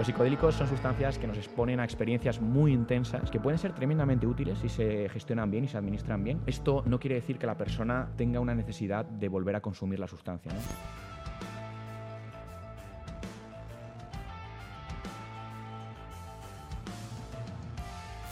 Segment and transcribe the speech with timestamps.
[0.00, 4.26] Los psicodélicos son sustancias que nos exponen a experiencias muy intensas que pueden ser tremendamente
[4.26, 6.40] útiles si se gestionan bien y se administran bien.
[6.46, 10.08] Esto no quiere decir que la persona tenga una necesidad de volver a consumir la
[10.08, 10.52] sustancia.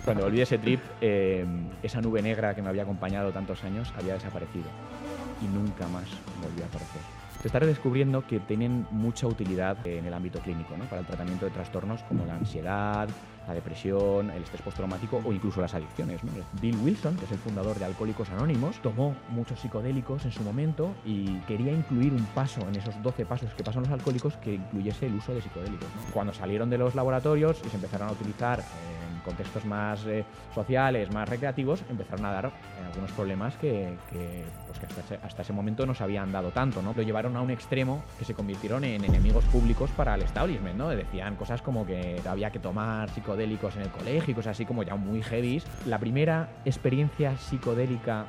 [0.07, 1.45] Cuando volví de ese trip, eh,
[1.83, 4.71] esa nube negra que me había acompañado tantos años había desaparecido
[5.43, 6.07] y nunca más
[6.43, 7.28] volvió a aparecer.
[7.41, 10.85] Se está redescubriendo que tienen mucha utilidad en el ámbito clínico, ¿no?
[10.87, 13.09] para el tratamiento de trastornos como la ansiedad,
[13.49, 16.23] la depresión, el estrés postraumático o incluso las adicciones.
[16.23, 16.33] ¿no?
[16.61, 20.95] Bill Wilson, que es el fundador de Alcohólicos Anónimos, tomó muchos psicodélicos en su momento
[21.05, 25.07] y quería incluir un paso en esos 12 pasos que pasan los alcohólicos que incluyese
[25.07, 25.89] el uso de psicodélicos.
[25.97, 26.13] ¿no?
[26.13, 30.25] Cuando salieron de los laboratorios y se empezaron a utilizar en contextos más eh,
[30.55, 32.51] sociales, más recreativos, empezaron a dar eh,
[32.87, 36.51] algunos problemas que, que, pues que hasta, ese, hasta, ese, momento no se habían dado
[36.51, 36.83] tanto.
[36.83, 36.93] ¿no?
[36.95, 40.77] Lo llevaron a un extremo que se convirtieron en enemigos públicos para el establishment.
[40.77, 40.89] ¿no?
[40.91, 44.83] Decían cosas como que había que tomar psicodélicos en el colegio y cosas así como
[44.83, 45.63] ya muy heavy.
[45.87, 48.27] La primera experiencia psicodélica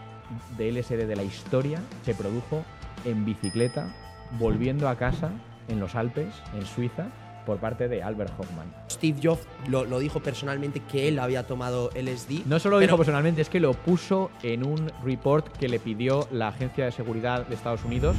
[0.57, 2.63] de LSD de la historia se produjo
[3.05, 3.93] en bicicleta,
[4.37, 5.31] volviendo a casa
[5.67, 7.07] en los Alpes, en Suiza,
[7.45, 8.71] por parte de Albert Hoffman.
[8.91, 12.45] Steve Jobs lo, lo, dijo personalmente que él había tomado LSD.
[12.45, 16.27] No solo lo dijo personalmente, es que lo puso en un report que le pidió
[16.31, 18.15] la Agencia de Seguridad de Estados Unidos.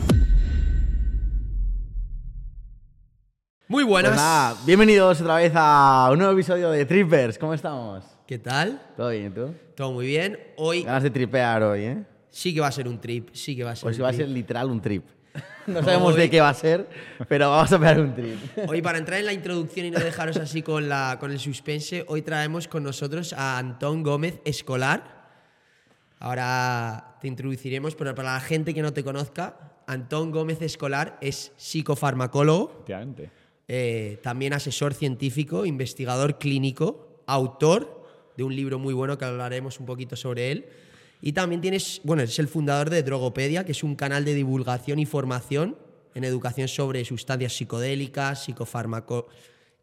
[3.71, 4.11] Muy buenas.
[4.11, 7.39] Pues nada, bienvenidos otra vez a un nuevo episodio de Trippers.
[7.39, 8.03] ¿Cómo estamos?
[8.27, 8.83] ¿Qué tal?
[8.97, 9.55] ¿Todo bien, tú?
[9.77, 10.41] Todo muy bien.
[10.57, 10.83] Hoy.
[10.83, 12.05] Ganas de tripear hoy, ¿eh?
[12.31, 14.09] Sí que va a ser un trip, sí que va a ser Hoy un va
[14.09, 14.21] a trip.
[14.23, 15.05] ser literal un trip.
[15.69, 16.89] No sabemos Hoy- de qué va a ser,
[17.29, 18.37] pero vamos a pegar un trip.
[18.69, 22.05] Hoy, para entrar en la introducción y no dejaros así con, la, con el suspense,
[22.09, 25.29] hoy traemos con nosotros a Antón Gómez Escolar.
[26.19, 31.53] Ahora te introduciremos, pero para la gente que no te conozca, Antón Gómez Escolar es
[31.57, 33.31] psicofarmacólogo, Efectivamente.
[33.73, 38.05] Eh, también asesor científico, investigador clínico, autor
[38.37, 40.67] de un libro muy bueno que hablaremos un poquito sobre él.
[41.23, 44.99] Y también tienes, bueno, es el fundador de Drogopedia, que es un canal de divulgación
[44.99, 45.77] y formación
[46.17, 49.29] en educación sobre sustancias psicodélicas, psicofármaco.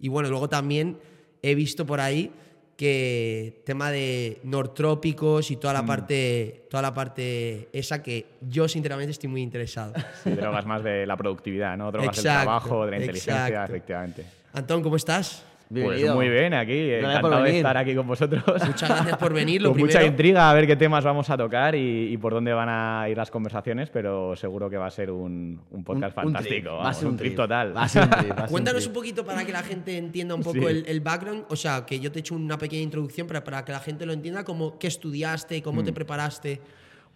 [0.01, 1.00] Y bueno, luego también
[1.41, 2.34] he visto por ahí
[2.77, 9.11] que tema de nortrópicos y toda la parte toda la parte esa que yo sinceramente
[9.11, 9.93] estoy muy interesado.
[10.23, 11.91] Sí, drogas más de la productividad, ¿no?
[11.91, 13.73] Drogas del Exacto, trabajo, de la inteligencia, exacto.
[13.73, 14.25] efectivamente.
[14.53, 15.43] Antón, ¿cómo estás?
[15.69, 18.41] Pues muy bien, aquí, encantado de estar aquí con vosotros.
[18.66, 19.61] Muchas gracias por venir.
[19.61, 22.53] Lo con mucha intriga a ver qué temas vamos a tocar y, y por dónde
[22.53, 26.25] van a ir las conversaciones, pero seguro que va a ser un, un podcast Un-
[26.28, 26.55] un fantástico.
[26.55, 26.67] trip.
[26.67, 27.75] Va a vamos, ser un trip total.
[27.75, 28.29] Va a ser un trip.
[28.31, 28.89] va a ser un Cuéntanos trip.
[28.89, 30.66] un poquito para que la gente entienda un poco Sí.
[30.66, 31.44] el, el background.
[31.50, 34.05] O sea, que yo te he hecho una pequeña introducción, pero para que la gente
[34.05, 35.85] lo entienda, como qué estudiaste, cómo Mm.
[35.85, 36.61] te preparaste.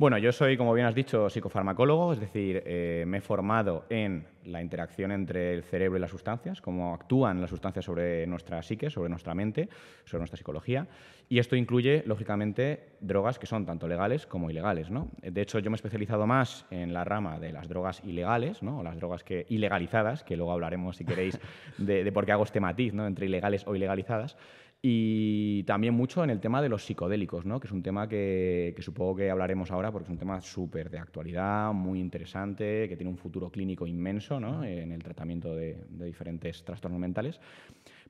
[0.01, 4.25] Bueno, yo soy, como bien has dicho, psicofarmacólogo, es decir, eh, me he formado en
[4.45, 8.89] la interacción entre el cerebro y las sustancias, cómo actúan las sustancias sobre nuestra psique,
[8.89, 9.69] sobre nuestra mente,
[10.05, 10.87] sobre nuestra psicología.
[11.29, 14.89] Y esto incluye, lógicamente, drogas que son tanto legales como ilegales.
[14.89, 15.11] ¿no?
[15.21, 18.79] De hecho, yo me he especializado más en la rama de las drogas ilegales, ¿no?
[18.79, 21.39] o las drogas que, ilegalizadas, que luego hablaremos, si queréis,
[21.77, 23.05] de, de por qué hago este matiz ¿no?
[23.05, 24.35] entre ilegales o ilegalizadas.
[24.83, 27.59] Y también mucho en el tema de los psicodélicos, ¿no?
[27.59, 30.89] que es un tema que, que supongo que hablaremos ahora porque es un tema súper
[30.89, 34.63] de actualidad, muy interesante, que tiene un futuro clínico inmenso ¿no?
[34.63, 37.39] en el tratamiento de, de diferentes trastornos mentales.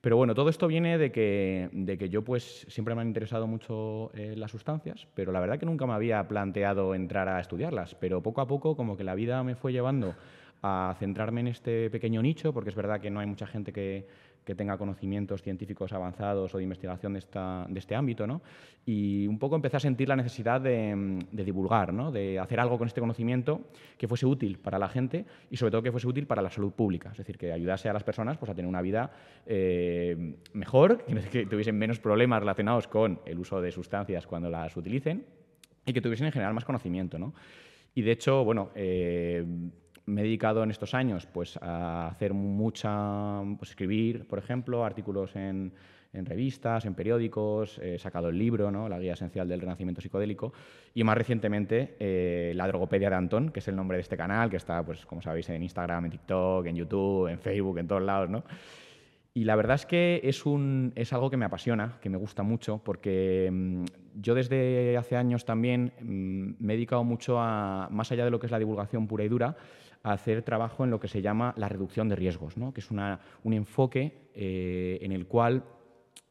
[0.02, 3.46] Pero bueno, todo esto viene de que, de que yo pues siempre me han interesado
[3.46, 7.94] mucho eh, las sustancias, pero la verdad que nunca me había planteado entrar a estudiarlas,
[7.94, 10.16] pero poco a poco como que la vida me fue llevando
[10.62, 14.06] a centrarme en este pequeño nicho, porque es verdad que no hay mucha gente que,
[14.44, 18.42] que tenga conocimientos científicos avanzados o de investigación de, esta, de este ámbito, ¿no?
[18.84, 22.10] Y un poco empecé a sentir la necesidad de, de divulgar, ¿no?
[22.10, 23.60] De hacer algo con este conocimiento
[23.96, 26.72] que fuese útil para la gente y sobre todo que fuese útil para la salud
[26.72, 29.12] pública, es decir, que ayudase a las personas pues, a tener una vida
[29.46, 35.24] eh, mejor, que, tuviesen menos problemas relacionados con el uso de sustancias cuando las utilicen
[35.86, 37.34] y que tuviesen en general más conocimiento, ¿no?
[37.94, 39.44] Y de hecho, bueno, eh,
[40.06, 45.34] me he dedicado en estos años pues, a hacer mucha, pues, escribir, por ejemplo, artículos
[45.36, 45.72] en,
[46.12, 48.88] revistas, en periódicos, he sacado el libro, ¿no?
[48.88, 50.52] La guía esencial del renacimiento psicodélico,
[50.94, 54.50] y más recientemente eh, la drogopedia de Antón, que es el nombre de este canal,
[54.50, 58.02] que está, pues, como sabéis, en Instagram, en TikTok, en YouTube, en Facebook, en todos
[58.02, 58.44] lados, ¿no?
[59.34, 62.42] Y la verdad es que es, un, es algo que me apasiona, que me gusta
[62.42, 63.84] mucho, porque mm,
[64.20, 68.38] yo desde hace años también mm, me he dedicado mucho a, más allá de lo
[68.38, 69.56] que es la divulgación pura y dura,
[70.02, 72.72] hacer trabajo en lo que se llama la reducción de riesgos, ¿no?
[72.72, 75.64] que es una, un enfoque eh, en el cual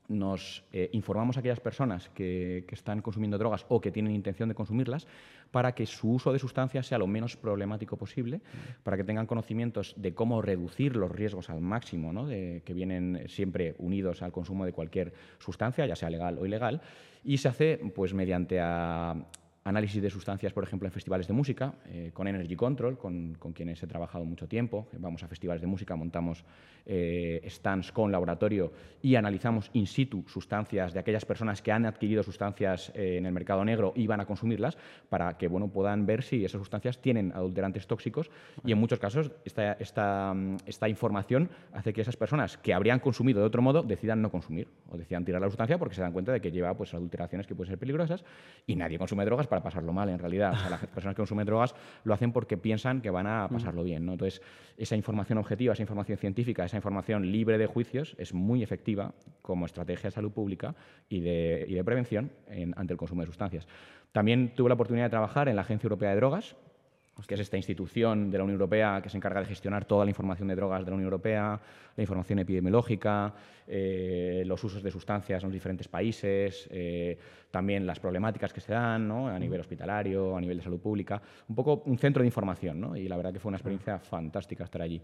[0.07, 4.49] nos eh, informamos a aquellas personas que, que, están consumiendo drogas o que tienen intención
[4.49, 5.07] de consumirlas
[5.51, 8.41] para que su uso de sustancias sea lo menos problemático posible,
[8.83, 12.27] para que tengan conocimientos de cómo reducir los riesgos al máximo, ¿no?
[12.27, 16.81] de, que vienen siempre unidos al consumo de cualquier sustancia, ya sea legal o ilegal,
[17.23, 19.15] y se hace pues, mediante a,
[19.63, 23.53] análisis de sustancias, por ejemplo, en festivales de música, eh, con Energy Control, con, con,
[23.53, 24.87] quienes he trabajado mucho tiempo.
[24.97, 26.43] Vamos a festivales de música, montamos
[26.85, 32.23] eh, stands con laboratorio y analizamos in situ sustancias de aquellas personas que han adquirido
[32.23, 34.77] sustancias eh, en el mercado negro y van a consumirlas
[35.09, 38.29] para que bueno, puedan ver si esas sustancias tienen adulterantes tóxicos
[38.63, 40.35] y en muchos casos esta, esta,
[40.65, 44.67] esta información hace que esas personas que habrían consumido de otro modo decidan no consumir
[44.89, 47.55] o decidan tirar la sustancia porque se dan cuenta de que lleva pues, adulteraciones que
[47.55, 48.23] pueden ser peligrosas
[48.67, 50.53] y nadie consume drogas para pasarlo mal, en realidad.
[50.53, 53.83] O sea, las personas que consumen drogas lo hacen porque piensan que van a pasarlo
[53.83, 54.05] bien.
[54.05, 54.13] ¿no?
[54.13, 54.41] Entonces,
[54.77, 59.65] esa información objetiva, esa información científica, esa información libre de juicios es muy efectiva como
[59.65, 60.75] estrategia de salud pública
[61.09, 63.67] y de, prevención en, ante el consumo de sustancias.
[64.11, 66.55] También tuve la oportunidad de trabajar en la Agencia Europea de Drogas,
[67.27, 70.11] que es esta institución de la Unión Europea que se encarga de gestionar toda la
[70.11, 71.59] información de drogas de la Unión Europea,
[71.95, 73.33] la información epidemiológica,
[73.67, 77.17] eh, los usos de sustancias en los diferentes países, eh,
[77.49, 81.55] también las problemáticas que se dan a nivel hospitalario, a nivel de salud pública, un
[81.55, 85.01] poco un centro de información, y la verdad que fue una experiencia fantástica estar allí.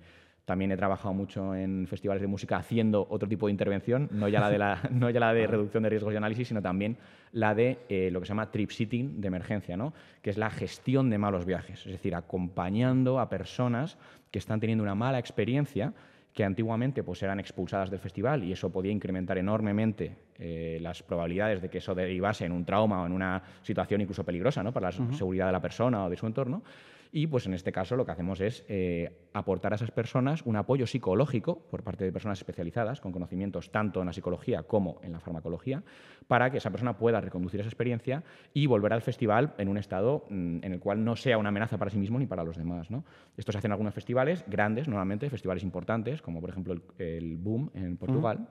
[0.48, 4.40] También he trabajado mucho en festivales de música haciendo otro tipo de intervención, no ya
[4.40, 6.96] la de, la, no ya la de reducción de riesgos y análisis, sino también
[7.34, 9.94] la de eh, lo que se llama trip sitting de emergencia, ¿no?
[10.22, 13.98] que es la gestión de malos viajes, es decir, acompañando a personas
[14.32, 15.94] que están teniendo una mala experiencia
[16.32, 21.62] que antiguamente pues, eran expulsadas del festival y eso podía incrementar enormemente eh, las probabilidades
[21.62, 24.72] de que eso derivase en un trauma o en una situación incluso peligrosa ¿no?
[24.72, 25.14] para la uh -huh.
[25.14, 26.64] seguridad de la persona o de su entorno.
[27.12, 30.56] Y pues en este caso lo que hacemos es eh, aportar a esas personas un
[30.56, 35.12] apoyo psicológico por parte de personas especializadas con conocimientos tanto en la psicología como en
[35.12, 35.84] la farmacología
[36.28, 38.24] para que esa persona pueda reconducir esa experiencia
[38.54, 41.78] y volver al festival en un estado mm, en el cual no sea una amenaza
[41.78, 42.92] para sí mismo ni para los demás.
[42.92, 43.04] ¿no?
[43.38, 47.72] Esto se hace en algunos festivales grandes, normalmente, festivales importantes, como por ejemplo el, Boom
[47.74, 48.48] en Portugal.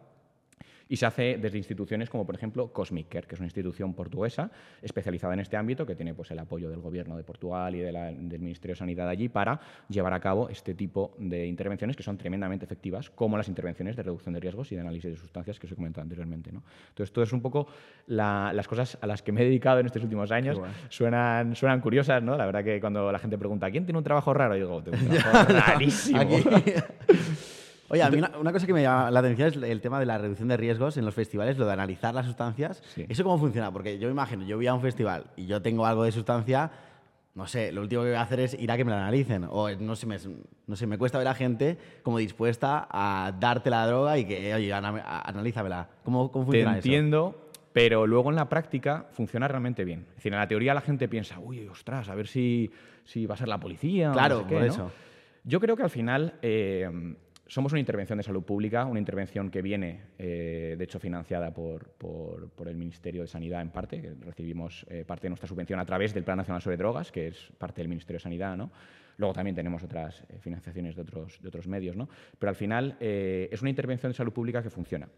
[0.88, 4.50] Y se hace desde instituciones como, por ejemplo, Cosmic Care, que es una institución portuguesa
[4.82, 7.92] especializada en este ámbito, que tiene pues, el apoyo del Gobierno de Portugal y de
[7.92, 12.02] la, del Ministerio de Sanidad allí para llevar a cabo este tipo de intervenciones que
[12.02, 15.58] son tremendamente efectivas, como las intervenciones de reducción de riesgos y de análisis de sustancias
[15.58, 16.52] que os he comentado anteriormente.
[16.52, 16.62] ¿no?
[16.88, 17.66] Entonces, todo es un poco
[18.06, 20.58] la, las cosas a las que me he dedicado en estos últimos años.
[20.58, 20.74] Bueno.
[20.88, 22.36] Suenan, suenan curiosas, ¿no?
[22.36, 24.54] La verdad que cuando la gente pregunta, ¿quién tiene un trabajo raro?
[24.54, 26.20] Digo, tengo un trabajo rarísimo.
[27.88, 30.06] Oye, a mí una, una, cosa que me llama la atención es el tema de
[30.06, 32.82] la reducción de riesgos en los festivales, lo de analizar las sustancias.
[32.94, 33.06] Sí.
[33.08, 33.72] ¿Eso cómo funciona?
[33.72, 36.70] Porque yo me imagino, yo voy a un festival y yo tengo algo de sustancia,
[37.34, 39.46] no sé, lo último que voy a hacer es ir a que me la analicen.
[39.48, 40.16] O no sé, me,
[40.66, 44.54] no sé, me cuesta ver a gente como dispuesta a darte la droga y que,
[44.54, 45.88] oye, analízamela.
[46.02, 47.60] ¿Cómo, cómo funciona Te entiendo, eso?
[47.72, 50.06] pero luego en la práctica funciona realmente bien.
[50.08, 52.70] Es decir, en la teoría la gente piensa, uy, ostras, a ver si,
[53.04, 54.10] si va a ser la policía.
[54.12, 54.72] Claro, no sé qué, por ¿no?
[54.72, 54.90] eso.
[55.44, 56.34] Yo creo que al final...
[56.42, 56.90] Eh,
[57.46, 61.88] somos una intervención de salud pública, una intervención que viene, eh, de hecho, financiada por,
[61.90, 65.78] por, por, el Ministerio de Sanidad en parte, que recibimos eh, parte de nuestra subvención
[65.78, 68.72] a través del Plan Nacional sobre Drogas, que es parte del Ministerio de Sanidad, ¿no?
[69.18, 72.08] Luego también tenemos otras eh, financiaciones de otros, de otros medios, ¿no?
[72.38, 75.08] Pero al final es una intervención de salud pública que funciona.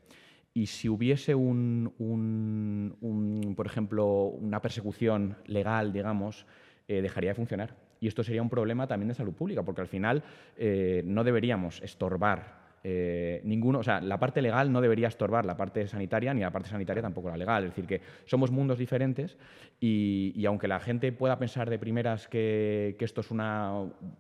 [0.52, 6.46] Y si hubiese un, un, un por ejemplo, una persecución legal, digamos,
[6.86, 10.22] dejaría de funcionar y esto sería un problema también de salud pública, porque al final
[10.56, 15.56] eh, no deberíamos estorbar eh, ninguno, o sea, la parte legal no debería estorbar la
[15.56, 17.64] parte sanitaria, ni la parte sanitaria tampoco la legal.
[17.64, 19.36] Es decir, que somos mundos diferentes
[19.80, 23.72] y, y aunque la gente pueda pensar de primeras que, que, esto es una,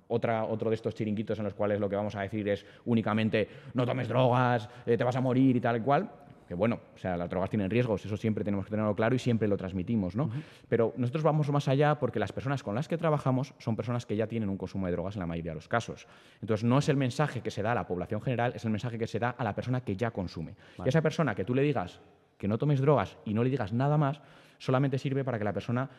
[0.08, 3.48] otra, otro de estos chiringuitos en los cuales lo que vamos a decir es únicamente
[3.74, 6.10] no tomes drogas, eh, te vas a morir y tal y cual,
[6.48, 9.18] que bueno, o sea, las drogas tienen riesgos, eso siempre tenemos que tenerlo claro y
[9.18, 10.24] siempre lo transmitimos, ¿no?
[10.24, 10.42] Uh -huh.
[10.66, 14.16] Pero nosotros vamos más allá porque las personas con las que trabajamos son personas que
[14.16, 16.06] ya tienen un consumo de drogas en la mayoría de los casos.
[16.40, 18.98] Entonces, no es el mensaje que se da a la población general, es el mensaje
[18.98, 20.54] que se da a la persona que ya consume.
[20.78, 20.86] Vale.
[20.86, 22.00] Y a esa persona que tú le digas
[22.38, 24.20] que no tomes drogas y no le digas nada más,
[24.56, 25.90] solamente sirve para que la persona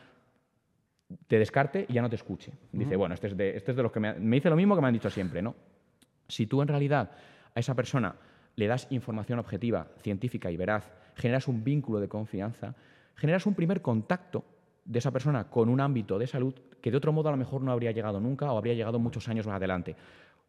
[1.28, 2.52] te descarte y ya no te escuche.
[2.72, 2.98] Dice, uh -huh.
[2.98, 4.82] bueno, este es, de, este es de los que me, me dice lo mismo que
[4.82, 5.54] me han dicho siempre, ¿no?
[6.26, 7.10] Si tú en realidad
[7.54, 8.14] a esa persona
[8.60, 12.74] le das información objetiva, científica y veraz, generas un vínculo de confianza,
[13.16, 14.44] generas un primer contacto
[14.84, 16.52] de esa persona con un ámbito de salud
[16.82, 19.28] que de otro modo a lo mejor no habría llegado nunca o habría llegado muchos
[19.28, 19.96] años más adelante.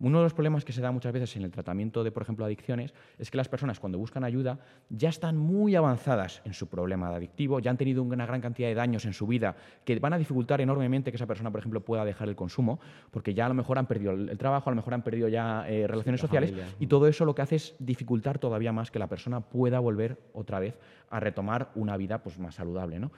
[0.02, 2.44] Uno de los problemas que se da muchas veces en el tratamiento de, por ejemplo,
[2.44, 7.10] adicciones, es que las personas cuando buscan ayuda ya están muy avanzadas en su problema
[7.16, 9.56] adictivo, ya han tenido una gran cantidad de daños en su vida
[9.86, 12.80] que van a dificultar enormemente que esa persona, por ejemplo, pueda dejar el consumo,
[13.12, 15.70] porque ya a lo mejor han perdido el trabajo, a lo mejor han perdido ya
[15.70, 19.08] eh, relaciones sociales, y todo eso lo que hace es dificultar todavía más que la
[19.08, 20.80] persona pueda volver otra vez
[21.12, 22.98] a retomar una vida pues, más saludable.
[22.98, 23.12] ¿no?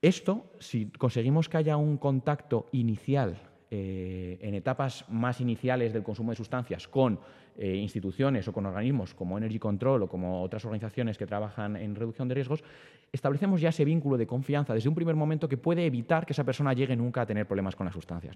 [0.00, 3.36] Esto, si conseguimos que haya un contacto inicial
[3.70, 7.20] eh, en etapas más iniciales del consumo de sustancias con
[7.54, 11.94] eh, instituciones o con organismos como Energy Control o como otras organizaciones que trabajan en
[11.94, 12.64] reducción de riesgos,
[13.12, 16.44] establecemos ya ese vínculo de confianza desde un primer momento que puede evitar que esa
[16.44, 18.34] persona llegue nunca a tener problemas con las sustancias.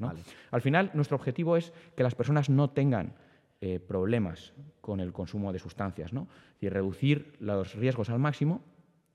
[0.51, 3.15] Al final, nuestro objetivo es que las personas no tengan
[3.63, 6.29] eh, problemas con el consumo de sustancias, ¿no?
[6.61, 8.61] y reducir los riesgos al máximo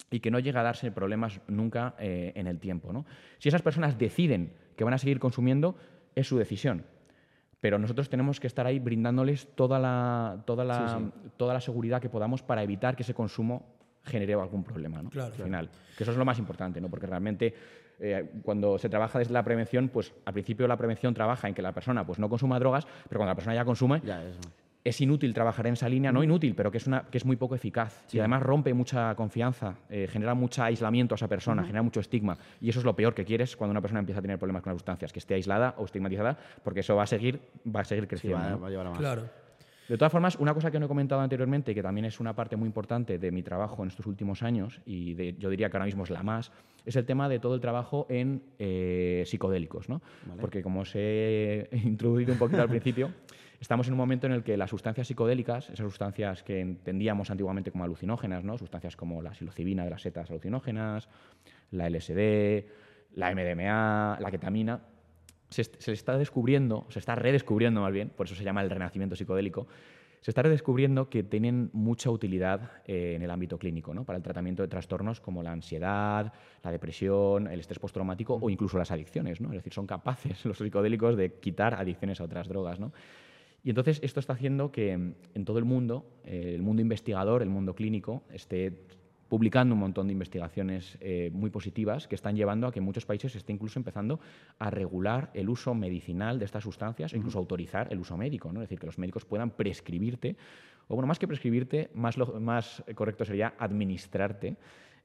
[0.10, 3.06] y que no llegue a darse problemas nunca en el tiempo.
[3.38, 5.76] Si esas personas deciden que van a seguir consumiendo,
[6.18, 6.84] es su decisión.
[7.60, 12.10] Pero nosotros tenemos que estar ahí brindándoles toda la, toda la, Toda la seguridad que
[12.10, 13.64] podamos para evitar que ese consumo
[14.04, 15.10] genere algún problema, ¿no?
[15.10, 15.70] Claro, Al final.
[15.98, 16.90] Que eso es lo más importante, ¿no?
[16.90, 17.54] Porque realmente
[18.00, 21.62] eh, cuando se trabaja desde la prevención, pues al principio la prevención trabaja en que
[21.62, 24.24] la persona pues, no consuma drogas, pero cuando la persona ya consume, ya,
[24.88, 27.36] es inútil trabajar en esa línea, no inútil, pero que es, una, que es muy
[27.36, 28.04] poco eficaz.
[28.12, 32.38] Y además rompe mucha confianza, eh, genera mucho aislamiento a esa persona, genera mucho estigma.
[32.62, 34.72] Y eso es lo peor que quieres cuando una persona empieza a tener problemas con
[34.72, 37.40] las sustancias, que esté aislada o estigmatizada, porque eso va a seguir,
[37.74, 38.60] va a seguir creciendo.
[38.98, 39.30] Claro.
[39.88, 42.58] De todas formas, una cosa que no he comentado anteriormente, que también es una parte
[42.58, 46.04] muy importante de mi trabajo en estos últimos años, y yo diría que ahora mismo
[46.04, 46.52] es la más,
[46.86, 49.88] es el tema de todo el trabajo en eh, psicodélicos.
[49.88, 50.02] ¿no?
[50.42, 53.12] Porque como os he introducido un poquito al principio,
[53.60, 57.72] Estamos en un momento en el que las sustancias psicodélicas, esas sustancias que entendíamos antiguamente
[57.72, 58.58] como alucinógenas, ¿no?
[58.58, 61.10] sustancias como la psilocibina de las setas alucinógenas,
[61.72, 62.66] la LSD,
[63.16, 64.82] la MDMA, la ketamina,
[65.50, 69.16] se, se está descubriendo, se está redescubriendo más bien, por eso se llama el renacimiento
[69.16, 69.68] psicodélico,
[70.22, 74.04] se está redescubriendo que tienen mucha utilidad eh, en el ámbito clínico, ¿no?
[74.04, 76.34] para el tratamiento de trastornos como la ansiedad,
[76.64, 79.40] la depresión, el estrés postraumático o incluso las adicciones.
[79.42, 79.50] ¿no?
[79.50, 82.80] Es decir, son capaces los psicodélicos de quitar adicciones a otras drogas.
[82.80, 82.92] ¿no?
[83.64, 87.50] Y entonces esto está haciendo que en todo el mundo, eh, el mundo investigador, el
[87.50, 88.72] mundo clínico, esté
[89.28, 93.06] publicando un montón de investigaciones eh, muy positivas que están llevando a que en muchos
[93.06, 94.20] países se esté incluso empezando
[94.60, 98.62] a regular el uso medicinal de estas sustancias o incluso autorizar el uso médico, ¿no?
[98.62, 100.38] es decir, que los médicos puedan prescribirte,
[100.88, 104.56] o bueno, más que prescribirte, más, más correcto sería administrarte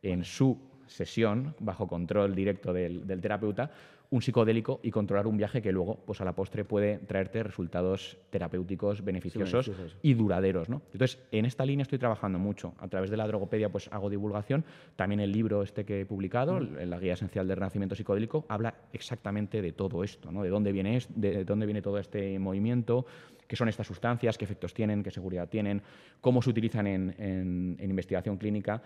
[0.02, 3.70] en su sesión, bajo control directo del, del terapeuta,
[4.12, 8.18] un psicodélico y controlar un viaje que luego, pues a la postre, puede traerte resultados
[8.28, 9.70] terapéuticos beneficiosos
[10.02, 10.68] y duraderos.
[10.68, 10.82] ¿no?
[10.92, 12.74] Entonces, en esta línea estoy trabajando mucho.
[12.78, 14.66] A través de la drogopedia pues hago divulgación.
[14.96, 19.62] También el libro este que he publicado, la Guía Esencial del Renacimiento Psicodélico, habla exactamente
[19.62, 20.42] de todo esto, ¿no?
[20.42, 23.06] de, dónde viene de dónde viene todo este movimiento,
[23.48, 25.80] qué son estas sustancias, qué efectos tienen, qué seguridad tienen,
[26.20, 28.82] cómo se utilizan en investigación clínica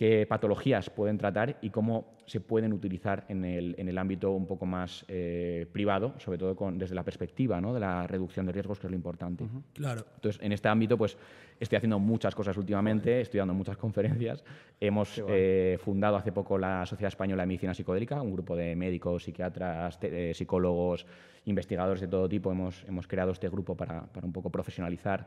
[0.00, 4.46] qué patologías pueden tratar y cómo se pueden utilizar en el, en el ámbito un
[4.46, 4.69] poco más
[5.08, 7.74] eh, privado, sobre todo con, desde la perspectiva ¿no?
[7.74, 9.46] de la reducción de riesgos, que es lo importante.
[9.74, 10.04] Claro.
[10.16, 11.16] Entonces, en este ámbito, pues
[11.58, 14.44] estoy haciendo muchas cosas últimamente, estoy dando muchas conferencias.
[14.80, 19.24] Hemos eh, fundado hace poco la Sociedad Española de Medicina Psicodélica, un grupo de médicos,
[19.24, 21.04] psiquiatras, eh, psicólogos,
[21.44, 22.50] investigadores de todo tipo.
[22.50, 25.26] Hemos, hemos creado este grupo para, para un poco profesionalizar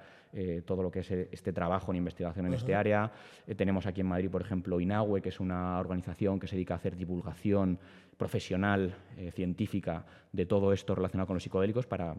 [0.65, 3.11] todo lo que es este trabajo en investigación en este área.
[3.55, 6.77] tenemos aquí en Madrid, por ejemplo, INAUE, que es una organización que se dedica a
[6.77, 7.77] hacer divulgación
[8.17, 12.15] profesional, eh, científica, de todo esto relacionado con los psicodélicos para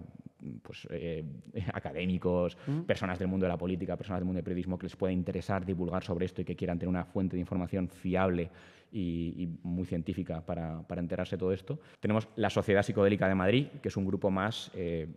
[0.63, 1.25] pues, eh,
[1.73, 5.13] académicos, personas del mundo de la política, personas del mundo del periodismo que les pueda
[5.13, 8.51] interesar divulgar sobre esto y que quieran tener una fuente de información fiable
[8.93, 11.81] y, muy científica para, para, enterarse de todo esto.
[11.99, 15.09] Tenemos la Sociedad Psicodélica de Madrid, que es un grupo más eh,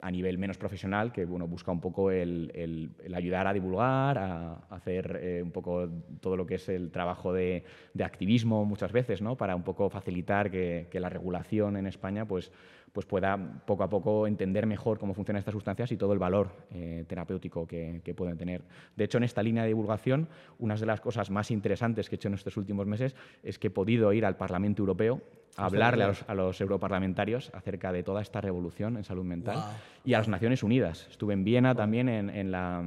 [0.00, 5.18] a nivel menos profesional, que bueno, busca un poco el, ayudar a divulgar, a, hacer
[5.22, 5.88] eh, un poco
[6.20, 7.64] todo lo que es el trabajo de,
[8.02, 9.36] activismo muchas veces, ¿no?
[9.36, 12.52] para un poco facilitar que, la regulación en España pues,
[12.92, 16.50] pues pueda poco a poco entender mejor cómo funcionan estas sustancias y todo el valor
[16.72, 18.62] eh, terapéutico que, pueden tener.
[18.96, 20.28] De hecho, en esta línea de divulgación,
[20.58, 23.66] una de las cosas más interesantes que he hecho en estos últimos meses es que
[23.66, 25.20] he podido ir al Parlamento Europeo
[25.56, 29.62] a hablarle a los, europarlamentarios acerca de toda esta revolución en salud mental
[30.04, 31.06] y a las Naciones Unidas.
[31.10, 32.82] Estuve en Viena también en la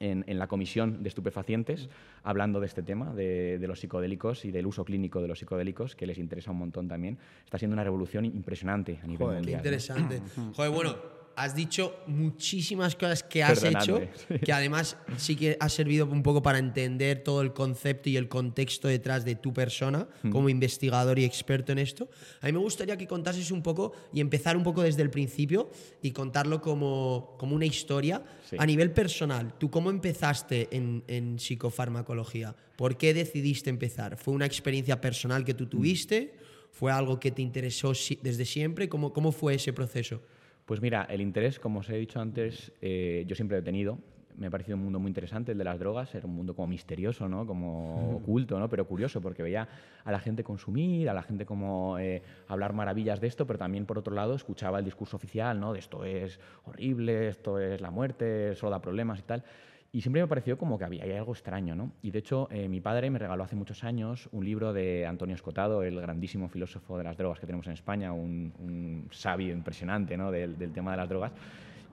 [0.00, 1.88] en, la comisión de estupefacientes
[2.22, 6.06] hablando de este tema, de, los psicodélicos y del uso clínico de los psicodélicos, que
[6.06, 7.18] les interesa un montón también.
[7.44, 9.44] Está siendo una revolución impresionante a nivel mundial.
[9.62, 10.22] Qué interesante.
[10.54, 14.00] Joder, bueno, has dicho muchísimas cosas que has hecho,
[14.44, 18.28] que además sí que ha servido un poco para entender todo el concepto y el
[18.28, 20.30] contexto detrás de tu persona hmm.
[20.30, 22.10] como investigador y experto en esto.
[22.40, 25.70] A mí me gustaría que contases un poco y empezar un poco desde el principio
[26.02, 28.24] y contarlo como, como una historia
[28.58, 29.54] a nivel personal.
[29.58, 32.56] ¿Tú cómo empezaste en, en psicofarmacología?
[32.76, 34.16] ¿Por qué decidiste empezar?
[34.16, 36.34] ¿Fue una experiencia personal que tú tuviste?
[36.72, 37.92] ¿Fue algo que te interesó
[38.22, 38.88] desde siempre?
[38.88, 40.20] ¿Cómo, cómo fue ese proceso?
[40.68, 43.98] Pues mira, el interés, como os he dicho antes, eh, yo siempre he tenido.
[44.36, 46.68] Me ha parecido un mundo muy interesante el de las drogas, era un mundo como
[46.68, 47.46] misterioso, ¿no?
[47.46, 48.68] como oculto, ¿no?
[48.68, 49.66] pero curioso, porque veía
[50.04, 53.86] a la gente consumir, a la gente como eh, hablar maravillas de esto, pero también
[53.86, 55.72] por otro lado escuchaba el discurso oficial, ¿no?
[55.72, 59.44] de esto es horrible, esto es la muerte, solo da problemas y tal.
[59.90, 61.92] Y siempre me pareció como que había algo extraño, ¿no?
[62.02, 65.34] Y de hecho, eh, mi padre me regaló hace muchos años un libro de Antonio
[65.34, 70.30] Escotado, el grandísimo filósofo de las drogas que tenemos en España, un, sabio impresionante ¿no?
[70.30, 71.32] del, tema de las drogas.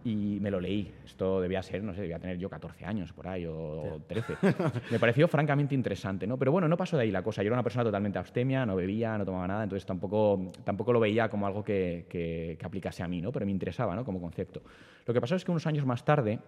[0.04, 0.92] Y me lo leí.
[1.04, 4.36] Esto debía ser, no sé, debía tener yo 14 años por ahí o 13.
[4.92, 6.38] me pareció francamente interesante, ¿no?
[6.38, 7.42] Pero bueno, no pasó de ahí la cosa.
[7.42, 11.00] Yo era una persona totalmente abstemia, no bebía, no tomaba nada, entonces tampoco, tampoco lo
[11.00, 13.32] veía como algo que, que, que aplicase a mí, ¿no?
[13.32, 14.06] Pero me interesaba, ¿no?
[14.06, 14.62] Como concepto.
[15.08, 16.40] Lo que pasó es que unos años más tarde,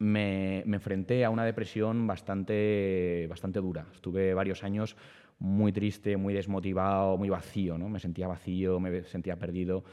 [0.00, 3.86] me, enfrenté a una depresión bastante, bastante dura.
[3.94, 4.96] Estuve varios años
[5.38, 7.88] muy triste, muy desmotivado, muy vacío, ¿no?
[7.88, 9.84] Me sentía vacío, me sentía perdido.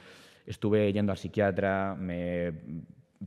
[0.46, 2.54] Estuve yendo al psiquiatra, me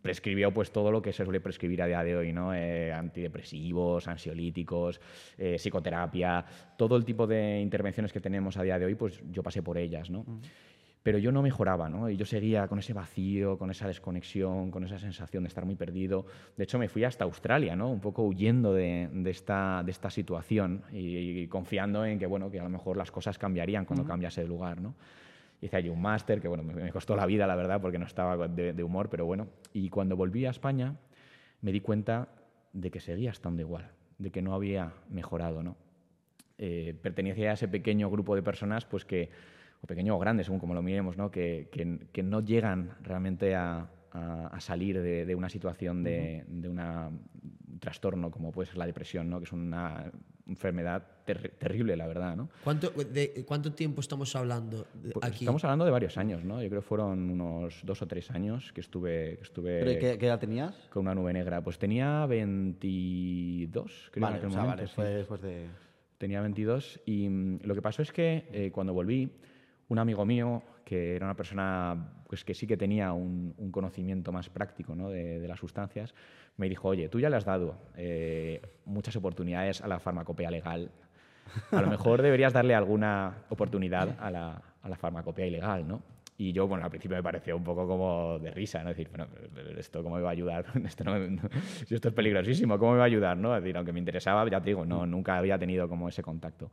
[0.00, 2.54] prescribió pues todo lo que se suele prescribir a día de hoy, ¿no?
[2.54, 5.00] Eh, antidepresivos, ansiolíticos,
[5.37, 6.44] eh, psicoterapia,
[6.78, 9.76] todo el tipo de intervenciones que tenemos a día de hoy, pues yo pasé por
[9.76, 10.25] ellas, ¿no?
[11.02, 12.11] Pero yo no mejoraba, ¿no?
[12.11, 15.75] Y yo seguía con ese vacío, con esa desconexión, con esa sensación de estar muy
[15.75, 16.26] perdido.
[16.57, 17.90] De hecho, me fui hasta Australia, ¿no?
[17.90, 22.64] Un poco huyendo de, esta, de esta situación y, confiando en que, bueno, que a
[22.64, 24.95] lo mejor las cosas cambiarían cuando cambiase de lugar, ¿no?
[25.62, 28.49] Hice allí un máster que, bueno, me, costó la vida, la verdad, porque no estaba
[28.49, 29.49] de, humor, pero bueno.
[29.73, 30.97] Y cuando volví a España,
[31.62, 32.28] me di cuenta
[32.75, 35.76] de que seguía estando igual, de que no había mejorado, ¿no?
[36.59, 39.30] Eh, pertenecía a ese pequeño grupo de personas, pues que
[39.80, 41.30] o pequeño o grande, según como lo miremos, ¿no?
[41.30, 47.08] Que, que, no llegan realmente a, a, salir de, de, una situación de, de una,
[47.08, 49.38] un trastorno como puede ser la depresión, ¿no?
[49.38, 50.10] que es una
[50.46, 52.37] enfermedad terrible, la verdad.
[52.37, 52.49] ¿no?
[52.64, 55.44] ¿Cuánto, de, ¿Cuánto tiempo estamos hablando pues aquí?
[55.44, 56.60] Estamos hablando de varios años, ¿no?
[56.60, 59.37] Yo creo que fueron unos dos o tres años que estuve...
[59.37, 60.75] Que estuve ¿Pero qué, edad tenías?
[60.90, 61.62] Con una nube negra.
[61.62, 64.22] Pues tenía 22, creo.
[64.22, 65.66] Vale, o sea, vale, fue después de...
[66.18, 69.32] Tenía 22 y mm, lo que pasó es que eh, cuando volví
[69.90, 74.49] un amigo mío, que era una persona pues, que sí que tenía un, conocimiento más
[74.49, 75.11] práctico ¿no?
[75.11, 76.14] de, las sustancias,
[76.56, 80.90] me dijo, oye, tú ya le has dado eh, muchas oportunidades a la farmacopea legal.
[81.73, 86.02] A lo mejor deberías darle alguna oportunidad a la, a la farmacopea ilegal, ¿no?
[86.38, 88.88] Y yo, bueno, al principio me pareció un poco como de risa, ¿no?
[88.88, 89.26] decir, bueno,
[89.76, 90.64] ¿esto cómo me va a ayudar?
[90.86, 91.04] esto,
[91.84, 93.36] si esto es peligrosísimo, ¿cómo me va a ayudar?
[93.36, 93.52] ¿no?
[93.52, 96.71] decir, aunque me interesaba, ya te digo, no, nunca había tenido como ese contacto.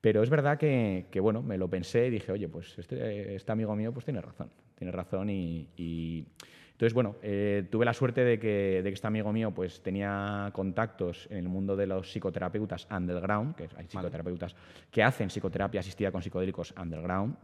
[0.00, 3.52] Pero es verdad que, que, bueno, me lo pensé y dije, oye, pues este, este
[3.52, 5.68] amigo mío pues tiene razón, tiene razón y...
[5.76, 6.24] y...
[6.72, 10.50] entonces, bueno, eh, tuve la suerte de que, de que, este amigo mío pues tenía
[10.52, 14.54] contactos en el mundo de los psicoterapeutas underground, que hay psicoterapeutas
[14.90, 17.36] que hacen psicoterapia asistida con psicodélicos underground,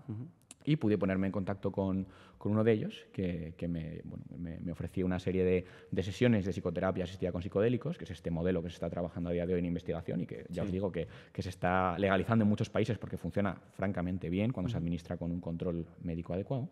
[0.64, 2.06] y pude ponerme en contacto con,
[2.38, 6.02] con uno de ellos que, que me, bueno, me, me, ofrecía una serie de, de,
[6.02, 9.32] sesiones de psicoterapia asistida con psicodélicos, que es este modelo que se está trabajando a
[9.32, 12.44] día de hoy en investigación y que ya os digo que, que, se está legalizando
[12.44, 16.68] en muchos países porque funciona francamente bien cuando se administra con un control médico adecuado.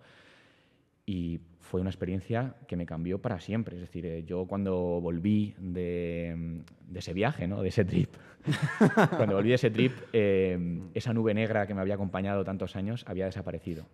[1.05, 3.77] Y fue una experiencia que me cambió para siempre.
[3.77, 7.63] Es decir, eh, yo cuando volví de, de ese viaje, ¿no?
[7.63, 8.11] de ese trip,
[9.17, 13.05] cuando volví de ese trip, eh, esa nube negra que me había acompañado tantos años
[13.09, 13.87] había desaparecido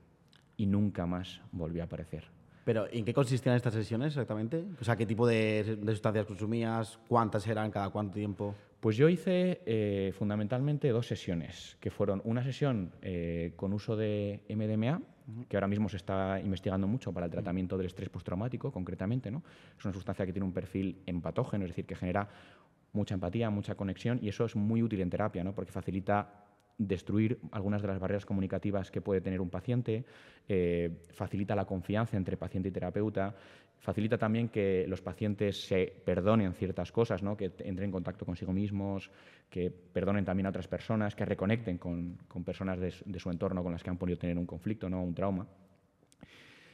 [0.57, 2.25] y nunca más volvió a aparecer.
[2.65, 4.63] ¿Pero en qué consistían estas sesiones exactamente?
[4.79, 6.99] O sea, ¿qué tipo de, de sustancias consumías?
[7.09, 7.71] ¿Cuántas eran?
[7.71, 8.55] ¿Cada cuánto tiempo?
[8.81, 14.43] Pues yo hice eh, fundamentalmente dos sesiones, que fueron una sesión eh, con uso de
[14.49, 15.03] MDMA,
[15.49, 19.31] que ahora mismo se está investigando mucho para el tratamiento del estrés postraumático, concretamente.
[19.31, 19.43] ¿no?
[19.79, 22.29] Es una sustancia que tiene un perfil empatógeno, es decir, que genera
[22.93, 25.55] mucha empatía, mucha conexión, y eso es muy útil en terapia, ¿no?
[25.55, 26.45] porque facilita
[26.79, 30.05] destruir algunas de las barreras comunicativas que puede tener un paciente,
[30.49, 33.35] eh, facilita la confianza entre paciente y terapeuta,
[33.81, 37.37] facilita también que los pacientes se perdonen ciertas cosas, ¿no?
[37.37, 39.11] que entren en contacto consigo mismos,
[39.49, 43.83] que perdonen también a otras personas, que reconecten con, personas de, su entorno con las
[43.83, 45.03] que han podido tener un conflicto, ¿no?
[45.03, 45.47] un trauma.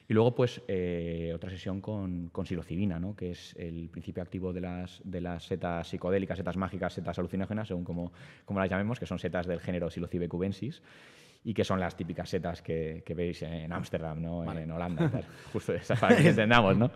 [0.06, 3.16] Y luego, pues, eh, otra sesión con, con psilocibina, ¿no?
[3.16, 5.00] que es el principio activo de las,
[5.40, 8.12] setas psicodélicas, setas mágicas, setas alucinógenas, según como,
[8.54, 10.82] las llamemos, que son setas del género Psilocybe cubensis.
[11.44, 14.50] Y que son las típicas setas que, que veis en Ámsterdam, ¿no?
[14.50, 15.10] en Holanda,
[15.52, 16.90] justo esas para que entendamos, ¿no?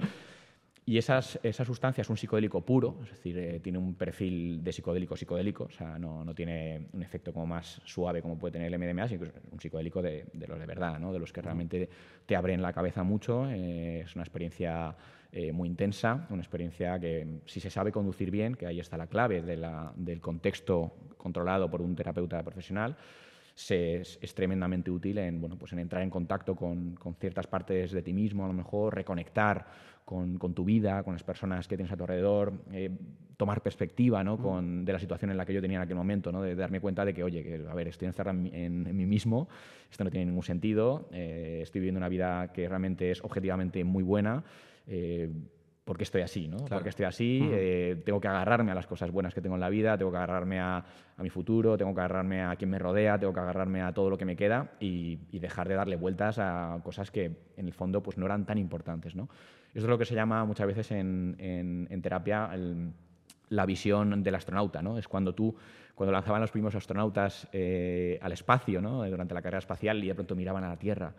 [0.87, 4.73] Y esas, esa sustancia es un psicodélico puro, es decir, eh, tiene un perfil de
[4.73, 8.73] psicodélico psicodélico, o sea, no, no, tiene un efecto como más suave como puede tener
[8.73, 11.13] el MDMA, sino que es un psicodélico de, de los de verdad, ¿no?
[11.13, 11.91] de los que realmente
[12.25, 13.47] te abren la cabeza mucho.
[13.51, 14.97] Eh, es una experiencia
[15.31, 19.09] eh, muy intensa, una experiencia que si se sabe conducir bien, que ahí está la
[19.09, 22.97] clave de la, del contexto controlado por un terapeuta profesional,
[23.59, 27.49] se, es, es, tremendamente útil en, bueno, pues en entrar en contacto con, con, ciertas
[27.49, 29.67] partes de ti mismo, a lo mejor reconectar
[30.05, 32.89] con, con tu vida, con las personas que tienes a tu alrededor, eh,
[33.37, 34.39] tomar perspectiva ¿no?
[34.39, 36.41] con, de la situación en la que yo tenía en aquel momento, ¿no?
[36.41, 39.07] de, darme cuenta de que, oye, que, a ver, estoy encerrado en, en, en mí
[39.07, 39.49] mismo,
[39.91, 44.05] esto no tiene ningún sentido, eh, estoy viviendo una vida que realmente es objetivamente muy
[44.05, 44.45] buena.
[44.87, 45.31] Eh,
[45.89, 46.59] porque estoy así, ¿no?
[46.59, 46.77] Claro.
[46.77, 47.51] Porque estoy así, uh -huh.
[47.55, 50.19] eh, tengo que agarrarme a las cosas buenas que tengo en la vida, tengo que
[50.19, 50.85] agarrarme a,
[51.17, 54.11] a, mi futuro, tengo que agarrarme a quien me rodea, tengo que agarrarme a todo
[54.11, 57.73] lo que me queda y, y, dejar de darle vueltas a cosas que en el
[57.73, 59.31] fondo pues no eran tan importantes, ¿no?
[59.73, 62.93] Eso es lo que se llama muchas veces en, en, en terapia el,
[63.49, 64.99] la visión del astronauta, ¿no?
[64.99, 65.57] Es cuando tú,
[65.95, 69.09] cuando lanzaban los primeros astronautas eh, al espacio, ¿no?
[69.09, 71.15] Durante la carrera espacial y de pronto miraban a la Tierra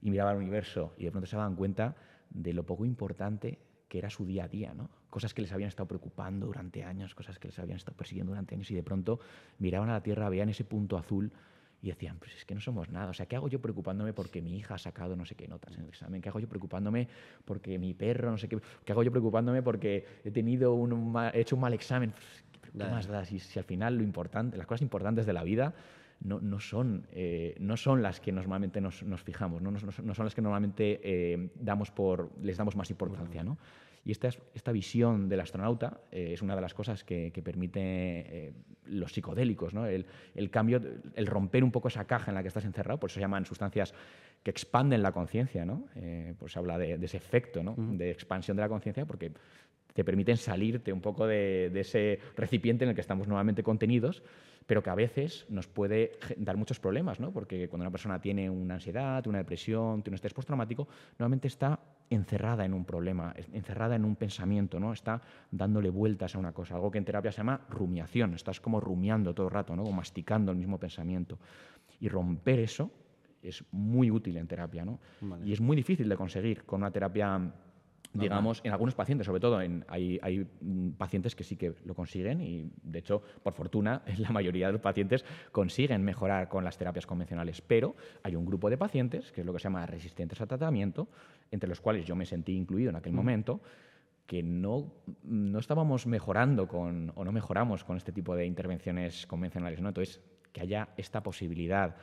[0.00, 1.94] y miraban al universo y de pronto se daban cuenta
[2.30, 4.90] de lo poco importante que era su día a día, ¿no?
[5.10, 8.54] Cosas que les habían estado preocupando durante años, cosas que les habían estado persiguiendo durante
[8.54, 9.20] años y de pronto
[9.58, 11.32] miraban a la Tierra, veían ese punto azul
[11.82, 13.10] y decían, pues es que no somos nada.
[13.10, 15.76] O sea, ¿qué hago yo preocupándome porque mi hija ha sacado no sé qué notas
[15.76, 16.20] en el examen?
[16.20, 17.08] ¿Qué hago yo preocupándome
[17.44, 18.58] porque mi perro no sé qué?
[18.84, 22.12] ¿Qué hago yo preocupándome porque he tenido un, un mal, he hecho un mal examen?
[22.62, 22.90] ¿Qué Nada.
[22.90, 23.24] más da?
[23.24, 25.74] Si, si, al final lo importante, las cosas importantes de la vida
[26.20, 30.14] no, no, son, eh, no son las que normalmente nos, nos fijamos, no, no, no,
[30.14, 33.44] son las que normalmente eh, damos por, les damos más importancia.
[33.44, 33.58] ¿no?
[34.04, 38.54] Y esta, esta visión del astronauta eh, es una de las cosas que, que permite
[38.86, 39.86] los psicodélicos, ¿no?
[39.86, 40.80] el, el, cambio,
[41.14, 43.44] el romper un poco esa caja en la que estás encerrado, por eso se llaman
[43.44, 43.94] sustancias
[44.42, 45.88] que expanden la conciencia, ¿no?
[46.38, 47.72] Pues se habla de, de, ese efecto ¿no?
[47.72, 47.96] Uh -huh.
[47.96, 49.32] de expansión de la conciencia, porque
[49.92, 54.22] te permiten salirte un poco de, de, ese recipiente en el que estamos nuevamente contenidos,
[54.66, 57.32] pero que a veces nos puede dar muchos problemas, ¿no?
[57.32, 61.78] porque cuando una persona tiene una ansiedad, una depresión, tiene un estrés postraumático, nuevamente está
[62.10, 64.92] encerrada en un problema, encerrada en un pensamiento, ¿no?
[64.92, 68.80] está dándole vueltas a una cosa, algo que en terapia se llama rumiación, estás como
[68.80, 69.84] rumiando todo el rato, ¿no?
[69.84, 71.38] o masticando el mismo pensamiento.
[72.00, 72.90] Y romper eso
[73.42, 74.98] es muy útil en terapia, ¿no?
[75.20, 75.46] Vale.
[75.46, 77.52] Y es muy difícil de conseguir con una terapia
[78.18, 80.46] digamos, en algunos pacientes, sobre todo en, hay, hay,
[80.96, 84.80] pacientes que sí que lo consiguen y, de hecho, por fortuna, la mayoría de los
[84.80, 89.46] pacientes consiguen mejorar con las terapias convencionales, pero hay un grupo de pacientes, que es
[89.46, 91.08] lo que se llama resistentes a tratamiento,
[91.50, 93.16] entre los cuales yo me sentí incluido en aquel mm.
[93.16, 93.60] momento,
[94.26, 99.80] que no, no estábamos mejorando con, o no mejoramos con este tipo de intervenciones convencionales.
[99.80, 99.88] ¿no?
[99.88, 100.20] Entonces,
[100.52, 101.96] que haya esta posibilidad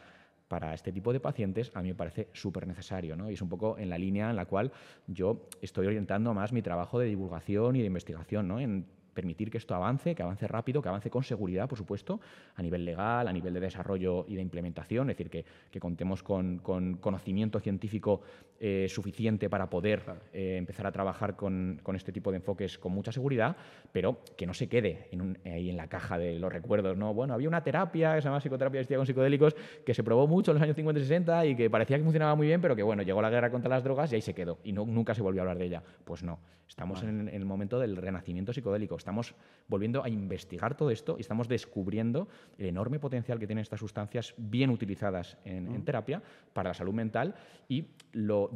[0.47, 3.15] para este tipo de pacientes a mí me parece súper necesario.
[3.15, 3.29] ¿no?
[3.29, 4.71] Y es un poco en la línea en la cual
[5.07, 8.59] yo estoy orientando más mi trabajo de divulgación y de investigación, ¿no?
[8.59, 12.19] en permitir que esto avance, que avance rápido, que avance con seguridad, por supuesto,
[12.55, 16.23] a nivel legal, a nivel de desarrollo y de implementación, es decir, que, que contemos
[16.23, 18.21] con, con, conocimiento científico
[18.59, 20.21] eh, suficiente para poder claro.
[20.31, 23.57] eh, empezar a trabajar con, con, este tipo de enfoques con mucha seguridad,
[23.91, 26.95] pero que no se quede en un, ahí en la caja de los recuerdos.
[26.95, 27.13] ¿no?
[27.13, 30.51] Bueno, había una terapia que se llama psicoterapia asistida con psicodélicos que se probó mucho
[30.51, 32.83] en los años 50 y 60 y que parecía que funcionaba muy bien, pero que
[32.83, 35.21] bueno, llegó la guerra contra las drogas y ahí se quedó y no, nunca se
[35.21, 35.83] volvió a hablar de ella.
[36.05, 37.09] Pues no, estamos vale.
[37.09, 39.35] en, en el momento del renacimiento psicodélico estamos
[39.67, 44.33] volviendo a investigar todo esto y estamos descubriendo el enorme potencial que tienen estas sustancias
[44.37, 45.75] bien utilizadas en, mm.
[45.75, 47.35] en terapia para la salud mental
[47.67, 48.49] y lo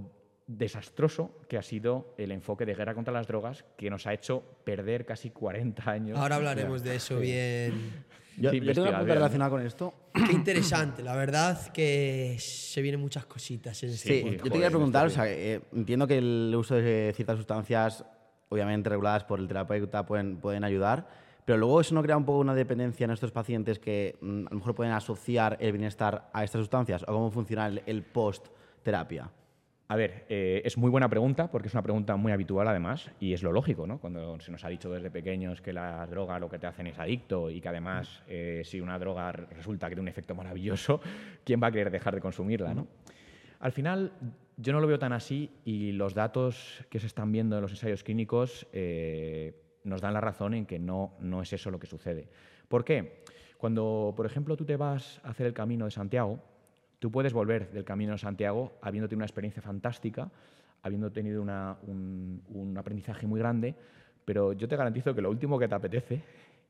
[0.47, 4.41] desastroso que ha sido el enfoque de guerra contra las drogas que nos ha hecho
[4.63, 6.17] perder casi 40 años.
[6.17, 8.05] Ahora hablaremos de eso bien.
[8.39, 9.93] Yo, yo tengo una pregunta relacionada con esto.
[10.13, 14.69] Qué interesante, la verdad que se vienen muchas cositas en este Sí, yo te quería
[14.69, 18.05] preguntar, o sea, eh, entiendo que el uso de ciertas sustancias
[18.49, 21.07] obviamente reguladas por el terapeuta, pueden, pueden ayudar.
[21.45, 24.49] Pero luego eso no crea un poco una dependencia en estos pacientes que mm, a
[24.49, 29.29] lo mejor pueden asociar el bienestar a estas sustancias o cómo funciona el, el post-terapia.
[29.89, 33.31] A ver, eh, es muy buena pregunta porque es una pregunta muy habitual además y
[33.31, 33.99] es lo lógico, ¿no?
[33.99, 36.99] Cuando se nos ha dicho desde pequeños que las drogas lo que te hacen es
[36.99, 40.99] adicto y que además eh, si una droga resulta que tiene un efecto maravilloso,
[41.45, 42.88] ¿quién va a querer dejar de consumirla, ¿no?
[43.60, 44.12] Al final,
[44.58, 47.72] yo no lo veo tan así y los datos que se están viendo en los
[47.72, 51.88] ensayos clínicos eh, nos dan la razón en que no, no es eso lo que
[51.88, 52.28] sucede.
[52.67, 53.24] ¿Por qué?
[53.58, 56.39] Cuando, por ejemplo, tú te vas a hacer el camino de Santiago,
[57.00, 60.30] tú puedes volver del camino de Santiago habiendo tenido una experiencia fantástica,
[60.84, 63.76] habiendo tenido un, un aprendizaje muy grande,
[64.26, 66.22] pero yo te garantizo que lo último que te apetece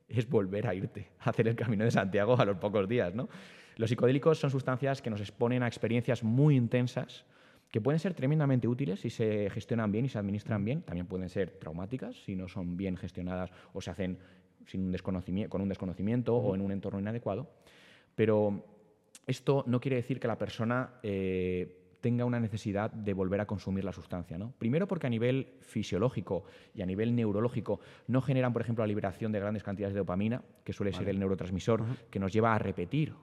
[0.08, 3.14] es volver a irte, a hacer el camino de Santiago a los pocos días.
[3.14, 3.28] ¿no?
[3.78, 7.26] Los psicodélicos son sustancias que nos exponen a experiencias muy intensas
[7.72, 11.30] que pueden ser tremendamente útiles si se gestionan bien y se administran bien, también pueden
[11.30, 14.18] ser traumáticas si no son bien gestionadas o se hacen
[14.66, 17.52] sin un desconocimiento, con un desconocimiento o en un entorno inadecuado.
[18.16, 18.66] Pero
[19.28, 23.84] esto no quiere decir que la persona eh, tenga una necesidad de volver a consumir
[23.84, 24.38] la sustancia.
[24.38, 24.54] ¿no?
[24.58, 29.32] Primero porque a nivel fisiológico y a nivel neurológico no generan, por ejemplo, la liberación
[29.32, 33.14] de grandes cantidades de dopamina, que suele ser el neurotransmisor que nos lleva a repetir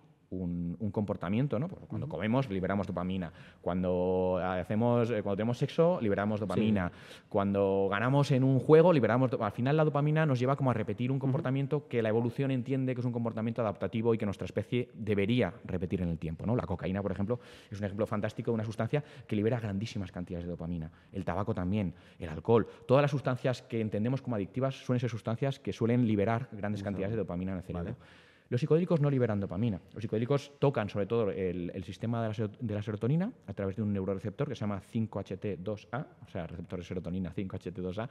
[0.40, 1.68] un, comportamiento, ¿no?
[1.68, 6.92] cuando comemos liberamos dopamina, cuando hacemos, eh, cuando tenemos sexo liberamos dopamina,
[7.29, 11.11] cuando ganamos en un juego liberamos, al final la dopamina nos lleva como a repetir
[11.11, 14.90] un comportamiento que la evolución entiende que es un comportamiento adaptativo y que nuestra especie
[14.94, 16.55] debería repetir en el tiempo, ¿no?
[16.55, 20.44] La cocaína, por ejemplo, es un ejemplo fantástico de una sustancia que libera grandísimas cantidades
[20.44, 20.90] de dopamina.
[21.12, 25.59] El tabaco también, el alcohol, todas las sustancias que entendemos como adictivas suelen ser sustancias
[25.59, 27.97] que suelen liberar grandes cantidades de dopamina en el cerebro.
[28.54, 29.80] Los psicodélicos no liberan dopamina.
[29.92, 34.48] Los psicodélicos tocan sobre todo el, sistema de la, serotonina a través de un neuroreceptor
[34.48, 38.08] que se llama 5HT2A, o sea, receptor de serotonina 5HT2A,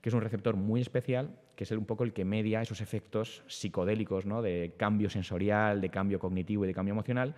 [0.00, 3.44] que es un receptor muy especial, que es un poco el que media esos efectos
[3.46, 4.42] psicodélicos ¿no?
[4.42, 7.32] de cambio sensorial, de cambio cognitivo y de cambio emocional,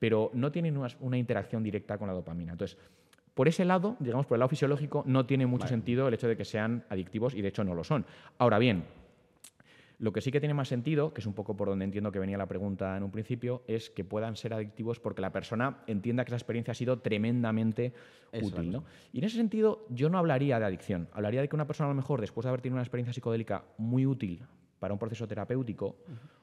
[0.00, 2.50] pero no tienen una, interacción directa con la dopamina.
[2.50, 2.76] Entonces,
[3.32, 6.36] por ese lado, digamos, por el lado fisiológico, no tiene mucho sentido el hecho de
[6.36, 8.04] que sean adictivos y de hecho no lo son.
[8.38, 8.82] Ahora bien,
[10.02, 12.18] lo que sí que tiene más sentido, que es un poco por donde entiendo que
[12.18, 16.24] venía la pregunta en un principio, es que puedan ser adictivos porque la persona entienda
[16.24, 17.92] que esa experiencia ha sido tremendamente
[18.32, 18.80] útil.
[19.12, 21.08] Y en ese sentido, yo no hablaría de adicción.
[21.12, 23.64] Hablaría de que una persona, a lo mejor, después de haber tenido una experiencia psicodélica
[23.78, 24.42] muy útil
[24.82, 25.94] para un proceso terapéutico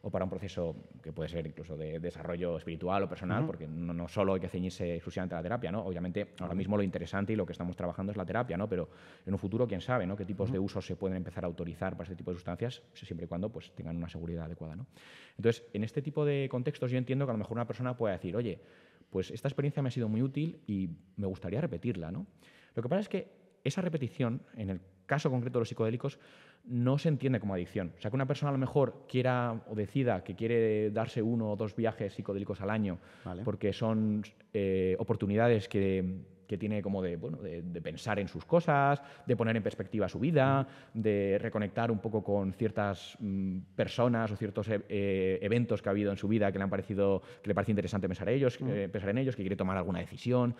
[0.02, 0.73] o para un proceso
[1.04, 4.95] que puede ser incluso de desarrollo espiritual o personal, porque no, solo hay que ceñirse
[4.95, 5.84] exclusivamente a la terapia, ¿no?
[5.84, 8.69] Obviamente, ahora mismo lo interesante y lo que estamos trabajando es la terapia, ¿no?
[8.69, 8.88] Pero
[9.25, 10.15] en un futuro, quién sabe, ¿no?
[10.15, 13.25] Qué tipos de usos se pueden empezar a autorizar para este tipo de sustancias, siempre
[13.25, 14.88] y cuando pues, tengan una seguridad adecuada, ¿no?
[15.36, 18.13] Entonces, en este tipo de contextos yo entiendo que a lo mejor una persona puede
[18.13, 18.62] decir, oye,
[19.10, 22.25] pues esta experiencia me ha sido muy útil y me gustaría repetirla, ¿no?
[22.73, 26.19] Lo que pasa es que esa repetición, en el caso concreto de los psicodélicos,
[26.65, 27.93] no se entiende como adicción.
[27.97, 31.51] O sea, que una persona a lo mejor quiera o decida que quiere darse uno
[31.51, 32.99] o dos viajes psicodélicos al año
[33.43, 39.35] porque son eh, oportunidades que, tiene como de, bueno, de, pensar en sus cosas, de
[39.35, 44.67] poner en perspectiva su vida, de reconectar un poco con ciertas mm, personas o ciertos
[44.69, 47.55] e, eh, eventos que ha habido en su vida que le han parecido, que le
[47.55, 50.55] parece interesante pensar, ellos, pensar en ellos, que quiere tomar alguna decisión.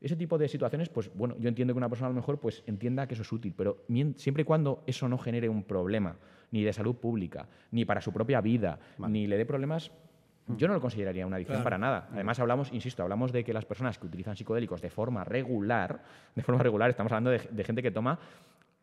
[0.00, 2.62] Ese tipo de situaciones, pues bueno, yo entiendo que una persona a lo mejor pues
[2.66, 3.84] entienda que eso es útil, pero
[4.16, 6.16] siempre y cuando eso no genere un problema,
[6.50, 9.90] ni de salud pública, ni para su propia vida, ni le dé problemas,
[10.46, 10.56] hmm.
[10.56, 12.08] yo no lo consideraría una adicción para nada.
[12.12, 16.02] Además, hablamos, insisto, hablamos de que las personas que utilizan psicodélicos de forma regular,
[16.34, 18.18] de forma regular, estamos hablando de gente que toma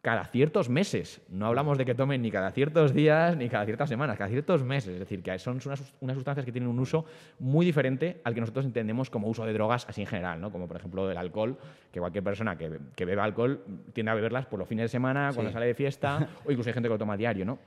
[0.03, 1.21] cada ciertos meses.
[1.29, 4.61] No hablamos de que tomen ni cada ciertos días ni cada ciertas semanas, cada ciertos
[4.61, 4.95] meses.
[4.95, 5.79] Es decir, que son unas,
[6.13, 7.05] sustancias que tienen un uso
[7.39, 10.51] muy diferente al que nosotros entendemos como uso de drogas así en general, ¿no?
[10.51, 11.57] como por ejemplo el alcohol,
[11.89, 13.63] que cualquier persona que, que beba alcohol
[13.93, 16.73] tiende a beberlas por los fines de semana, cuando sale de fiesta, o incluso hay
[16.73, 17.45] gente que lo toma a diario.
[17.45, 17.59] ¿no?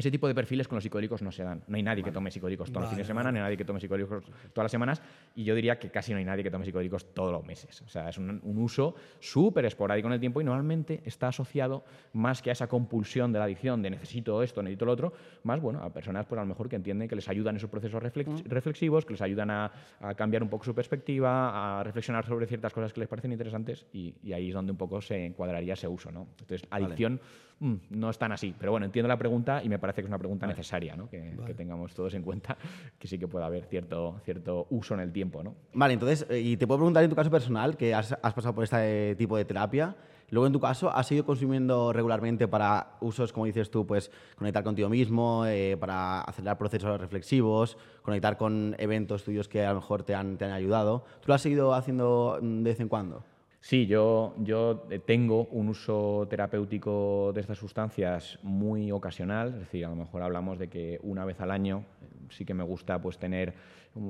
[0.00, 1.62] Ese tipo de perfiles con los psicodélicos no se dan.
[1.66, 3.80] No hay nadie que tome psicodélicos todos los fines de semana, ni nadie que tome
[3.80, 5.02] psicodélicos todas las semanas,
[5.34, 7.82] y yo diría que casi no hay nadie que tome psicodélicos todos los meses.
[7.82, 11.84] O sea, es un, un uso súper esporádico en el tiempo y normalmente está asociado
[12.14, 15.82] más que esa compulsión de la adicción de necesito esto, necesito lo otro, más bueno,
[15.82, 18.48] a personas pues a lo mejor que entienden que les ayudan esos procesos mm.
[18.48, 19.70] reflexivos, que les ayudan a,
[20.16, 24.14] cambiar un poco su perspectiva, a reflexionar sobre ciertas cosas que les parecen interesantes y,
[24.32, 26.28] ahí es donde un poco se encuadraría ese uso, ¿no?
[26.40, 27.20] Entonces, adicción
[27.58, 30.06] mm, no es tan así, pero bueno, entiendo la pregunta y me parece que es
[30.08, 31.08] una pregunta necesaria, ¿no?
[31.08, 32.56] Que, tengamos todos en cuenta
[32.98, 35.54] que sí que puede haber cierto, cierto uso en el tiempo, ¿no?
[35.74, 38.54] Vale, entonces, eh, y te puedo preguntar en tu caso personal, que has, has pasado
[38.54, 39.96] por este tipo de terapia,
[40.30, 44.62] Luego, en tu caso, ¿has ido consumiendo regularmente para usos, como dices tú, pues conectar
[44.62, 50.04] contigo mismo, eh, para acelerar procesos reflexivos, conectar con eventos tuyos que a lo mejor
[50.04, 51.04] te han, te han ayudado?
[51.20, 53.24] ¿Tú lo has ido haciendo de vez en cuando?
[53.62, 59.90] Sí, yo, yo tengo un uso terapéutico de estas sustancias muy ocasional, es decir, a
[59.90, 61.84] lo mejor hablamos de que una vez al año
[62.30, 63.54] sí que me gusta pues tener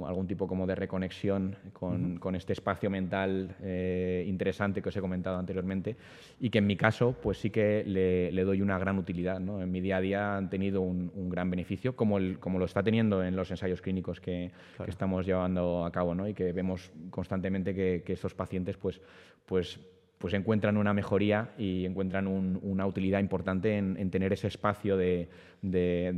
[0.06, 5.38] algún tipo como de reconexión con, este espacio mental eh, interesante que os he comentado
[5.38, 5.96] anteriormente
[6.38, 9.40] y que en mi caso pues sí que le, doy una gran utilidad.
[9.40, 9.62] ¿no?
[9.62, 12.82] En mi día a día han tenido un, gran beneficio, como, el, como lo está
[12.82, 14.50] teniendo en los ensayos clínicos que,
[14.86, 16.28] estamos llevando a cabo ¿no?
[16.28, 19.00] y que vemos constantemente que, que estos pacientes pues,
[19.46, 19.80] pues
[20.20, 25.30] pues encuentran una mejoría y encuentran una utilidad importante en, tener ese espacio de,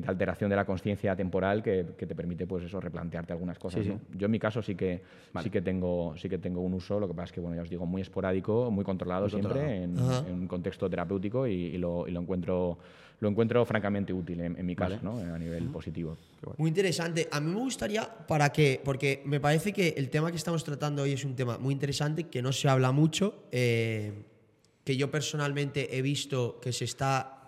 [0.09, 3.87] alteración de la conciencia temporal que, te permite pues eso replantearte algunas cosas.
[3.87, 5.03] Yo en mi caso sí que
[5.41, 7.62] sí que tengo sí que tengo un uso, lo que pasa es que bueno ya
[7.62, 12.79] os digo muy esporádico, muy controlado siempre En, un contexto terapéutico y, lo, encuentro
[13.23, 15.19] lo encuentro francamente útil en, mi caso, ¿no?
[15.19, 16.19] a nivel positivo.
[16.59, 17.29] Muy interesante.
[17.31, 21.03] A mí me gustaría, para que, porque me parece que el tema que estamos tratando
[21.03, 24.25] hoy es un tema muy interesante, que no se habla mucho, eh,
[24.83, 27.39] que yo personalmente he visto que se está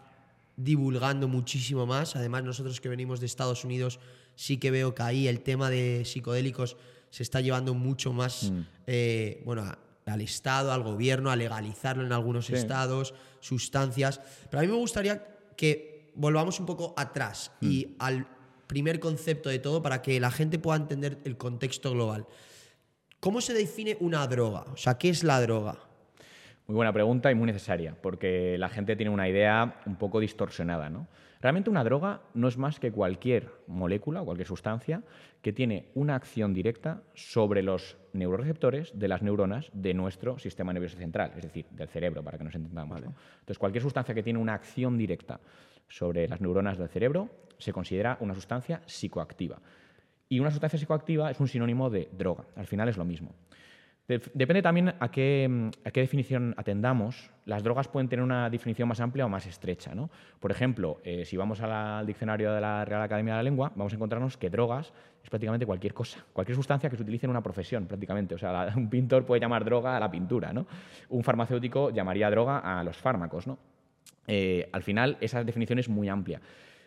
[0.56, 2.14] divulgando muchísimo más.
[2.14, 3.98] Además, nosotros que venimos de Estados Unidos,
[4.36, 6.76] sí que veo que ahí el tema de psicodélicos
[7.10, 8.60] se está llevando mucho más, mm.
[8.86, 9.64] eh, bueno,
[10.06, 14.20] al Estado, al gobierno, a legalizarlo en algunos estados, sustancias.
[14.48, 17.94] Pero a mí me gustaría que volvamos un poco atrás y mm.
[17.98, 18.26] al
[18.66, 22.26] primer concepto de todo para que la gente pueda entender el contexto global.
[23.20, 24.64] ¿Cómo se define una droga?
[24.72, 25.78] O sea, ¿qué es la droga?
[26.66, 30.88] Muy buena pregunta y muy necesaria, porque la gente tiene una idea un poco distorsionada.
[30.88, 31.08] ¿no?
[31.44, 35.02] Realmente una droga no es más que cualquier molécula o cualquier sustancia
[35.42, 40.96] que tiene una acción directa sobre los neuroreceptores de las neuronas de nuestro sistema nervioso
[40.96, 43.02] central, es decir, del cerebro, para que nos entendamos.
[43.02, 45.38] Entonces, cualquier sustancia que tiene una acción directa
[45.86, 47.28] sobre las neuronas del cerebro
[47.58, 49.60] se considera una sustancia psicoactiva.
[50.30, 53.34] Y una sustancia psicoactiva es un sinónimo de droga, al final es lo mismo.
[54.06, 57.30] Depende también a qué, definición atendamos.
[57.46, 59.94] Las drogas pueden tener una definición más amplia o más estrecha.
[59.94, 60.10] ¿no?
[60.40, 63.94] Por ejemplo, eh, si vamos al diccionario de la Real Academia de la Lengua, vamos
[63.94, 67.42] a encontrarnos que drogas es prácticamente cualquier cosa, cualquier sustancia que se utilice en una
[67.42, 68.34] profesión, prácticamente.
[68.34, 70.66] O sea, un pintor puede llamar droga a la pintura, ¿no?
[71.08, 73.58] Un farmacéutico llamaría droga a los fármacos, ¿no?
[74.26, 76.42] Eh, al final, esa definición es muy amplia.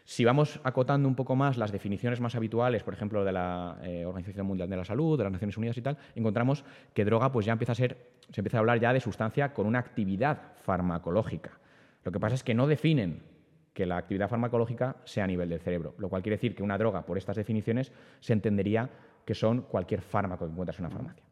[0.07, 4.05] Si vamos acotando un poco más las definiciones más habituales, por ejemplo, de la eh,
[4.05, 7.45] Organización Mundial de la Salud, de las Naciones Unidas y tal, encontramos que droga pues
[7.45, 7.97] ya empieza a ser,
[8.31, 11.59] se empieza a hablar ya de sustancia con una actividad farmacológica.
[12.05, 13.21] Lo que pasa es que no definen
[13.73, 16.77] que la actividad farmacológica sea a nivel del cerebro, lo cual quiere decir que una
[16.77, 17.91] droga, por estas definiciones,
[18.21, 18.89] se entendería
[19.25, 21.26] que son cualquier fármaco que encuentras en una farmacia.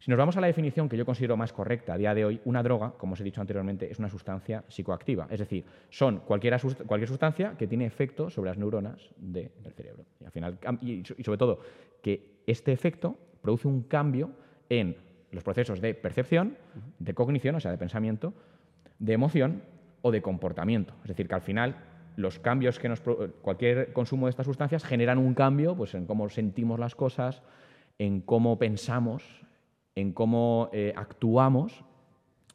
[0.00, 2.40] Si nos vamos a la definición que yo considero más correcta a día de hoy,
[2.46, 5.26] una droga, como os he dicho anteriormente, es una sustancia psicoactiva.
[5.30, 10.06] Es decir, son cualquier, cualquier sustancia que tiene efecto sobre las neuronas del cerebro.
[10.18, 11.60] Y, al final, y sobre todo,
[12.02, 14.30] que este efecto produce un cambio
[14.70, 14.96] en
[15.32, 16.56] los procesos de percepción,
[16.98, 18.32] de cognición, o sea, de pensamiento,
[18.98, 19.62] de emoción
[20.00, 20.94] o de comportamiento.
[21.02, 21.76] Es decir, que al final
[22.16, 23.02] los cambios que nos
[23.42, 27.42] cualquier consumo de estas sustancias generan un cambio pues, en cómo sentimos las cosas,
[27.98, 29.44] en cómo pensamos,
[29.94, 31.84] en cómo eh, actuamos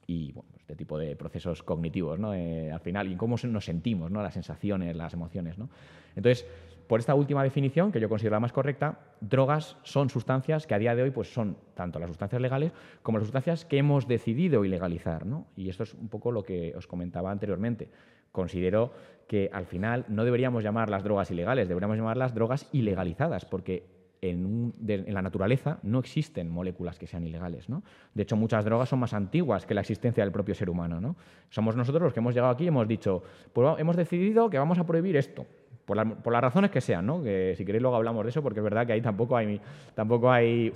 [0.07, 2.33] y este tipo de procesos cognitivos ¿no?
[2.33, 4.21] Eh, al final y en cómo nos sentimos, ¿no?
[4.23, 5.57] las sensaciones, las emociones.
[5.57, 5.69] ¿no?
[6.15, 6.47] Entonces,
[6.87, 10.79] por esta última definición, que yo considero la más correcta, drogas son sustancias que a
[10.79, 12.71] día de hoy pues, son tanto las sustancias legales
[13.01, 15.25] como las sustancias que hemos decidido ilegalizar.
[15.25, 15.47] ¿no?
[15.55, 17.89] Y esto es un poco lo que os comentaba anteriormente.
[18.31, 18.91] Considero
[19.27, 24.73] que al final no deberíamos llamar las drogas ilegales, deberíamos llamarlas drogas ilegalizadas, porque en,
[25.07, 27.69] la naturaleza no existen moléculas que sean ilegales.
[27.69, 27.83] ¿no?
[28.13, 30.99] De hecho, muchas drogas son más antiguas que la existencia del propio ser humano.
[31.01, 31.15] ¿no?
[31.49, 33.23] Somos nosotros los que hemos llegado aquí y hemos dicho,
[33.53, 35.45] pues hemos decidido que vamos a prohibir esto.
[35.85, 37.21] Por, las razones que sean, ¿no?
[37.21, 39.61] que si queréis luego hablamos de eso, porque es verdad que ahí tampoco hay,
[39.93, 40.71] tampoco hay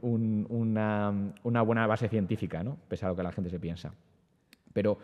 [0.00, 2.78] una, una, buena base científica, ¿no?
[2.88, 3.92] pese a lo que la gente se piensa.
[4.72, 4.98] Pero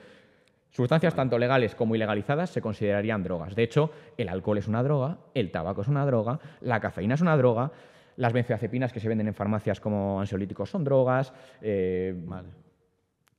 [0.73, 3.55] Sustancias tanto legales como ilegalizadas se considerarían drogas.
[3.55, 7.21] De hecho, el alcohol es una droga, el tabaco es una droga, la cafeína es
[7.21, 7.71] una droga,
[8.17, 11.33] las benzodiazepinas que se venden en farmacias como ansiolíticos son drogas.
[11.61, 12.15] Eh,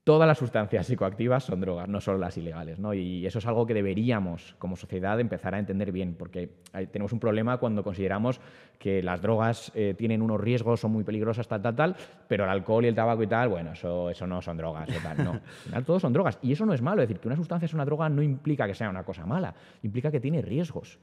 [0.03, 2.77] todas las sustancias psicoactivas son drogas, no solo las ilegales.
[2.77, 2.93] ¿no?
[2.93, 6.49] Y eso es algo que deberíamos, como sociedad, empezar a entender bien, porque
[6.91, 8.41] tenemos un problema cuando consideramos
[8.77, 11.95] que las drogas eh, tienen unos riesgos, son muy peligrosas, tal, tal, tal,
[12.27, 14.89] pero el alcohol y el tabaco y tal, bueno, eso, no son drogas.
[15.01, 15.31] tal, no.
[15.31, 16.37] Al final, todos son drogas.
[16.41, 17.01] Y eso no es malo.
[17.01, 19.53] Es decir, que una sustancia es una droga no implica que sea una cosa mala,
[19.83, 20.99] implica que tiene riesgos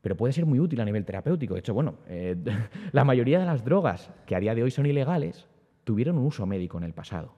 [0.00, 1.54] pero puede ser muy útil a nivel terapéutico.
[1.54, 2.36] De hecho, bueno, eh,
[2.92, 5.48] la mayoría de las drogas que a día de hoy son ilegales
[5.82, 7.34] tuvieron un uso médico en el pasado.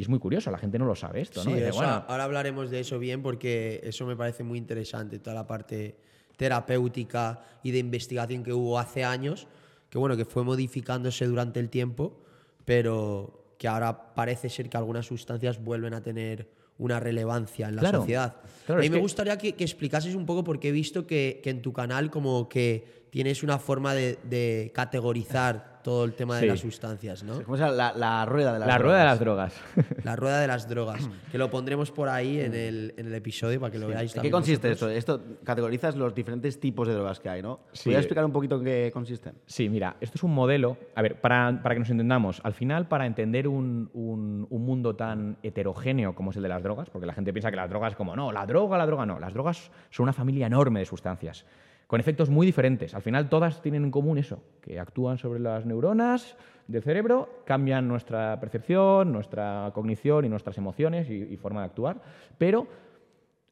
[0.00, 1.50] Y es muy curioso, la gente no lo sabe esto, ¿no?
[1.54, 5.94] ahora hablaremos de eso bien porque eso me parece muy interesante, toda la parte
[6.38, 9.46] terapéutica y de investigación que hubo hace años,
[9.90, 12.18] que bueno, que fue modificándose durante el tiempo,
[12.64, 17.90] pero que ahora parece ser que algunas sustancias vuelven a tener una relevancia en la
[17.90, 18.36] sociedad.
[18.68, 21.74] a mí me gustaría que, explicases un poco porque he visto que, que, en tu
[21.74, 27.22] canal como que tienes una forma de, de categorizar todo el tema de las sustancias,
[27.22, 27.42] ¿no?
[27.42, 27.92] ¿Cómo se llama?
[27.96, 28.82] La, rueda de las la drogas.
[28.82, 29.60] rueda de las drogas.
[30.04, 31.10] La rueda de las drogas.
[31.30, 34.22] Que lo pondremos por ahí en el, en el episodio para que lo veáis ¿En
[34.22, 34.88] qué consiste esto?
[34.88, 37.60] Esto categorizas los diferentes tipos de drogas que hay, ¿no?
[37.84, 39.34] ¿Puedes explicar un poquito en qué consisten?
[39.46, 40.76] Sí, mira, esto es un modelo.
[40.94, 44.96] A ver, para, para que nos entendamos, al final, para entender un, un, un, mundo
[44.96, 47.94] tan heterogéneo como es el de las drogas, porque la gente piensa que las drogas,
[47.96, 49.18] como no, la droga, la droga no.
[49.18, 51.44] Las drogas son una familia enorme de sustancias
[51.90, 52.94] con efectos muy diferentes.
[52.94, 56.36] Al final todas tienen en común eso, que actúan sobre las neuronas
[56.68, 62.00] del cerebro, cambian nuestra percepción, nuestra cognición y nuestras emociones y, forma de actuar,
[62.38, 62.68] pero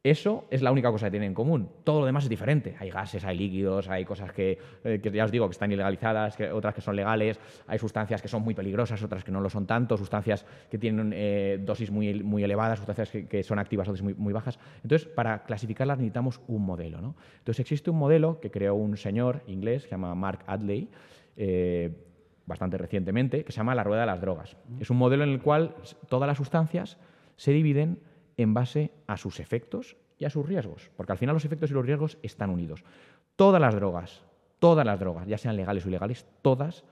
[0.05, 1.69] Eso es la única cosa que tienen en común.
[1.83, 2.77] Todo lo demás es diferente.
[2.79, 6.37] Hay gases, hay líquidos, hay cosas que, eh, que ya os digo que están ilegalizadas,
[6.37, 9.51] que, otras que son legales, hay sustancias que son muy peligrosas, otras que no lo
[9.51, 14.05] son tanto, sustancias que tienen eh, dosis muy, muy elevadas, sustancias que, son activas, dosis
[14.05, 14.61] muy, muy, bajas.
[14.85, 17.01] Entonces, para clasificarlas necesitamos un modelo.
[17.01, 17.17] ¿no?
[17.39, 20.89] Entonces, existe un modelo que creó un señor inglés, que se llama Mark Adley,
[21.37, 21.91] eh,
[22.47, 24.57] bastante recientemente, que se llama la rueda de las drogas.
[24.79, 25.75] Es un modelo en el cual
[26.09, 26.99] todas las sustancias
[27.37, 27.99] se dividen
[28.39, 31.75] en base a sus efectos y a sus riesgos, porque al final los efectos y
[31.75, 32.83] los riesgos están unidos.
[33.37, 34.25] Todas las drogas,
[34.59, 36.85] todas las drogas, ya sean legales o ilegales, todas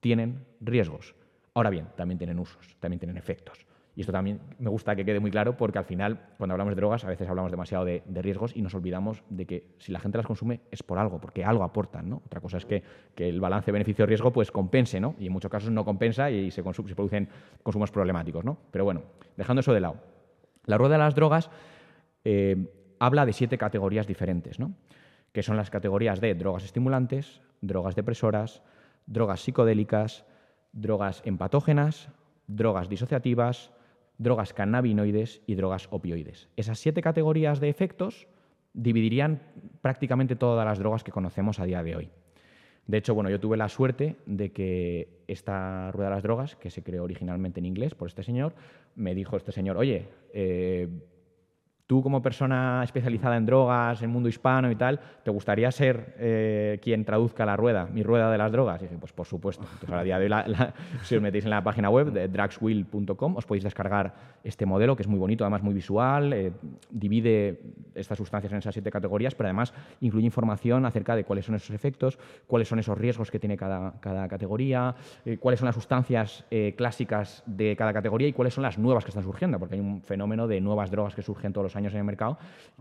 [0.00, 1.14] tienen riesgos.
[1.54, 3.66] Ahora bien, también tienen usos, también tienen efectos.
[3.94, 6.76] Y esto también me gusta que quede muy claro porque al final, cuando hablamos de
[6.76, 10.18] drogas, a veces hablamos demasiado de, riesgos y nos olvidamos de que si la gente
[10.18, 12.10] las consume es por algo, porque algo aportan.
[12.10, 12.20] ¿no?
[12.26, 12.82] Otra cosa es que,
[13.16, 15.14] el balance beneficio-riesgo pues compense, ¿no?
[15.18, 17.26] y en muchos casos no compensa y se, se producen
[17.62, 18.44] consumos problemáticos.
[18.44, 18.58] ¿no?
[18.70, 19.02] Pero bueno,
[19.34, 20.15] dejando eso de lado.
[20.66, 21.50] La rueda de las drogas
[22.24, 22.56] eh,
[22.98, 24.74] habla de siete categorías diferentes, ¿no?
[25.32, 28.62] que son las categorías de drogas estimulantes, drogas depresoras,
[29.06, 30.24] drogas psicodélicas,
[30.72, 32.08] drogas empatógenas,
[32.46, 33.70] drogas disociativas,
[34.18, 36.48] drogas cannabinoides y drogas opioides.
[36.56, 38.28] Esas siete categorías de efectos
[38.72, 39.42] dividirían
[39.82, 42.10] prácticamente todas las drogas que conocemos a día de hoy.
[42.86, 46.70] De hecho, bueno, yo tuve la suerte de que esta rueda de las drogas, que
[46.70, 48.54] se creó originalmente en inglés por este señor,
[48.94, 50.88] me dijo este señor, oye, eh,
[51.86, 56.16] Tú como persona especializada en drogas, en el mundo hispano y tal, ¿te gustaría ser
[56.18, 58.82] eh, quien traduzca la rueda, mi rueda de las drogas?
[58.82, 59.64] Y dije, pues por supuesto.
[59.80, 60.54] Entonces, día de hoy,
[61.04, 65.02] si os metéis en la página web de drugswheel.com, os podéis descargar este modelo, que
[65.02, 66.52] es muy bonito, además muy visual, eh,
[66.90, 67.60] divide
[67.94, 71.70] estas sustancias en esas siete categorías, pero además incluye información acerca de cuáles son esos
[71.70, 72.18] efectos,
[72.48, 76.44] cuáles son esos riesgos que tiene cada, cada categoría, eh, cuáles son las sustancias
[76.76, 80.02] clásicas de cada categoría y cuáles son las nuevas que están surgiendo, porque hay un
[80.02, 82.38] fenómeno de nuevas drogas que surgen todos los años en el mercado,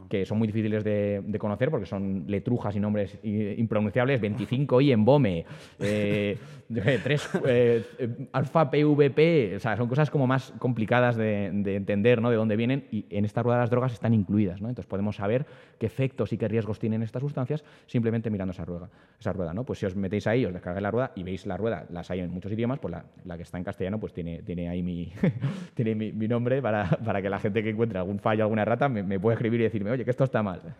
[0.10, 5.46] que son muy difíciles de, conocer porque son letrujas y nombres impronunciables, 25 y embome,
[5.80, 6.38] eh,
[6.74, 7.84] 3 eh,
[8.32, 12.30] alfa PVP, o sea, son cosas como más complicadas de, entender, ¿no?
[12.30, 14.70] De dónde vienen y en esta rueda de las drogas están incluidas, ¿no?
[14.70, 15.46] Entonces podemos saber
[15.80, 18.90] qué efectos y qué riesgos tienen estas sustancias simplemente mirando esa rueda,
[19.20, 19.64] esa rueda, ¿no?
[19.64, 22.22] Pues si os metéis ahí, os descargáis la rueda y veis la rueda, las hay
[22.22, 22.94] en muchos idiomas, pues
[23.26, 25.12] la, que está en castellano pues tiene, tiene ahí mi,
[25.74, 29.04] tiene mi, mi nombre para, para, que la gente que encuentre algún fallo, alguna errata,
[29.04, 30.62] me, puede escribir y decirme, oye, que esto está mal.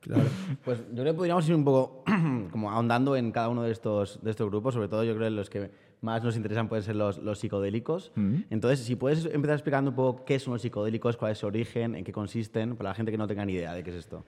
[0.00, 0.22] Claro.
[0.64, 2.04] Pues yo creo que podríamos ir un poco
[2.52, 5.34] como ahondando en cada uno de estos, de estos grupos, sobre todo yo creo que
[5.34, 5.70] los que
[6.00, 8.12] más nos interesan pueden ser los, los psicodélicos.
[8.48, 11.96] Entonces, si puedes empezar explicando un poco qué son los psicodélicos, cuál es su origen,
[11.96, 14.24] en qué consisten, para la gente que no tenga ni idea de qué es esto.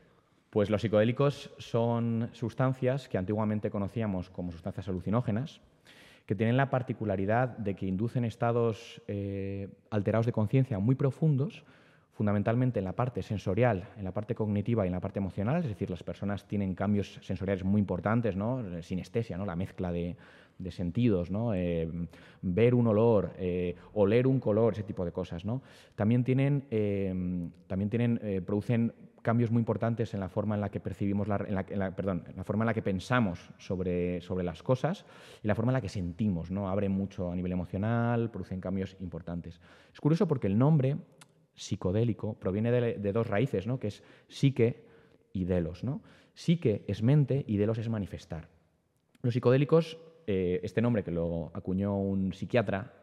[0.50, 5.60] Pues los psicodélicos son sustancias que antiguamente conocíamos como sustancias alucinógenas,
[6.26, 11.62] que tienen la particularidad de que inducen estados eh, alterados de conciencia muy profundos,
[12.20, 15.70] fundamentalmente en la parte sensorial, en la parte cognitiva y en la parte emocional, es
[15.70, 18.62] decir, las personas tienen cambios sensoriales muy importantes, ¿no?
[18.82, 19.46] sinestesia, ¿no?
[19.46, 20.16] la mezcla de,
[20.68, 21.54] sentidos, ¿no?
[21.54, 21.88] Eh,
[22.42, 25.46] ver un olor, eh, oler un color, ese tipo de cosas.
[25.46, 25.62] ¿no?
[25.94, 27.10] También tienen, eh,
[27.66, 28.92] también tienen producen
[29.22, 32.64] cambios muy importantes en la forma en la que percibimos, la, perdón, en la forma
[32.64, 35.06] en la que pensamos sobre, sobre las cosas
[35.42, 36.50] y la forma en la que sentimos.
[36.50, 36.68] ¿no?
[36.68, 39.58] Abren mucho a nivel emocional, producen cambios importantes.
[39.90, 40.98] Es curioso porque el nombre
[41.61, 43.78] psicodélico proviene de, dos raíces, ¿no?
[43.78, 44.82] que es psique
[45.32, 45.84] y delos.
[45.84, 46.00] ¿no?
[46.34, 48.48] Psique es mente y delos es manifestar.
[49.20, 52.94] Los psicodélicos, eh, este nombre que lo acuñó un psiquiatra,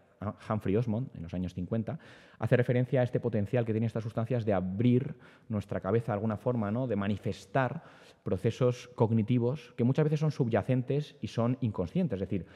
[0.49, 1.99] Humphrey Osmond, en los años 50,
[2.39, 5.13] hace referencia a este potencial que tienen estas sustancias de abrir
[5.47, 6.87] nuestra cabeza de alguna forma, ¿no?
[6.87, 7.83] de manifestar
[8.23, 12.19] procesos cognitivos que muchas veces son subyacentes y son inconscientes.
[12.19, 12.47] Es decir,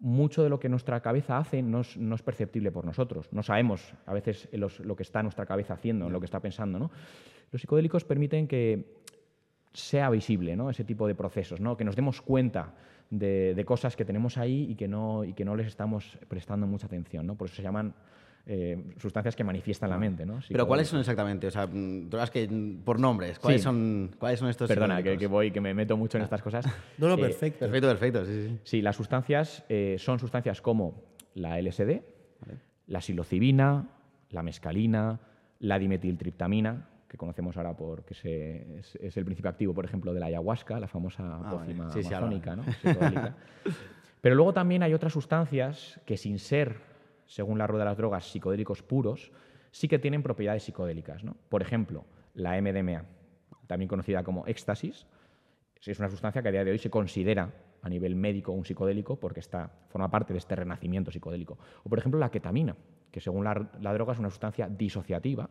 [0.00, 3.28] mucho de lo que nuestra cabeza hace no es, perceptible por nosotros.
[3.32, 6.78] No sabemos a veces lo que está nuestra cabeza haciendo, lo que está pensando.
[6.78, 6.90] ¿no?
[7.50, 9.02] Los psicodélicos permiten que
[9.72, 10.70] sea visible ¿no?
[10.70, 11.76] ese tipo de procesos, ¿no?
[11.76, 12.74] que nos demos cuenta
[13.10, 16.86] de, cosas que tenemos ahí y que, no, y que no les estamos prestando mucha
[16.86, 17.26] atención.
[17.26, 17.36] ¿no?
[17.36, 17.94] Por eso se llaman
[18.46, 20.26] eh, sustancias que manifiestan la mente.
[20.26, 20.40] ¿no?
[20.48, 21.46] Pero ¿cuáles son exactamente?
[21.46, 22.48] O sea, drogas que,
[22.84, 24.68] por nombres, ¿cuáles, son, ¿cuáles son estos?
[24.68, 26.66] Perdona, que, voy, que me meto mucho en estas cosas.
[26.98, 27.60] no, no, eh, perfecto.
[27.60, 28.58] perfecto, perfecto, sí, sí.
[28.64, 31.02] Sí, las sustancias eh, son sustancias como
[31.34, 32.02] la LSD,
[32.88, 33.88] la psilocibina,
[34.30, 35.20] la mescalina,
[35.60, 38.14] la dimetiltriptamina, que conocemos ahora porque
[38.78, 42.64] es, el principio activo, por ejemplo, de la ayahuasca, la famosa ah, pócima amazónica, ¿no?
[44.20, 46.93] Pero luego también hay otras sustancias que sin ser
[47.26, 49.32] según la rueda de las drogas, psicodélicos puros,
[49.70, 51.24] sí que tienen propiedades psicodélicas.
[51.24, 51.36] ¿no?
[51.48, 52.04] Por ejemplo,
[52.34, 53.04] la MDMA,
[53.66, 55.06] también conocida como éxtasis,
[55.90, 57.50] es una sustancia que a día de hoy se considera
[57.82, 61.58] a nivel médico un psicodélico porque está, forma parte de este renacimiento psicodélico.
[61.84, 62.74] O, por ejemplo, la ketamina,
[63.10, 65.50] que según la, droga es una sustancia disociativa,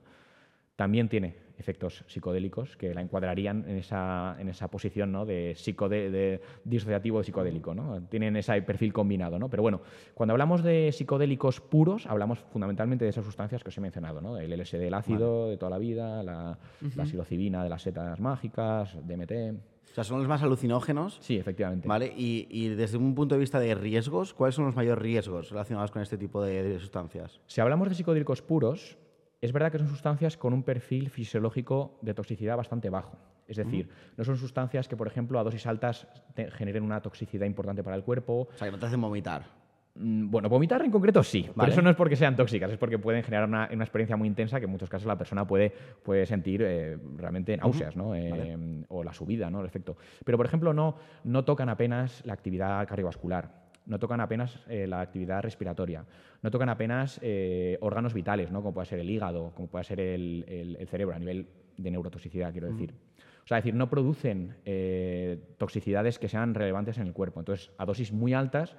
[0.75, 5.25] también tiene efectos psicodélicos que la encuadrarían en esa, en esa posición ¿no?
[5.25, 7.75] de, psicode de disociativo de psicodélico.
[7.75, 8.01] ¿no?
[8.09, 9.39] Tienen ese perfil combinado.
[9.39, 9.49] ¿no?
[9.49, 9.81] Pero bueno,
[10.13, 14.19] cuando hablamos de psicodélicos puros, hablamos fundamentalmente de esas sustancias que os he mencionado.
[14.19, 14.37] ¿no?
[14.37, 16.57] El LSD del ácido de toda la vida, la,
[16.95, 19.31] la psilocibina de las setas mágicas, DMT.
[19.91, 21.19] O sea, son los más alucinógenos.
[21.21, 21.87] Sí, efectivamente.
[21.87, 22.11] ¿Vale?
[22.17, 25.91] Y, y, desde un punto de vista de riesgos, ¿cuáles son los mayores riesgos relacionados
[25.91, 27.41] con este tipo de, de sustancias?
[27.45, 28.97] Si hablamos de psicodélicos puros,
[29.43, 33.17] es verdad que son sustancias con un perfil fisiológico de toxicidad bastante bajo.
[33.45, 36.07] Es decir, no son sustancias que, por ejemplo, a dosis altas
[36.53, 38.47] generen una toxicidad importante para el cuerpo.
[38.53, 39.43] O sea, que no te hacen vomitar.
[39.95, 42.97] Mm, bueno, vomitar en concreto sí, pero eso no es porque sean tóxicas, es porque
[42.97, 46.61] pueden generar una, experiencia muy intensa que en muchos casos la persona puede, puede sentir
[46.63, 48.15] eh, realmente náuseas ¿no?
[48.15, 49.59] Eh, o la subida, ¿no?
[49.59, 49.97] el efecto.
[50.23, 55.01] Pero, por ejemplo, no, no tocan apenas la actividad cardiovascular no tocan apenas eh, la
[55.01, 56.05] actividad respiratoria,
[56.41, 58.61] no tocan apenas eh, órganos vitales, ¿no?
[58.61, 62.67] como puede ser el hígado, como puede ser el, cerebro, a nivel de neurotoxicidad, quiero
[62.67, 62.93] decir.
[63.43, 67.41] O sea, es decir, no producen eh, toxicidades que sean relevantes en el cuerpo.
[67.41, 68.77] Entonces, a dosis muy altas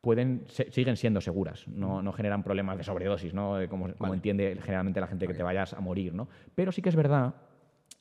[0.00, 3.56] pueden, siguen siendo seguras, no, generan problemas de sobredosis, ¿no?
[3.68, 6.14] como, como entiende generalmente la gente que te vayas a morir.
[6.14, 6.28] ¿no?
[6.54, 7.34] Pero sí que es verdad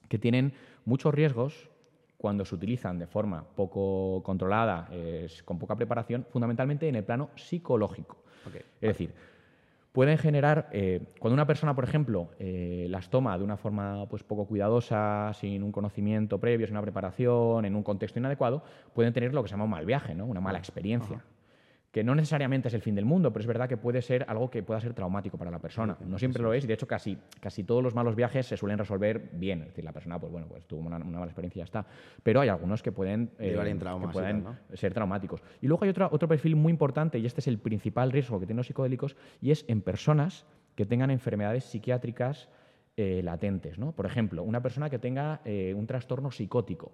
[0.08, 1.72] que tienen muchos riesgos
[2.26, 4.89] cuando se utilizan de forma poco controlada,
[5.45, 8.17] con poca preparación, fundamentalmente en el plano psicológico.
[8.82, 9.13] Es decir,
[9.91, 14.23] pueden generar, eh, cuando una persona, por ejemplo, eh, las toma de una forma pues,
[14.23, 18.63] poco cuidadosa, sin un conocimiento previo, sin una preparación, en un contexto inadecuado,
[18.95, 20.26] pueden tener lo que se llama un mal viaje, ¿no?
[20.26, 21.23] una mala experiencia
[21.96, 24.50] que no necesariamente es el fin del mundo, pero es verdad que puede ser algo
[24.50, 25.98] que pueda ser traumático para la persona.
[26.06, 28.78] No siempre lo es y de hecho casi, casi todos los malos viajes se suelen
[28.78, 29.62] resolver bien.
[29.62, 31.86] Es decir, la persona pues bueno, pues tuvo una, mala experiencia y ya está.
[32.22, 35.41] Pero hay algunos que pueden, eh, que pueden ser traumáticos.
[35.62, 38.46] Y luego hay otro, otro perfil muy importante y este es el principal riesgo que
[38.46, 42.50] tienen los psicodélicos y es en personas que tengan enfermedades psiquiátricas
[42.98, 43.78] eh, latentes.
[43.78, 43.93] ¿no?
[43.93, 46.91] Por ejemplo, una persona que tenga eh, un trastorno psicótico,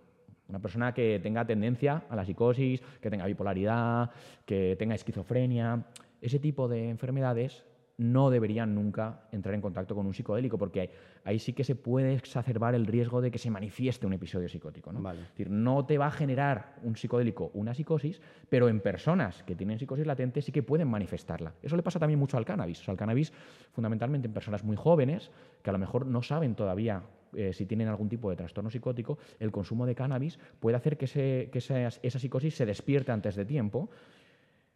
[0.51, 4.11] una persona que tenga tendencia a la psicosis, que tenga bipolaridad,
[4.45, 5.85] que tenga esquizofrenia,
[6.21, 7.65] ese tipo de enfermedades
[7.97, 10.91] no deberían nunca entrar en contacto con un psicodélico, porque
[11.23, 14.91] ahí, sí que se puede exacerbar el riesgo de que se manifieste un episodio psicótico.
[14.91, 15.11] ¿no?
[15.11, 19.55] Es decir, no te va a generar un psicodélico una psicosis, pero en personas que
[19.55, 21.53] tienen psicosis latente sí que pueden manifestarla.
[21.61, 22.81] Eso le pasa también mucho al cannabis.
[22.81, 23.31] O sea, al cannabis,
[23.71, 25.29] fundamentalmente en personas muy jóvenes,
[25.61, 29.17] que a lo mejor no saben todavía eh, si tienen algún tipo de trastorno psicótico,
[29.39, 33.89] el consumo de cannabis puede hacer que, esa, psicosis se despierte antes de tiempo,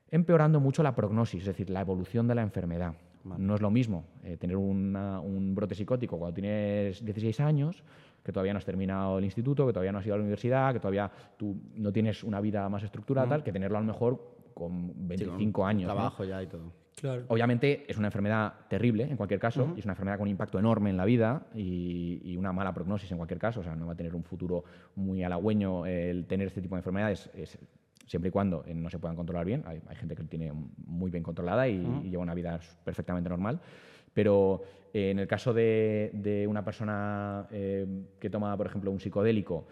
[0.09, 2.93] empeorando mucho la prognosis, es decir, la evolución de la enfermedad.
[3.23, 7.83] No es lo mismo eh, tener un brote psicótico cuando tienes 16 años,
[8.25, 10.73] que todavía no has terminado el instituto, que todavía no has ido a la universidad,
[10.73, 14.35] que todavía tú no tienes una vida más estructurada, tal, que tenerlo a lo mejor
[14.55, 15.85] con 25 años.
[15.85, 16.84] Trabajo ya y todo.
[17.27, 20.57] Obviamente es una enfermedad terrible en cualquier caso, y es una enfermedad con un impacto
[20.59, 23.61] enorme en la vida y, una mala prognosis en cualquier caso.
[23.61, 24.63] O sea, no va a tener un futuro
[24.95, 27.29] muy halagüeño el tener este tipo de enfermedades,
[28.05, 29.63] siempre y cuando eh, no se puedan controlar bien.
[29.65, 30.51] Hay, gente que lo tiene
[30.85, 33.59] muy bien controlada y, lleva una vida perfectamente normal.
[34.13, 37.85] Pero eh, en el caso de, una persona eh,
[38.19, 39.67] que toma, por ejemplo, un psicodélico,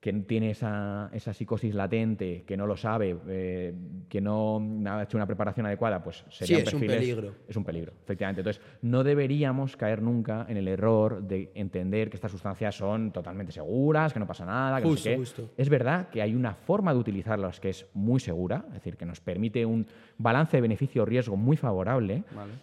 [0.00, 3.74] que tiene esa, esa, psicosis latente, que no lo sabe, eh,
[4.08, 7.34] que no ha hecho una preparación adecuada, pues sería sí, es un peligro.
[7.48, 8.42] Es un peligro, efectivamente.
[8.42, 13.50] Entonces, no deberíamos caer nunca en el error de entender que estas sustancias son totalmente
[13.50, 15.50] seguras, que no pasa nada, que justo, no sé Justo.
[15.56, 19.04] Es verdad que hay una forma de utilizarlas que es muy segura, es decir, que
[19.04, 19.84] nos permite un
[20.16, 22.22] balance de beneficio-riesgo muy favorable,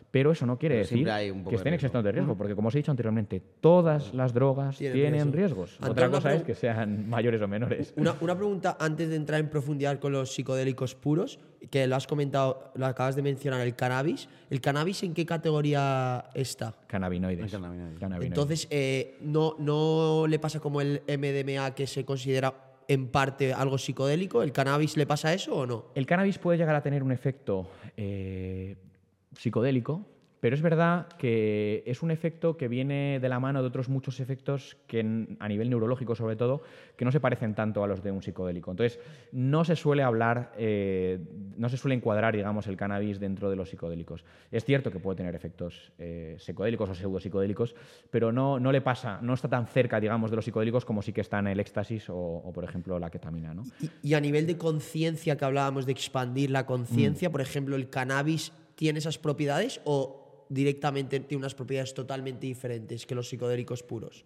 [0.09, 1.05] pero eso no quiere decir
[1.49, 5.33] que estén exentos de riesgo, porque como os he dicho anteriormente, todas las drogas tienen,
[5.33, 5.77] riesgos.
[5.81, 7.93] Otra cosa es que sean mayores o menores.
[7.97, 12.71] Una, pregunta antes de entrar en profundidad con los psicodélicos puros, que lo has comentado,
[12.75, 14.29] lo acabas de mencionar, el cannabis.
[14.49, 16.75] ¿El cannabis en qué categoría está?
[16.87, 17.53] Cannabinoides.
[18.21, 22.53] Entonces, eh, no, ¿no le pasa como el MDMA que se considera
[22.87, 24.43] en parte algo psicodélico?
[24.43, 25.85] ¿El cannabis le pasa eso o no?
[25.95, 27.67] El cannabis puede llegar a tener un efecto
[27.97, 28.75] eh,
[29.37, 30.05] psicodélico,
[30.45, 34.19] pero es verdad que es un efecto que viene de la mano de otros muchos
[34.19, 34.99] efectos que
[35.39, 36.61] a nivel neurológico sobre todo,
[36.95, 38.69] que no se parecen tanto a los de un psicodélico.
[38.69, 38.99] Entonces,
[39.31, 41.17] no se suele hablar, eh,
[41.57, 44.23] no se suele encuadrar, digamos, el cannabis dentro de los psicodélicos.
[44.51, 47.73] Es cierto que puede tener efectos eh, psicodélicos o pseudopsicodélicos,
[48.11, 51.11] pero no, no le pasa, no está tan cerca, digamos, de los psicodélicos como sí
[51.11, 53.55] que está en el éxtasis o, por ejemplo, la ketamina.
[53.55, 53.63] ¿no?
[54.03, 57.31] Y, a nivel de conciencia que hablábamos de expandir la conciencia, mm.
[57.31, 63.15] por ejemplo, ¿el cannabis tiene esas propiedades o directamente tiene unas propiedades totalmente diferentes que
[63.15, 64.25] los psicodélicos puros.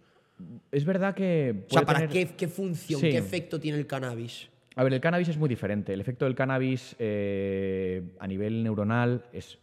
[0.72, 1.64] Es verdad que...
[1.68, 4.48] o sea, ¿para qué, función, qué efecto tiene el cannabis?
[4.76, 5.92] A ver, el cannabis es muy diferente.
[5.92, 9.58] El efecto del cannabis eh, a nivel neuronal es,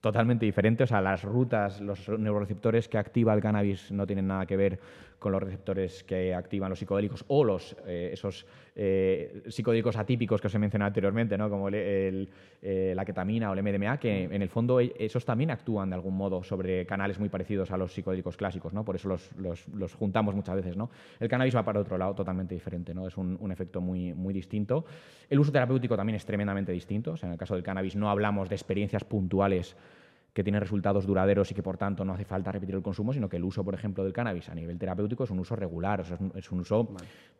[0.00, 0.84] totalmente diferente.
[0.84, 4.78] O sea, las rutas, los neuroreceptores que activa el cannabis no tienen nada que ver
[5.18, 10.48] con los receptores que activan los psicodélicos o los, eh, esos eh, psicodélicos atípicos que
[10.48, 11.48] os he mencionado anteriormente, ¿no?
[11.48, 12.28] como el,
[12.62, 15.94] eh, la ketamina o el MDMA, que en el fondo e, esos también actúan de
[15.94, 18.84] algún modo sobre canales muy parecidos a los psicodélicos clásicos, ¿no?
[18.84, 20.76] por eso los, los, los juntamos muchas veces.
[20.76, 20.90] ¿no?
[21.18, 23.06] El cannabis va para otro lado totalmente diferente, ¿no?
[23.06, 24.84] es un, un, efecto muy, muy distinto.
[25.30, 28.10] El uso terapéutico también es tremendamente distinto, o sea, en el caso del cannabis no
[28.10, 29.76] hablamos de experiencias puntuales
[30.36, 33.26] que tiene resultados duraderos y que por tanto no hace falta repetir el consumo, sino
[33.26, 36.04] que el uso, por ejemplo, del cannabis a nivel terapéutico es un uso regular, o
[36.04, 36.90] sea, es, un, uso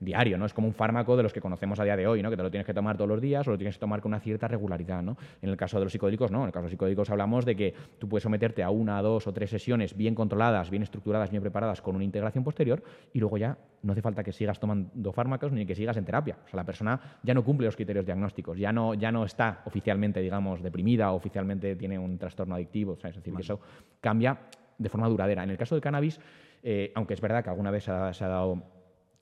[0.00, 0.46] diario, ¿no?
[0.46, 2.30] Es como un fármaco de los que conocemos a día de hoy, ¿no?
[2.30, 4.12] Que te lo tienes que tomar todos los días o lo tienes que tomar con
[4.12, 5.18] una cierta regularidad, ¿no?
[5.42, 6.40] En el caso de los psicodélicos, no.
[6.40, 9.26] En el caso de los psicodélicos hablamos de que tú puedes someterte a una, dos
[9.26, 12.82] o tres sesiones bien controladas, bien estructuradas, bien preparadas, con una integración posterior
[13.12, 16.36] y luego ya no hace falta que sigas tomando fármacos ni que sigas en terapia.
[16.44, 19.62] O sea, la persona ya no cumple los criterios diagnósticos, ya no, ya no está
[19.64, 22.85] oficialmente, digamos, deprimida o oficialmente tiene un trastorno adictivo.
[22.94, 23.60] Es decir, que eso
[24.00, 24.38] cambia
[24.78, 25.42] de forma duradera.
[25.42, 26.20] En el caso del cannabis,
[26.62, 28.62] eh, aunque es verdad que alguna vez se ha, dado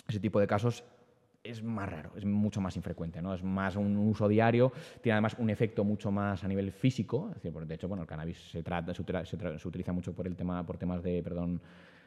[0.08, 0.84] ese tipo de casos,
[1.42, 3.34] es más raro, es mucho más infrecuente, ¿no?
[3.34, 7.42] Es más un uso diario, tiene además un efecto mucho más a nivel físico, es
[7.42, 9.02] decir, de hecho, bueno, el cannabis se, trata, se,
[9.68, 11.60] utiliza mucho por el tema, por temas de, perdón,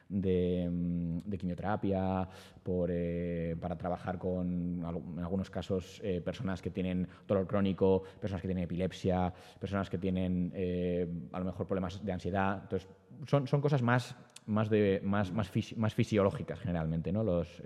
[0.09, 2.27] de, mm, quimioterapia,
[2.63, 8.41] por, eh, para trabajar con, en algunos casos, eh, personas que tienen dolor crónico, personas
[8.41, 12.59] que tienen epilepsia, personas que tienen eh, a lo mejor problemas de ansiedad.
[12.63, 12.89] Entonces,
[13.25, 14.15] son, son cosas más
[14.47, 17.21] más, de, más, más, más fisiológicas generalmente, ¿no?
[17.21, 17.61] Los,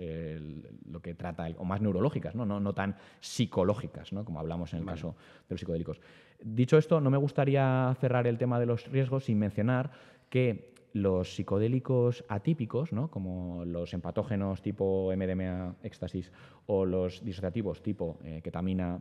[0.90, 2.44] lo que trata, o más neurológicas, ¿no?
[2.44, 4.24] No, no tan psicológicas, ¿no?
[4.24, 5.14] como hablamos en el caso
[5.48, 6.00] de los psicodélicos.
[6.42, 9.92] Dicho esto, no me gustaría cerrar el tema de los riesgos sin mencionar
[10.28, 13.10] que los psicodélicos atípicos, ¿no?
[13.10, 16.32] como los empatógenos tipo MDMA, éxtasis,
[16.66, 19.00] o los disociativos tipo eh, ketamina,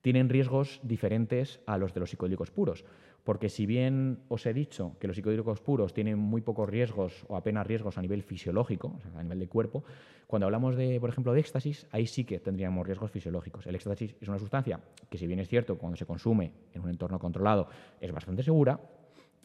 [0.00, 2.84] tienen riesgos diferentes a los de los psicodélicos puros.
[3.24, 7.36] Porque si bien os he dicho que los psicodélicos puros tienen muy pocos riesgos o
[7.36, 9.84] apenas riesgos a nivel fisiológico, a nivel de cuerpo,
[10.26, 13.64] cuando hablamos de, por ejemplo, de éxtasis, ahí sí que tendríamos riesgos fisiológicos.
[13.66, 16.90] El éxtasis es una sustancia que, si bien es cierto, cuando se consume en un
[16.90, 17.68] entorno controlado
[18.00, 18.80] es bastante segura,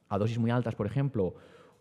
[0.09, 1.36] a dosis muy altas, por ejemplo,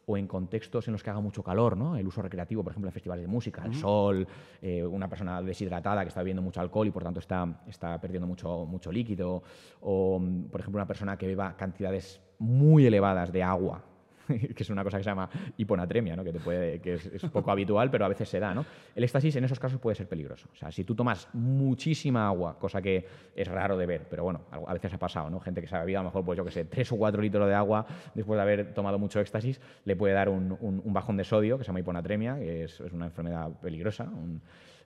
[0.07, 1.97] o en contextos en los que haga mucho calor, ¿no?
[1.97, 4.27] El uso recreativo, por ejemplo, en festivales de música, el sol,
[4.63, 8.27] eh, una persona deshidratada que está bebiendo mucho alcohol y por tanto está, está perdiendo
[8.27, 9.43] mucho, mucho líquido,
[9.81, 13.83] o, por ejemplo, una persona que beba cantidades muy elevadas de agua,
[14.55, 16.25] que es una cosa que se llama hiponatremia, ¿no?
[16.25, 18.55] que, te puede, que es, poco habitual, pero a veces se da.
[18.55, 18.65] ¿no?
[18.95, 20.49] El éxtasis en esos casos puede ser peligroso.
[20.53, 24.43] O sea, si tú tomas muchísima agua, cosa que es raro de ver, pero bueno,
[24.51, 25.41] a veces ha pasado, ¿no?
[25.41, 27.23] gente que se ha bebido a lo mejor, pues yo que sé, tres o cuatro
[27.23, 31.17] litros de agua después de haber tomado mucho éxtasis, le puede dar un, un, bajón
[31.17, 34.11] de sodio, que se llama hiponatremia, que es, es una enfermedad peligrosa.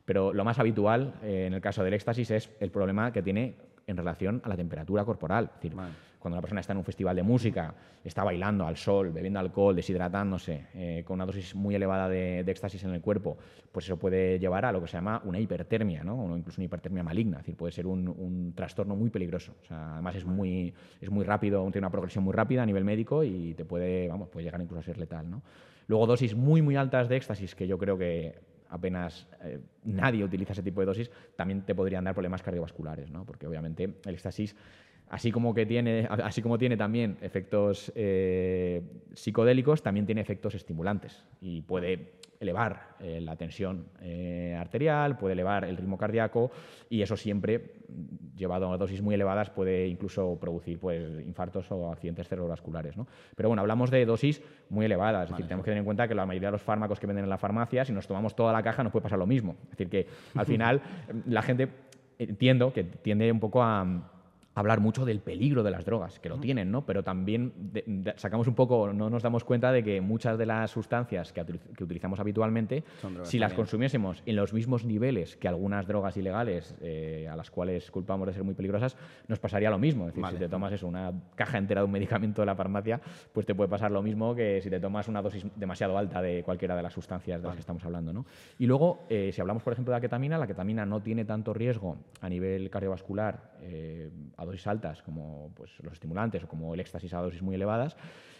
[0.04, 3.54] pero lo más habitual eh, en el caso del éxtasis es el problema que tiene
[3.86, 5.50] en relación a la temperatura corporal.
[5.54, 5.76] Es decir,
[6.20, 9.74] cuando una persona está en un festival de música, está bailando al sol, bebiendo alcohol,
[9.74, 13.38] deshidratándose, eh, con una dosis muy elevada de, éxtasis en el cuerpo,
[13.72, 16.22] pues eso puede llevar a lo que se llama una hipertermia, ¿no?
[16.22, 19.54] o incluso una hipertermia maligna, es decir, puede ser un, trastorno muy peligroso.
[19.70, 23.54] además es muy, es muy rápido, tiene una progresión muy rápida a nivel médico y
[23.54, 25.26] te puede, vamos, puede llegar incluso a ser letal.
[25.86, 28.34] Luego dosis muy, muy altas de éxtasis, que yo creo que
[28.68, 33.24] apenas eh, nadie utiliza ese tipo de dosis, también te podrían dar problemas cardiovasculares, ¿no?
[33.24, 34.54] porque obviamente el éxtasis
[35.10, 38.80] así como, que tiene, así como tiene también efectos eh,
[39.12, 45.64] psicodélicos, también tiene efectos estimulantes y puede elevar eh, la tensión eh, arterial, puede elevar
[45.64, 46.50] el ritmo cardíaco
[46.88, 47.74] y eso siempre,
[48.34, 52.96] llevado a dosis muy elevadas, puede incluso producir pues, infartos o accidentes cerebrovasculares.
[52.96, 53.06] ¿no?
[53.36, 54.40] Pero bueno, hablamos de dosis
[54.70, 56.98] muy elevadas, es decir, tenemos que tener en cuenta que la mayoría de los fármacos
[57.00, 59.26] que venden en la farmacia, si nos tomamos toda la caja, nos puede pasar lo
[59.26, 59.56] mismo.
[59.64, 60.80] Es decir, que al final
[61.26, 61.68] la gente,
[62.18, 63.84] entiendo que tiende un poco a
[64.54, 66.84] hablar mucho del peligro de las drogas, que lo tienen, ¿no?
[66.84, 67.52] Pero también
[68.16, 71.44] sacamos un poco, no nos damos cuenta de que muchas de las sustancias que,
[71.82, 72.84] utilizamos habitualmente,
[73.22, 77.90] si las consumiésemos en los mismos niveles que algunas drogas ilegales, eh, a las cuales
[77.90, 78.96] culpamos de ser muy peligrosas,
[79.28, 80.08] nos pasaría lo mismo.
[80.08, 83.00] Es decir, si te tomas eso, una caja entera de un medicamento de la farmacia,
[83.32, 86.42] pues te puede pasar lo mismo que si te tomas una dosis demasiado alta de
[86.42, 88.26] cualquiera de las sustancias de las que estamos hablando, ¿no?
[88.58, 91.54] Y luego, eh, si hablamos, por ejemplo, de la ketamina, la ketamina no tiene tanto
[91.54, 96.80] riesgo a nivel cardiovascular eh, a dosis altas como pues, los estimulantes o como el
[96.80, 97.96] éxtasis a dosis muy elevadas,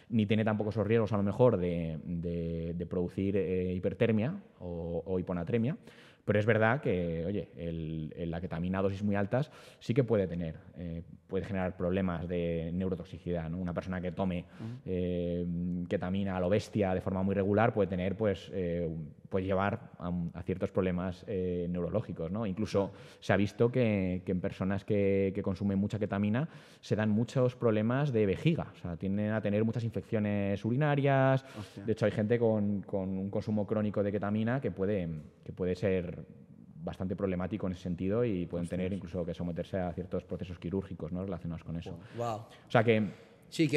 [0.08, 5.76] ni tiene tampoco esos riesgos a lo mejor de, producir eh, hipertermia o, hiponatremia.
[6.24, 10.26] Pero es verdad que, oye, el, la ketamina a dosis muy altas sí que puede
[10.26, 13.48] tener eh, puede generar problemas de neurotoxicidad.
[13.48, 13.56] ¿no?
[13.56, 14.44] Una persona que tome
[14.84, 15.46] eh,
[15.88, 18.90] ketamina a lo bestia de forma muy regular puede tener, pues, eh,
[19.28, 22.30] puede llevar a, ciertos problemas eh, neurológicos.
[22.30, 22.44] ¿no?
[22.44, 26.48] Incluso se ha visto que, en personas que, consumen mucha ketamina
[26.80, 31.44] se dan muchos problemas de vejiga, o sea, tienden a tener muchas infecciones urinarias.
[31.86, 35.08] De hecho, hay gente con, con, un consumo crónico de ketamina que puede,
[35.44, 36.26] que puede ser
[36.82, 41.12] bastante problemático en ese sentido y pueden tener incluso que someterse a ciertos procesos quirúrgicos
[41.12, 41.24] ¿no?
[41.24, 41.98] relacionados con eso.
[42.18, 43.08] O sea que,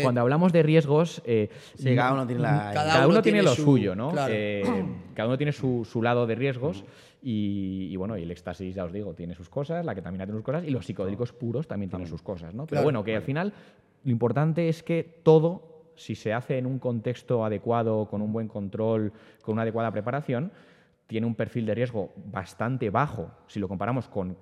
[0.01, 1.22] cuando hablamos de riesgos...
[1.26, 1.49] Eh,
[1.95, 4.14] cada uno tiene, cada, uno tiene, lo suyo, ¿no?
[4.30, 4.64] Eh,
[5.16, 6.84] cada uno tiene su, su lado de riesgos
[7.26, 10.45] y, bueno, y el éxtasis, ya os digo, tiene sus cosas, la ketamina tiene sus
[10.45, 12.66] cosas y los psicodélicos puros también tienen sus cosas, ¿no?
[12.66, 13.54] Pero bueno, que al final
[14.04, 18.49] lo importante es que todo, si se hace en un contexto adecuado, con un buen
[18.49, 20.51] control, con una adecuada preparación,
[21.08, 24.38] tiene un perfil de riesgo bastante bajo si lo comparamos con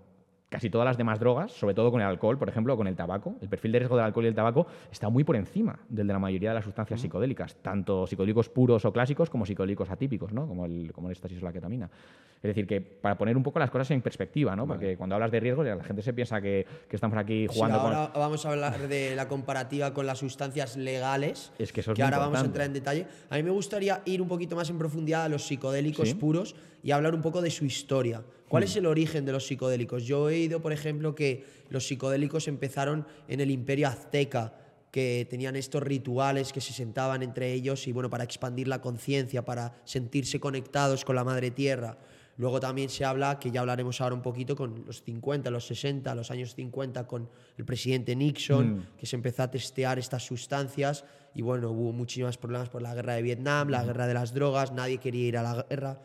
[0.51, 2.95] casi todas las demás drogas, sobre todo con el alcohol, por ejemplo, o con el
[2.95, 3.35] tabaco.
[3.41, 6.13] El perfil de riesgo del alcohol y el tabaco está muy por encima del de
[6.13, 10.45] la mayoría de las sustancias psicodélicas, tanto psicodélicos puros o clásicos como psicodélicos atípicos, ¿no?
[10.45, 11.89] como, el, como el éxtasis o la ketamina.
[12.35, 14.67] Es decir, que para poner un poco las cosas en perspectiva, ¿no?
[14.67, 18.45] porque cuando hablas de riesgos la gente se piensa que, estamos aquí jugando ahora vamos
[18.45, 22.45] a hablar de la comparativa con las sustancias legales, es que, eso ahora vamos a
[22.45, 23.07] entrar en detalle.
[23.29, 26.91] A mí me gustaría ir un poquito más en profundidad a los psicodélicos puros y
[26.91, 28.23] hablar un poco de su historia.
[28.47, 28.79] ¿Cuál es mm.
[28.79, 30.03] el origen de los psicodélicos?
[30.03, 34.53] Yo he oído, por ejemplo, que los psicodélicos empezaron en el imperio azteca,
[34.91, 39.45] que tenían estos rituales que se sentaban entre ellos y bueno, para expandir la conciencia,
[39.45, 41.97] para sentirse conectados con la madre tierra.
[42.37, 46.13] Luego también se habla, que ya hablaremos ahora un poquito, con los 50, los 60,
[46.15, 48.87] los años 50, con el presidente Nixon, mm.
[48.97, 53.13] que se empezó a testear estas sustancias y bueno, hubo muchísimos problemas por la guerra
[53.13, 56.01] de Vietnam, la guerra de las drogas, nadie quería ir a la guerra.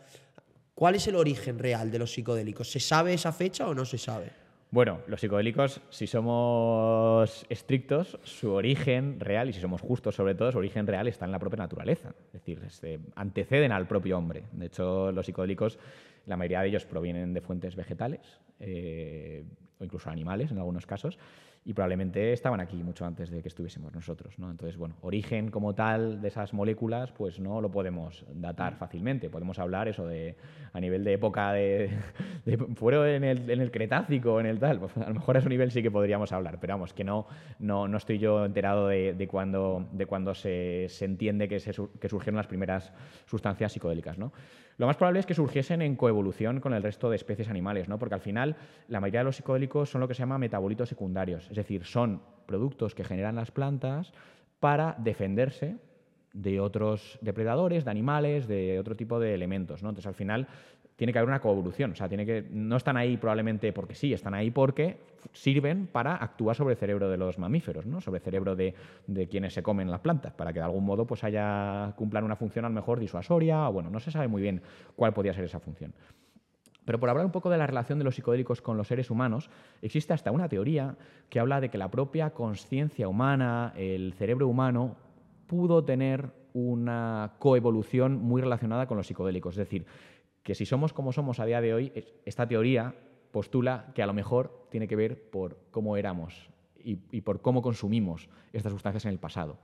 [0.77, 2.69] ¿Cuál es el origen real de los psicodélicos?
[2.69, 4.29] ¿Se sabe esa fecha o no se sabe?
[4.69, 10.51] Bueno, los psicodélicos, si somos estrictos, su origen real, y si somos justos sobre todo,
[10.51, 12.13] su origen real está en la propia naturaleza.
[12.31, 12.61] Es decir,
[13.15, 14.43] anteceden al propio hombre.
[14.51, 15.79] De hecho, los psicodélicos,
[16.27, 19.45] la mayoría de ellos provienen de fuentes vegetales eh,
[19.79, 21.17] o incluso animales en algunos casos
[21.67, 24.39] y probablemente estaban aquí mucho antes de que estuviésemos nosotros.
[24.39, 24.49] ¿no?
[24.49, 28.77] Entonces, bueno, origen como tal de esas moléculas, pues no lo podemos datar mm.
[28.77, 29.29] fácilmente.
[29.29, 30.37] Podemos hablar eso de
[30.71, 31.89] a nivel de época de,
[32.75, 34.79] fueron en el, en el, Cretácico, en el tal.
[34.79, 37.27] Pues a lo mejor a ese nivel sí que podríamos hablar, pero vamos, que no,
[37.59, 41.73] no, no estoy yo enterado de, de cuando, de cuando se, se entiende que, se,
[41.99, 42.93] que surgieron las primeras
[43.25, 44.17] sustancias psicodélicas.
[44.17, 44.31] ¿no?
[44.77, 47.97] Lo más probable es que surgiesen en coevolución con el resto de especies animales, ¿no?
[47.97, 48.55] porque al final
[48.87, 52.95] la mayoría de los psicodélicos son lo que se llama metabolitos secundarios, decir, son productos
[52.95, 54.13] que generan las plantas
[54.59, 55.77] para defenderse
[56.33, 59.83] de otros depredadores, de animales, de otro tipo de elementos.
[59.83, 59.89] ¿no?
[59.89, 60.47] Entonces, al final,
[60.97, 61.91] tiene que haber una coevolución.
[61.91, 64.97] O sea, tiene que, no están ahí probablemente porque sí, están ahí porque
[65.31, 68.01] sirven para actuar sobre el cerebro de los mamíferos, ¿no?
[68.01, 68.73] sobre el cerebro de,
[69.29, 72.65] quienes se comen las plantas, para que de algún modo pues, haya, cumplan una función
[72.65, 74.61] a lo mejor disuasoria, bueno, no se sabe muy bien
[74.95, 75.93] cuál podría ser esa función.
[76.87, 79.49] Pero por hablar un poco de la relación de los psicodélicos con los seres humanos,
[79.81, 80.95] existe hasta una teoría
[81.29, 84.95] que habla de que la propia conciencia humana, el cerebro humano,
[85.47, 89.55] pudo tener una coevolución muy relacionada con los psicodélicos.
[89.55, 89.85] Es decir,
[90.43, 91.91] que si somos como somos a día de hoy,
[92.23, 92.95] esta teoría
[93.31, 98.29] postula que a lo mejor tiene que ver por cómo éramos y, por cómo consumimos
[98.53, 99.57] estas sustancias en el pasado.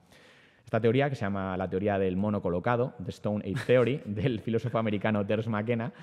[0.65, 4.41] Esta teoría, que se llama la teoría del mono colocado, The Stone Age Theory, del
[4.41, 5.93] filósofo americano Terence McKenna,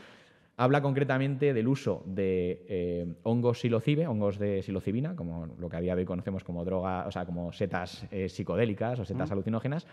[0.60, 5.80] habla concretamente del uso de eh, hongos psilocibe, hongos de psilocibina, como lo que a
[5.80, 9.86] día de hoy conocemos como droga, o sea, como setas eh, psicodélicas o setas alucinógenas,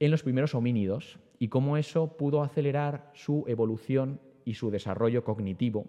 [0.00, 5.84] en los primeros homínidos y cómo eso pudo acelerar su evolución y su desarrollo cognitivo.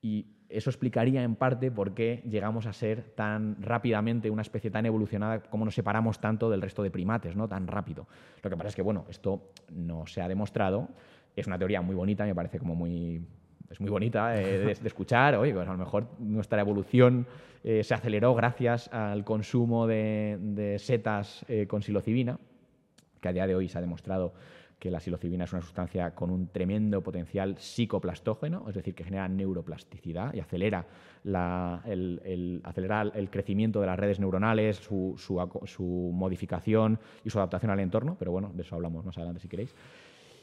[0.00, 4.86] Y eso explicaría en parte por qué llegamos a ser tan rápidamente una especie tan
[4.86, 7.46] evolucionada, cómo nos separamos tanto del resto de primates, ¿no?
[7.46, 8.08] tan rápido.
[8.42, 10.88] Lo que pasa es que, bueno, esto no se ha demostrado,
[11.36, 13.22] es una teoría muy bonita, me parece como muy...
[13.70, 15.36] Es muy bonita eh, de, escuchar.
[15.36, 17.24] Oye, pues a lo mejor nuestra evolución
[17.62, 22.38] eh, se aceleró gracias al consumo de, setas eh, con psilocibina,
[23.20, 24.34] que a día de hoy se ha demostrado
[24.80, 29.28] que la psilocibina es una sustancia con un tremendo potencial psicoplastógeno, es decir, que genera
[29.28, 30.86] neuroplasticidad y acelera,
[31.84, 38.32] el, crecimiento de las redes neuronales, su, su, modificación y su adaptación al entorno, pero
[38.32, 39.74] bueno, de eso hablamos más adelante si queréis.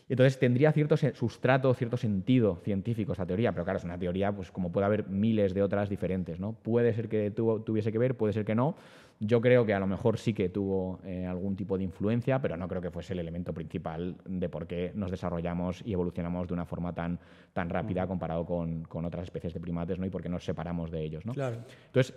[0.10, 4.52] Entonces tendría cierto sustrato, cierto sentido científico esa teoría, pero claro, es una teoría pues
[4.52, 6.40] como puede haber miles de otras diferentes.
[6.40, 6.54] ¿no?
[6.54, 8.76] Puede ser que tuviese que ver, puede ser que no.
[9.20, 12.56] Yo creo que a lo mejor sí que tuvo eh, algún tipo de influencia, pero
[12.56, 16.54] no creo que fuese el elemento principal de por qué nos desarrollamos y evolucionamos de
[16.54, 17.20] una forma tan,
[17.52, 20.06] tan rápida comparado con, con, otras especies de primates ¿no?
[20.06, 21.26] y por qué nos separamos de ellos.
[21.26, 21.34] ¿no?
[21.34, 21.58] Claro.
[21.88, 22.14] Entonces,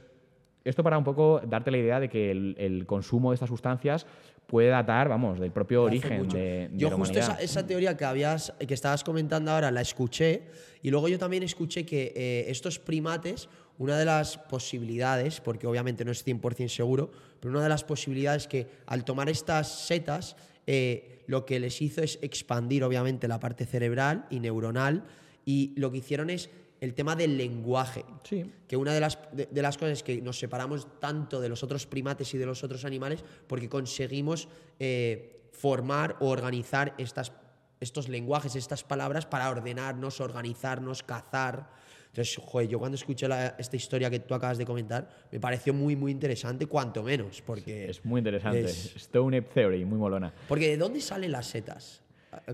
[0.62, 4.06] Esto para un poco darte la idea de que el, consumo de estas sustancias
[4.50, 8.74] puede datar, vamos, del propio origen de, de, Yo justo esa, teoría que habías, que
[8.74, 10.42] estabas comentando ahora, la escuché
[10.82, 13.48] y luego yo también escuché que eh, estos primates,
[13.78, 18.48] una de las posibilidades, porque obviamente no es 100% seguro, pero una de las posibilidades
[18.48, 20.34] que al tomar estas setas,
[20.66, 25.04] eh, lo que les hizo es expandir obviamente la parte cerebral y neuronal
[25.44, 28.04] y lo que hicieron es el tema del lenguaje.
[28.24, 28.50] Sí.
[28.66, 31.86] Que una de las, de, las cosas es que nos separamos tanto de los otros
[31.86, 37.32] primates y de los otros animales porque conseguimos eh, formar o organizar estas,
[37.80, 41.70] estos lenguajes, estas palabras para ordenarnos, organizarnos, cazar.
[42.06, 43.28] Entonces, joder, yo cuando escuché
[43.58, 47.88] esta historia que tú acabas de comentar, me pareció muy, muy interesante, cuanto menos, porque...
[47.88, 48.64] es muy interesante.
[48.64, 50.32] Stone Ape Theory, muy molona.
[50.48, 52.02] Porque ¿de dónde salen las setas?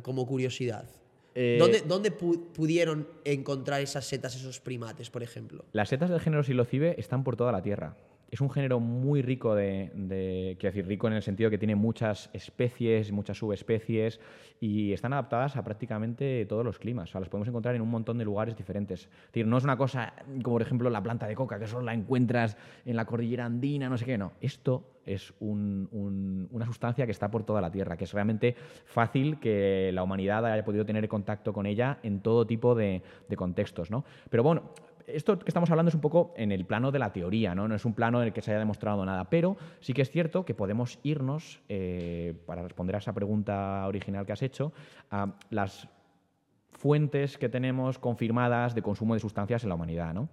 [0.03, 0.85] Como curiosidad.
[1.39, 5.67] Eh, ¿Dónde, pudieron encontrar esas setas, esos primates, por ejemplo?
[5.73, 7.95] Las setas del género Silocibe están por toda la Tierra.
[8.31, 9.91] Es un género muy rico de,
[10.59, 14.21] quiero decir, rico en el sentido que tiene muchas especies, muchas subespecies
[14.61, 17.11] y están adaptadas a prácticamente todos los climas.
[17.11, 19.09] O sea, las podemos encontrar en un montón de lugares diferentes.
[19.33, 20.13] Es no es una cosa
[20.43, 23.89] como, por ejemplo, la planta de coca, que solo la encuentras en la cordillera andina,
[23.89, 24.33] no sé qué, no.
[24.41, 28.57] Esto es una sustancia que está por toda la Tierra, que es realmente
[28.87, 33.03] fácil que la humanidad haya podido tener contacto con ella en todo tipo de,
[33.37, 33.91] contextos.
[33.91, 34.05] ¿no?
[34.29, 34.63] Pero bueno,
[35.07, 37.69] esto que estamos hablando es un poco en el plano de la teoría, ¿no?
[37.69, 40.11] no es un plano en el que se haya demostrado nada, pero sí que es
[40.11, 44.73] cierto que podemos irnos, eh, para responder a esa pregunta original que has hecho,
[45.11, 45.89] a las
[46.73, 50.13] fuentes que tenemos confirmadas de consumo de sustancias en la humanidad.
[50.13, 50.29] ¿no?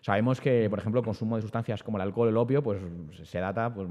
[0.00, 2.82] Sabemos que, por ejemplo, el consumo de sustancias como el alcohol el opio pues,
[3.22, 3.88] se data pues,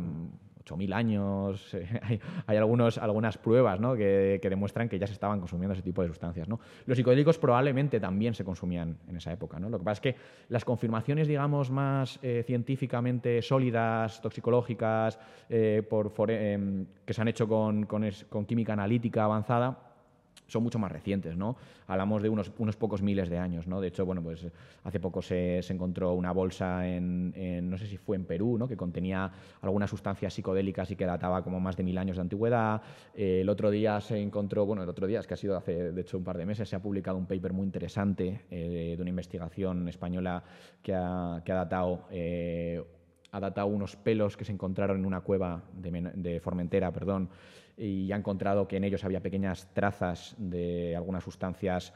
[0.65, 1.75] 8.000 años.
[2.01, 3.95] hay, hay algunos, algunas pruebas ¿no?
[3.95, 6.47] que, demuestran que ya se estaban consumiendo ese tipo de sustancias.
[6.47, 6.59] ¿no?
[6.85, 9.59] Los psicodélicos probablemente también se consumían en esa época.
[9.59, 9.69] ¿no?
[9.69, 10.15] Lo que pasa es que
[10.49, 15.87] las confirmaciones, digamos, más eh, científicamente sólidas, toxicológicas, eh,
[16.27, 19.92] em, que se han hecho con, con química analítica avanzada,
[20.53, 21.57] son mucho más recientes, ¿no?
[21.87, 23.81] Hablamos de unos, unos pocos miles de años, ¿no?
[23.81, 24.47] De hecho, bueno, pues
[24.83, 27.33] hace poco se, encontró una bolsa en,
[27.69, 28.67] no sé si fue en Perú, ¿no?
[28.67, 29.31] Que contenía
[29.61, 32.81] algunas sustancias psicodélicas y que databa como más de mil años de antigüedad.
[33.15, 35.91] Eh, el otro día se encontró, bueno, el otro día, es que ha sido hace,
[35.91, 39.01] de hecho, un par de meses, se ha publicado un paper muy interesante eh, de
[39.01, 40.43] una investigación española
[40.81, 42.05] que ha, que ha datado...
[42.11, 42.81] Eh,
[43.35, 47.29] ha datado unos pelos que se encontraron en una cueva de, de Formentera, perdón,
[47.77, 51.93] y ha encontrado que en ellos había pequeñas trazas de algunas sustancias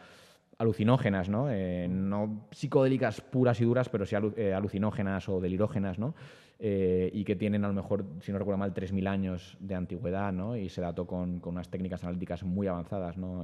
[0.58, 1.52] alucinógenas, ¿no?
[1.52, 6.16] Eh, no psicodélicas puras y duras, pero sí eh, alucinógenas o delirógenas, ¿no?
[6.60, 10.34] Eh, y que tienen a lo mejor, si no recuerdo mal, 3.000 años de antigüedad,
[10.34, 10.56] ¿no?
[10.56, 13.44] y se dató con, con unas técnicas analíticas muy avanzadas, ¿no?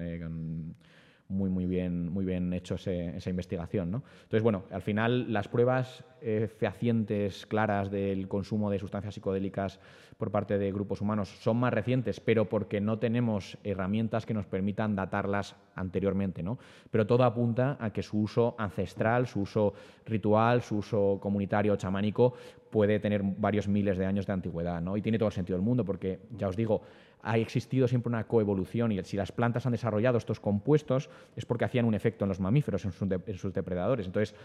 [1.34, 3.92] Muy, muy bien, muy bien hecho esa investigación.
[3.92, 4.04] ¿no?
[4.24, 9.80] Entonces, bueno, al final las pruebas eh, fehacientes, claras del consumo de sustancias psicodélicas
[10.18, 14.46] por parte de grupos humanos son más recientes, pero porque no tenemos herramientas que nos
[14.46, 16.44] permitan datarlas anteriormente.
[16.44, 16.60] ¿no?
[16.92, 19.74] Pero todo apunta a que su uso ancestral, su uso
[20.06, 22.36] ritual, su uso comunitario, chamánico,
[22.70, 24.82] puede tener varios miles de años de antigüedad.
[24.82, 24.96] ¿no?
[24.96, 26.82] Y tiene todo el sentido del mundo, porque, ya os digo,
[27.24, 31.66] ha existido siempre una coevolución y si las plantas han desarrollado estos compuestos es porque
[31.66, 34.06] hacían un efecto en los mamíferos, en sus, depredadores.
[34.06, 34.36] Entonces,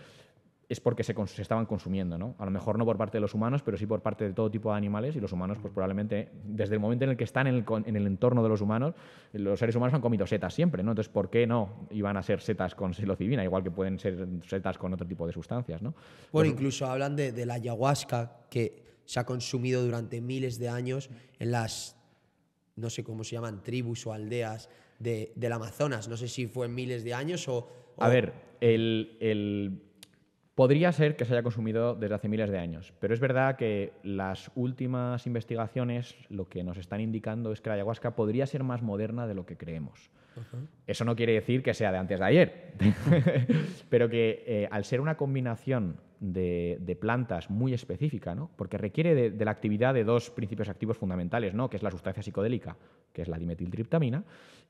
[0.69, 2.37] es porque se, estaban consumiendo, ¿no?
[2.39, 4.51] A lo mejor no por parte de los humanos, pero sí por parte de todo
[4.51, 7.47] tipo de animales y los humanos, pues probablemente, desde el momento en el que están
[7.47, 7.65] en
[7.97, 8.95] el, entorno de los humanos,
[9.33, 10.93] los seres humanos han comido setas siempre, ¿no?
[10.93, 14.77] Entonces, ¿por qué no iban a ser setas con psilocibina, igual que pueden ser setas
[14.79, 15.95] con otro tipo de sustancias, ¿no?
[16.33, 21.09] Bueno, incluso hablan de, de la ayahuasca que se ha consumido durante miles de años
[21.39, 21.98] en las
[22.79, 26.09] no sé cómo se llaman, tribus o aldeas de, del Amazonas.
[26.09, 27.69] No sé si fue en miles de años o...
[27.99, 29.81] A ver, el,
[30.55, 33.93] podría ser que se haya consumido desde hace miles de años, pero es verdad que
[34.03, 38.83] las últimas investigaciones lo que nos están indicando es que la ayahuasca podría ser más
[38.83, 40.11] moderna de lo que creemos.
[40.87, 42.75] Eso no quiere decir que sea de antes de ayer,
[43.89, 48.51] pero que eh, al ser una combinación de, plantas muy específica, ¿no?
[48.57, 51.71] porque requiere de, la actividad de dos principios activos fundamentales, ¿no?
[51.71, 52.77] que es la sustancia psicodélica,
[53.13, 54.25] que es la dimetiltriptamina,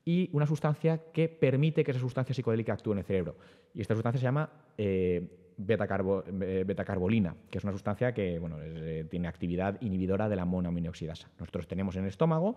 [0.05, 3.37] y una sustancia que permite que esa sustancia psicodélica actúe en el cerebro.
[3.75, 5.27] Y esta sustancia se llama eh,
[5.59, 11.29] eh, betacarbolina, que es una sustancia que bueno, eh, tiene actividad inhibidora de la monoaminoxidasa.
[11.39, 12.57] Nosotros tenemos en el estómago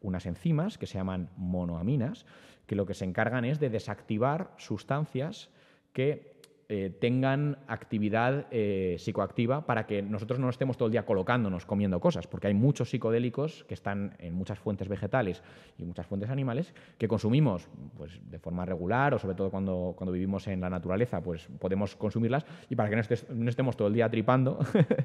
[0.00, 2.24] unas enzimas que se llaman monoaminas,
[2.66, 5.50] que lo que se encargan es de desactivar sustancias
[5.92, 6.37] que
[6.70, 11.98] eh, tengan actividad eh, psicoactiva para que nosotros no estemos todo el día colocándonos comiendo
[11.98, 15.42] cosas, porque hay muchos psicodélicos que están en muchas fuentes vegetales
[15.78, 20.12] y muchas fuentes animales que consumimos pues, de forma regular o sobre todo cuando, cuando
[20.12, 24.10] vivimos en la naturaleza, pues podemos consumirlas y para que no, estemos todo el día
[24.10, 24.58] tripando,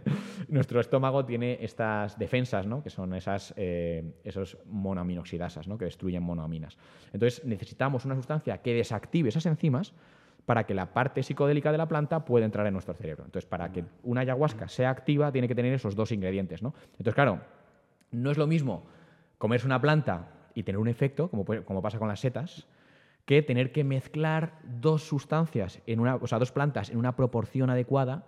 [0.50, 2.84] nuestro estómago tiene estas defensas, ¿no?
[2.84, 5.78] que son esas, eh, esos monoaminoxidasas, ¿no?
[5.78, 6.78] que destruyen monoaminas.
[7.14, 9.94] Entonces necesitamos una sustancia que desactive esas enzimas
[10.46, 13.24] para que la parte psicodélica de la planta pueda entrar en nuestro cerebro.
[13.26, 16.62] Entonces, para que una ayahuasca sea activa, tiene que tener esos dos ingredientes.
[16.62, 16.74] ¿no?
[16.92, 17.40] Entonces, claro,
[18.12, 18.84] no es lo mismo
[19.38, 22.68] comerse una planta y tener un efecto, como, como pasa con las setas,
[23.26, 27.70] que tener que mezclar dos sustancias, en una, o sea, dos plantas en una proporción
[27.70, 28.26] adecuada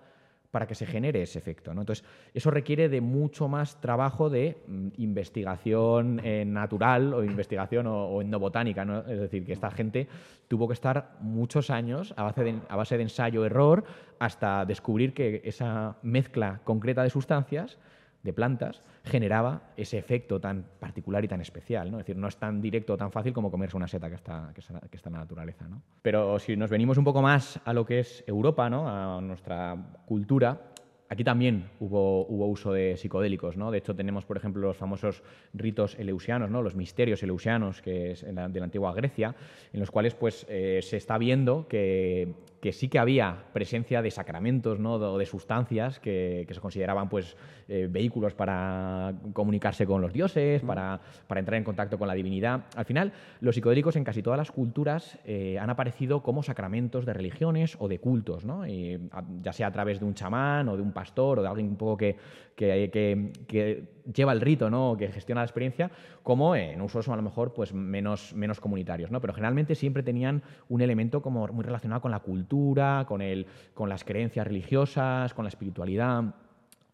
[0.55, 1.71] para que se genere ese efecto.
[1.71, 8.21] Entonces, eso requiere de mucho más trabajo de mm, investigación eh, natural o investigación o,
[8.21, 8.85] endobotánica.
[8.85, 8.99] ¿no?
[8.99, 10.07] Es decir, que esta gente
[10.47, 13.83] tuvo que estar muchos años a base de, a base de ensayo-error
[14.17, 17.77] hasta descubrir que esa mezcla concreta de sustancias
[18.25, 21.91] de plantas generaba ese efecto tan particular y tan especial.
[21.91, 21.99] ¿no?
[21.99, 24.51] Es decir, no es tan directo o tan fácil como comerse una seta que está,
[24.53, 25.67] que está, en la naturaleza.
[25.69, 25.81] ¿no?
[26.01, 28.89] Pero si nos venimos un poco más a lo que es Europa, ¿no?
[28.89, 30.59] a nuestra cultura,
[31.07, 33.69] Aquí también hubo, hubo, uso de psicodélicos, ¿no?
[33.69, 35.21] De hecho, tenemos, por ejemplo, los famosos
[35.53, 36.63] ritos eleusianos, ¿no?
[36.63, 39.35] Los misterios eleusianos que es de la antigua Grecia,
[39.71, 42.33] en los cuales pues, eh, se está viendo que
[42.65, 44.93] que sí que había presencia de sacramentos ¿no?
[44.95, 47.37] o de sustancias que, se consideraban pues,
[47.67, 50.99] eh, vehículos para comunicarse con los dioses, para,
[51.35, 52.61] entrar en contacto con la divinidad.
[52.75, 57.13] Al final, los psicodélicos en casi todas las culturas eh, han aparecido como sacramentos de
[57.13, 58.65] religiones o de cultos, ¿no?
[58.65, 61.75] ya sea a través de un chamán o de un pastor o de alguien un
[61.75, 62.15] poco que,
[62.55, 63.83] que,
[64.13, 64.95] lleva el rito, ¿no?
[64.97, 65.91] que gestiona la experiencia,
[66.23, 69.11] como en usos a lo mejor pues, menos, menos comunitarios.
[69.11, 69.21] ¿no?
[69.21, 73.89] Pero generalmente siempre tenían un elemento como muy relacionado con la cultura, con, el, con
[73.89, 76.35] las creencias religiosas, con la espiritualidad.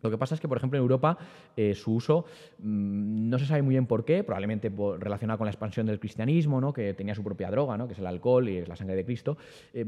[0.02, 1.18] Lo que pasa es que, por ejemplo, en Europa
[1.56, 2.26] eh, su uso
[2.60, 6.60] mm, no se sabe muy bien por qué, probablemente relacionado con la expansión del cristianismo,
[6.60, 6.74] ¿no?
[6.74, 7.88] que tenía su propia droga, ¿no?
[7.88, 9.38] que es el alcohol y es la sangre de Cristo.
[9.74, 9.86] Eh,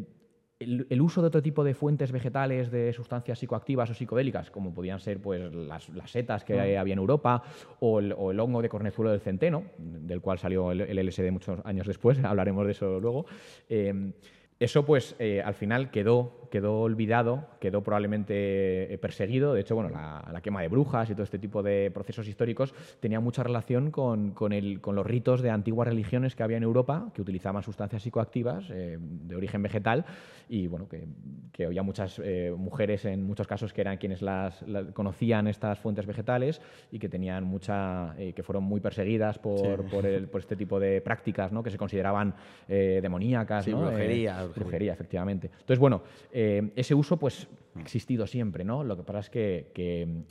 [0.63, 4.99] el, uso de otro tipo de fuentes vegetales de sustancias psicoactivas o psicodélicas, como podían
[4.99, 6.79] ser pues, las, setas que mm.
[6.79, 7.43] había en Europa
[7.79, 12.17] o el, hongo de cornezuelo del centeno, del cual salió el, LSD muchos años después,
[12.23, 13.25] hablaremos de eso luego.
[13.69, 14.13] Eh,
[14.59, 19.55] eso pues eh, al final quedó quedó olvidado, quedó probablemente eh, perseguido.
[19.55, 23.19] De hecho, bueno, la, quema de brujas y todo este tipo de procesos históricos tenía
[23.19, 27.23] mucha relación con, el, con los ritos de antiguas religiones que había en Europa, que
[27.23, 30.05] utilizaban sustancias psicoactivas eh, de origen vegetal
[30.47, 31.07] y bueno, que,
[31.53, 36.05] que había muchas eh, mujeres en muchos casos que eran quienes las, conocían estas fuentes
[36.05, 40.79] vegetales y que tenían mucha, que fueron muy perseguidas por, por, el, por, este tipo
[40.79, 41.63] de prácticas, ¿no?
[41.63, 42.35] que se consideraban
[42.67, 43.65] demoníacas.
[43.65, 44.93] Sí, brujería, brujería.
[44.93, 45.49] efectivamente.
[45.51, 48.83] Entonces, bueno, eh, ese uso pues ha existido siempre, ¿no?
[48.83, 50.23] Lo que pasa es que,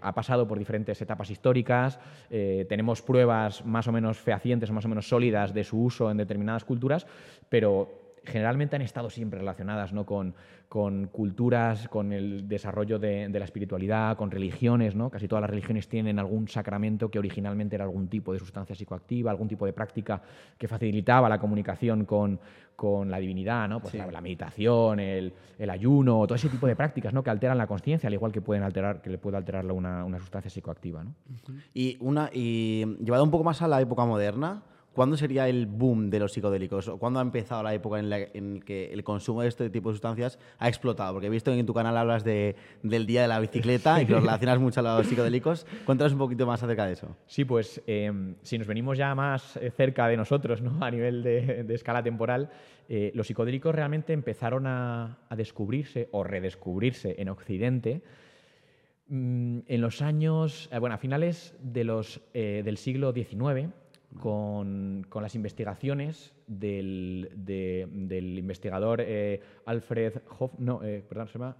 [0.00, 1.98] ha pasado por diferentes etapas históricas,
[2.30, 6.10] eh, tenemos pruebas más o menos fehacientes o más o menos sólidas de su uso
[6.10, 7.06] en determinadas culturas,
[7.48, 10.06] pero generalmente han estado siempre relacionadas ¿no?
[10.06, 10.34] con,
[10.68, 14.94] con culturas, con el desarrollo de, la espiritualidad, con religiones.
[14.94, 15.10] ¿no?
[15.10, 19.30] Casi todas las religiones tienen algún sacramento que originalmente era algún tipo de sustancia psicoactiva,
[19.30, 20.22] algún tipo de práctica
[20.56, 22.38] que facilitaba la comunicación con,
[22.76, 23.80] con la divinidad, ¿no?
[23.80, 27.22] Pues la, meditación, el, el, ayuno, todo ese tipo de prácticas ¿no?
[27.22, 30.18] que alteran la conciencia, al igual que pueden alterar, que le puede alterar una, una
[30.18, 31.04] sustancia psicoactiva.
[31.04, 31.14] ¿no?
[31.74, 34.62] Y, una, y llevado un poco más a la época moderna,
[34.92, 36.88] ¿Cuándo sería el boom de los psicodélicos?
[36.88, 39.94] ¿O cuándo ha empezado la época en la que el consumo de este tipo de
[39.94, 41.14] sustancias ha explotado?
[41.14, 44.06] Porque he visto que en tu canal hablas de, del día de la bicicleta y
[44.06, 45.66] que lo relacionas mucho a los psicodélicos.
[45.86, 47.16] Cuéntanos un poquito más acerca de eso.
[47.26, 50.84] Sí, pues em, si nos venimos ya más eh, cerca de nosotros, ¿no?
[50.84, 52.50] a nivel de, escala temporal,
[52.90, 58.02] eh, los psicodélicos realmente empezaron a, descubrirse o redescubrirse en Occidente
[59.08, 63.72] mm, en los años, eh, bueno, a finales de los, del siglo XIX
[64.20, 67.30] con, las investigaciones del,
[68.38, 71.56] investigador eh, Alfred Hoff, no, eh, perdón, se llama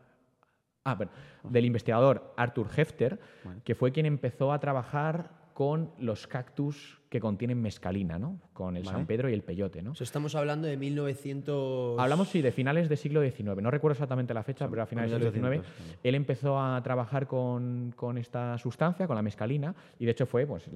[0.85, 0.99] Ah,
[1.45, 3.21] del investigador Arthur Hefter,
[3.63, 8.41] que fue quien empezó a trabajar con los cactus que contienen mescalina, ¿no?
[8.55, 9.93] Con el San Pedro y el peyote, ¿no?
[10.01, 12.01] estamos hablando de 1900...
[12.01, 13.61] Hablamos, sí, de finales del siglo XIX.
[13.61, 15.69] No recuerdo exactamente la fecha, pero a finales del siglo XIX
[16.03, 20.71] él empezó a trabajar con, esta sustancia, con la mescalina, y de hecho fue pues,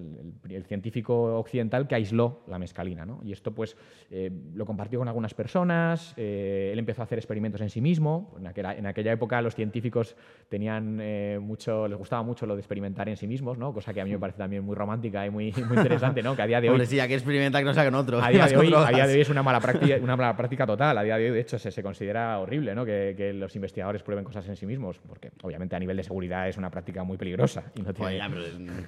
[0.50, 3.20] el, científico occidental que aisló la mescalina, ¿no?
[3.24, 3.74] Y esto, pues,
[4.10, 8.34] eh, lo compartió con algunas personas, eh, él empezó a hacer experimentos en sí mismo.
[8.38, 10.16] En aquella, en aquella época los científicos
[10.50, 13.72] tenían eh, mucho, les gustaba mucho lo de experimentar en sí mismos, ¿no?
[13.72, 16.36] Cosa que a mí me parece también muy romántica y muy, muy interesante, ¿no?
[16.36, 16.72] Que a día de hoy...
[16.74, 18.20] Hombre, sí, que experimenta que no sea con otro.
[18.22, 20.66] A día, de hoy, a día de hoy es una mala práctica, una mala práctica
[20.66, 20.98] total.
[20.98, 22.84] A día de hoy, de hecho, se, se considera horrible ¿no?
[22.84, 26.48] que, que los investigadores prueben cosas en sí mismos, porque obviamente a nivel de seguridad
[26.48, 27.64] es una práctica muy peligrosa.
[27.74, 28.20] Y no tiene-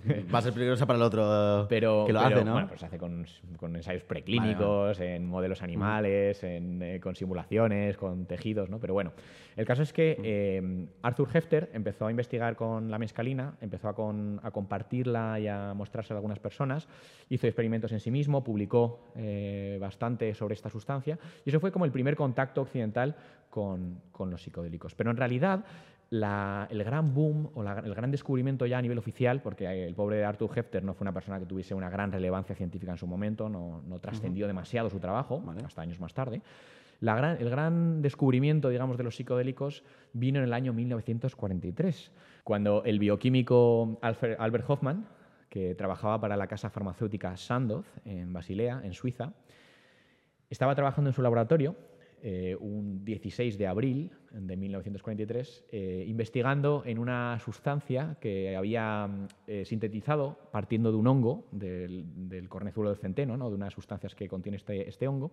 [0.06, 2.52] pero va a ser peligrosa para el otro pero, que lo pero, hace, ¿no?
[2.52, 3.24] Bueno, pues se hace con,
[3.56, 8.78] con ensayos preclínicos, en modelos animales, en, eh, con simulaciones, con tejidos, ¿no?
[8.78, 9.12] Pero bueno,
[9.58, 13.94] el caso es que eh, Arthur Hefter empezó a investigar con la mescalina, empezó a,
[13.94, 16.88] con- a compartirla y a mostrarse a algunas personas,
[17.28, 21.84] hizo experimentos en sí mismo, publicó eh, bastante sobre esta sustancia y eso fue como
[21.84, 23.16] el primer contacto occidental
[23.50, 24.94] con, con los psicodélicos.
[24.94, 25.64] Pero en realidad
[26.10, 29.94] la- el gran boom o la- el gran descubrimiento ya a nivel oficial, porque el
[29.94, 33.06] pobre Arthur Hefter no fue una persona que tuviese una gran relevancia científica en su
[33.06, 36.40] momento, no, no trascendió demasiado su trabajo, hasta años más tarde.
[37.00, 42.10] El gran descubrimiento, digamos, de los psicodélicos vino en el año 1943,
[42.42, 45.06] cuando el bioquímico Albert Hoffman,
[45.48, 49.32] que trabajaba para la casa farmacéutica Sandoz en Basilea, en Suiza,
[50.50, 51.76] estaba trabajando en su laboratorio
[52.20, 59.08] eh, un 16 de abril de 1943, eh, investigando en una sustancia que había
[59.46, 63.50] eh, sintetizado partiendo de un hongo, del, del cornezuelo del centeno, ¿no?
[63.50, 65.30] de unas sustancias que contiene este, este hongo,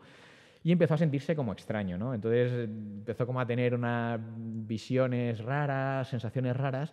[0.65, 1.95] y empezó a sentirse como extraño.
[1.95, 2.15] ¿no?
[2.15, 6.91] Entonces empezó como a tener unas visiones raras, sensaciones raras,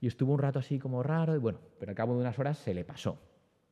[0.00, 2.58] y estuvo un rato así como raro, y bueno, pero al cabo de unas horas
[2.58, 3.16] se le pasó.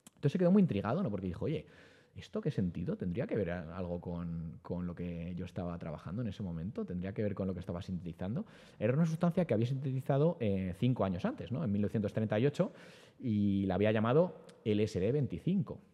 [0.06, 1.10] Entonces se quedó muy intrigado, ¿no?
[1.10, 1.66] Porque dijo, oye,
[2.14, 2.96] ¿esto qué sentido?
[2.96, 6.84] ¿Tendría que ver algo con, con lo que yo estaba trabajando en ese momento?
[6.84, 8.46] ¿Tendría que ver con lo que estaba sintetizando?
[8.78, 11.64] Era una sustancia que había sintetizado eh, cinco años antes, ¿no?
[11.64, 12.72] En 1938,
[13.18, 15.89] y la había llamado LSD-25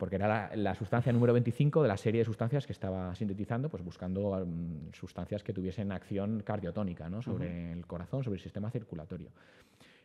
[0.00, 3.68] porque era la, la sustancia número 25 de la serie de sustancias que estaba sintetizando,
[3.68, 7.22] pues buscando mm, sustancias que tuviesen acción cardiotónica ¿no?
[7.22, 9.28] sobre el corazón, sobre el sistema circulatorio.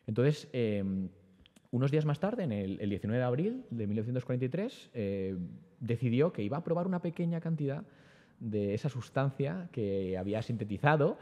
[0.06, 0.84] Entonces, eh,
[1.70, 5.36] unos días más tarde, en el, el 19 de abril de 1943, eh,
[5.80, 7.82] decidió que iba a probar una pequeña cantidad
[8.38, 11.18] de esa sustancia que había sintetizado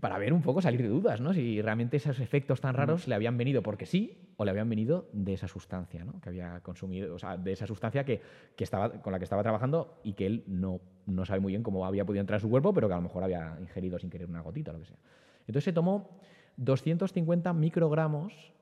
[0.00, 1.32] para ver un poco, salir de dudas, ¿no?
[1.32, 5.08] Si realmente esos efectos tan raros le habían venido porque sí o le habían venido
[5.12, 6.20] de esa sustancia, ¿no?
[6.20, 8.20] Que había consumido, o sea, de esa sustancia que,
[8.56, 11.62] que estaba, con la que estaba trabajando y que él no, no sabe muy bien
[11.62, 14.10] cómo había podido entrar en su cuerpo, pero que a lo mejor había ingerido sin
[14.10, 14.98] querer una gotita o lo que sea.
[15.42, 16.10] Entonces se tomó
[16.56, 18.52] 250 microgramos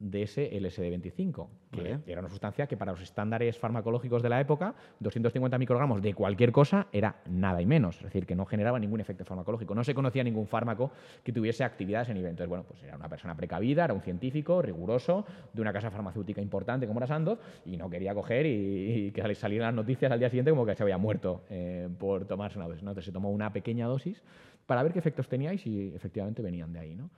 [0.00, 1.98] de ese LSD-25, que Vale.
[2.06, 6.52] era una sustancia que para los estándares farmacológicos de la época, 250 microgramos de cualquier
[6.52, 9.74] cosa era nada y menos, es decir, que no generaba ningún efecto farmacológico.
[9.74, 10.92] No se conocía ningún fármaco
[11.24, 12.30] que tuviese actividad a ese nivel.
[12.30, 16.40] Entonces, bueno, pues era una persona precavida, era un científico riguroso de una casa farmacéutica
[16.40, 20.12] importante como era Sandoz y no quería coger y, y que sali- salieran las noticias
[20.12, 22.84] al día siguiente como que se había muerto eh, por tomarse una dosis.
[22.84, 22.90] ¿no?
[22.92, 24.22] Entonces se tomó una pequeña dosis
[24.66, 26.94] para ver qué efectos tenía y si efectivamente venían de ahí.
[26.94, 27.10] ¿no?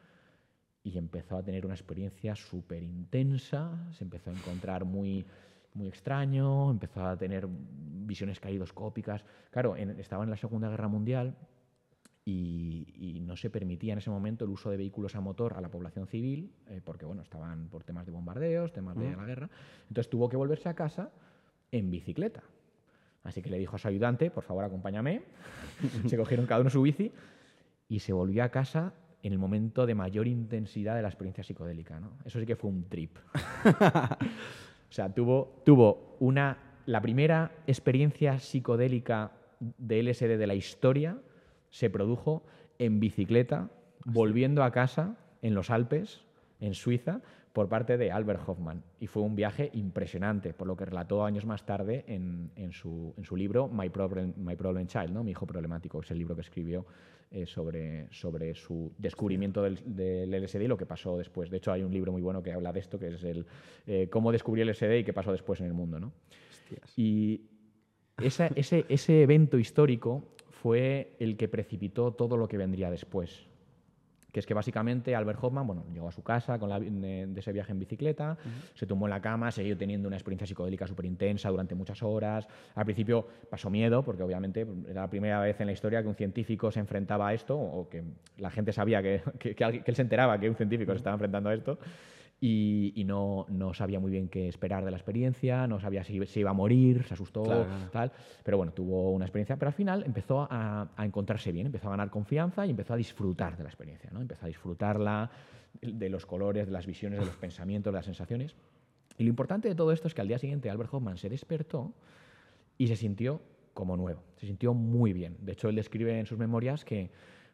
[0.83, 5.25] Y empezó a tener una experiencia súper intensa, se empezó a encontrar muy,
[5.75, 9.25] muy extraño, empezó a tener visiones caidoscópicas.
[9.51, 11.37] Claro, en- estaba en la Segunda Guerra Mundial
[12.25, 15.61] y, y no se permitía en ese momento el uso de vehículos a motor a
[15.61, 19.51] la población civil, eh, porque bueno, estaban por temas de bombardeos, temas de la guerra.
[19.89, 21.11] Entonces tuvo que volverse a casa
[21.73, 22.43] en bicicleta.
[23.23, 25.23] Así que le dijo a su ayudante, por favor, acompáñame.
[26.09, 27.13] se cogieron cada uno su bici
[27.89, 28.93] y se volvió a casa
[29.23, 32.01] en el momento de mayor intensidad de la experiencia psicodélica.
[32.01, 32.13] ¿no?
[32.25, 33.17] Eso sí que fue un trip.
[33.65, 36.57] o sea, tuvo, tuvo una,
[36.87, 41.19] la primera experiencia psicodélica de LSD de la historia
[41.71, 42.43] se produjo
[42.79, 43.71] en bicicleta,
[44.05, 46.23] volviendo a casa en los Alpes,
[46.61, 47.21] en Suiza,
[47.53, 48.83] por parte de Albert Hoffman.
[49.01, 53.13] Y fue un viaje impresionante, por lo que relató años más tarde en, en su,
[53.17, 55.25] en su libro My Problem, My Problem Child, ¿no?
[55.25, 56.87] Mi hijo problemático, que es el libro que escribió
[57.33, 61.51] eh, sobre, sobre su descubrimiento del, del LSD y lo que pasó después.
[61.51, 63.47] De hecho, hay un libro muy bueno que habla de esto, que es el
[63.87, 65.99] eh, cómo descubrí el LSD y qué pasó después en el mundo.
[65.99, 66.13] ¿no?
[66.97, 67.43] Y
[68.23, 73.47] esa- ese, ese evento histórico fue el que precipitó todo lo que vendría después.
[74.33, 77.41] Que es que básicamente Albert Hoffman bueno, llegó a su casa con la, de, de
[77.41, 78.37] ese viaje en bicicleta,
[78.75, 82.47] se tumbó en la cama, siguió teniendo una experiencia psicodélica súper intensa durante muchas horas.
[82.75, 86.15] Al principio pasó miedo, porque obviamente era la primera vez en la historia que un
[86.15, 88.03] científico se enfrentaba a esto, o que
[88.39, 91.49] la gente sabía que, que- que él se enteraba que un científico se estaba enfrentando
[91.51, 91.79] a esto.
[92.43, 96.25] Y, y no, no sabía muy bien qué esperar de la experiencia, no sabía si
[96.27, 98.13] se iba a morir, se asustó, Claro, tal.
[98.43, 101.91] Pero bueno, tuvo una experiencia, pero al final empezó a, a encontrarse bien, empezó a
[101.91, 104.23] ganar confianza y empezó a disfrutar de la experiencia, ¿no?
[104.23, 105.31] Empezó a disfrutarla
[105.83, 108.57] de los colores, de las visiones, de los pensamientos, de las sensaciones.
[109.19, 111.93] Y lo importante de todo esto es que al día siguiente Albert Hoffman se despertó
[112.79, 113.43] y se sintió
[113.75, 115.37] como nuevo, se sintió muy bien.
[115.41, 117.11] De hecho, él describe en sus memorias que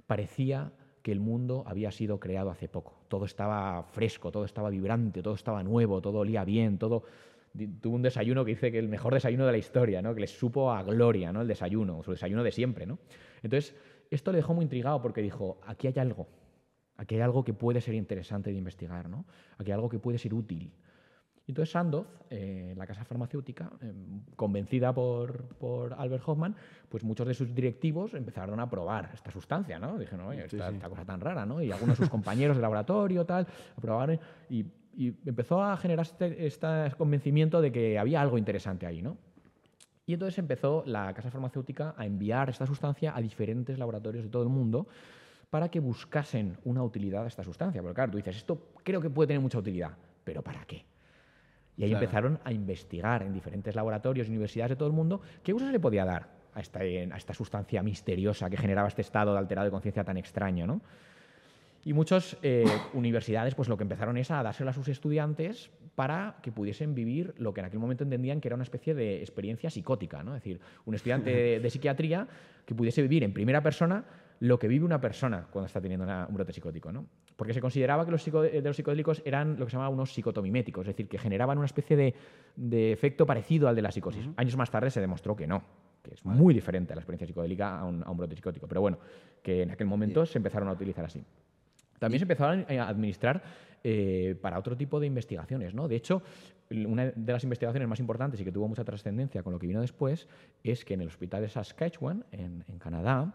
[0.06, 0.72] parecía
[1.02, 2.95] que el mundo había sido creado hace poco.
[3.08, 7.04] Todo estaba fresco, todo estaba vibrante, todo estaba nuevo, todo olía bien, todo
[7.80, 10.14] tuvo un desayuno que dice que el mejor desayuno de la historia, ¿no?
[10.14, 11.42] que les supo a gloria, ¿no?
[11.42, 12.86] el desayuno, su desayuno de siempre.
[12.86, 12.98] ¿no?
[13.42, 13.74] Entonces,
[14.10, 16.26] esto le dejó muy intrigado porque dijo, aquí hay algo,
[16.96, 19.24] aquí hay algo que puede ser interesante de investigar, ¿no?
[19.58, 20.72] aquí hay algo que puede ser útil.
[21.48, 23.92] Entonces Sandoz, eh, la casa farmacéutica, eh,
[24.34, 26.56] convencida por, por, Albert Hoffman,
[26.88, 29.96] pues muchos de sus directivos empezaron a probar esta sustancia, ¿no?
[29.96, 31.62] Dijeron, oye, esta, cosa tan rara, ¿no?
[31.62, 33.46] Y algunos de sus compañeros de laboratorio, tal,
[33.76, 34.18] aprobaron
[34.50, 34.66] y,
[34.96, 36.66] y empezó a generar este, este,
[36.98, 39.16] convencimiento de que había algo interesante ahí, ¿no?
[40.04, 44.42] Y entonces empezó la casa farmacéutica a enviar esta sustancia a diferentes laboratorios de todo
[44.42, 44.86] el mundo
[45.50, 47.82] para que buscasen una utilidad a esta sustancia.
[47.82, 49.92] Porque claro, tú dices, esto creo que puede tener mucha utilidad,
[50.24, 50.84] pero ¿para qué?
[51.76, 55.52] Y ahí empezaron a investigar en diferentes laboratorios y universidades de todo el mundo qué
[55.52, 59.32] uso se le podía dar a esta, a esta sustancia misteriosa que generaba este estado
[59.32, 60.66] de alterado de conciencia tan extraño.
[60.66, 60.80] ¿no?
[61.84, 66.36] Y muchas eh, universidades pues lo que empezaron es a dárselo a sus estudiantes para
[66.42, 69.68] que pudiesen vivir lo que en aquel momento entendían que era una especie de experiencia
[69.68, 70.22] psicótica.
[70.22, 70.34] ¿no?
[70.34, 72.26] Es decir, un estudiante de psiquiatría
[72.64, 74.04] que pudiese vivir en primera persona
[74.40, 76.90] lo que vive una persona cuando está teniendo un brote psicótico.
[76.90, 77.06] ¿no?
[77.36, 80.82] Porque se consideraba que los, de los psicodélicos eran lo que se llamaba unos psicotomiméticos,
[80.82, 81.96] es decir, que generaban una especie
[82.56, 84.28] de, efecto parecido al de la psicosis.
[84.36, 85.62] Años más tarde se demostró que no,
[86.02, 88.66] que es muy diferente a la experiencia psicodélica a un, brote psicótico.
[88.66, 88.98] Pero bueno,
[89.42, 91.22] que en aquel momento se empezaron a utilizar así.
[91.98, 93.42] También se empezaron a administrar
[93.84, 95.74] eh, para otro tipo de investigaciones.
[95.74, 95.88] ¿no?
[95.88, 96.22] De hecho,
[96.70, 99.80] una de las investigaciones más importantes y que tuvo mucha trascendencia con lo que vino
[99.80, 100.26] después
[100.64, 103.34] es que en el hospital de Saskatchewan, en, en Canadá,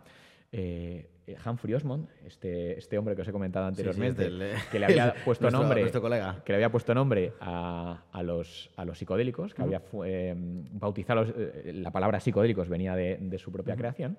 [0.52, 1.10] eh,
[1.46, 4.30] Humphrey Osmond, este, este hombre que os he comentado anteriormente,
[4.72, 8.98] que le había puesto nombre, que le había puesto nombre a, a, los, a los
[8.98, 14.18] psicodélicos, que había eh, bautizado eh, la palabra psicodélicos venía de, de su propia creación.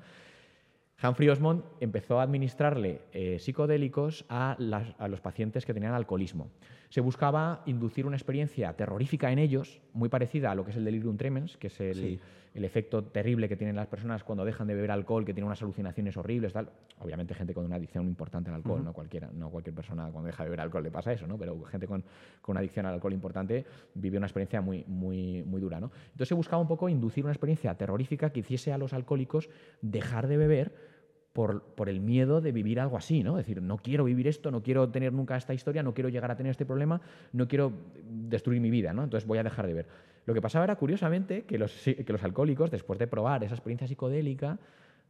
[1.02, 4.56] Humphrey Osmond empezó a administrarle eh, psicodélicos a,
[4.98, 6.50] a, los pacientes que tenían alcoholismo.
[6.92, 10.84] Se buscaba inducir una experiencia terrorífica en ellos, muy parecida a lo que es el
[10.84, 12.20] delirium tremens, que es el,
[12.52, 15.62] el, efecto terrible que tienen las personas cuando dejan de beber alcohol, que tienen unas
[15.62, 16.52] alucinaciones horribles.
[16.52, 16.68] Tal.
[16.98, 20.44] Obviamente gente con una adicción importante al alcohol, no, cualquiera, no cualquier persona cuando deja
[20.44, 21.38] de beber alcohol le pasa eso, ¿no?
[21.38, 22.04] pero gente con,
[22.42, 23.64] con, una adicción al alcohol importante
[23.94, 25.80] vive una experiencia muy, muy, muy dura.
[25.80, 25.90] ¿no?
[26.08, 29.48] Entonces se buscaba un poco inducir una experiencia terrorífica que hiciese a los alcohólicos
[29.80, 30.91] dejar de beber
[31.32, 33.38] por, por, el miedo de vivir algo así, ¿no?
[33.38, 36.30] Es decir, no quiero vivir esto, no quiero tener nunca esta historia, no quiero llegar
[36.30, 37.00] a tener este problema,
[37.32, 37.72] no quiero
[38.04, 39.04] destruir mi vida, ¿no?
[39.04, 39.86] Entonces voy a dejar de ver.
[40.26, 43.88] Lo que pasaba era, curiosamente, que los, que los alcohólicos, después de probar esa experiencia
[43.88, 44.58] psicodélica,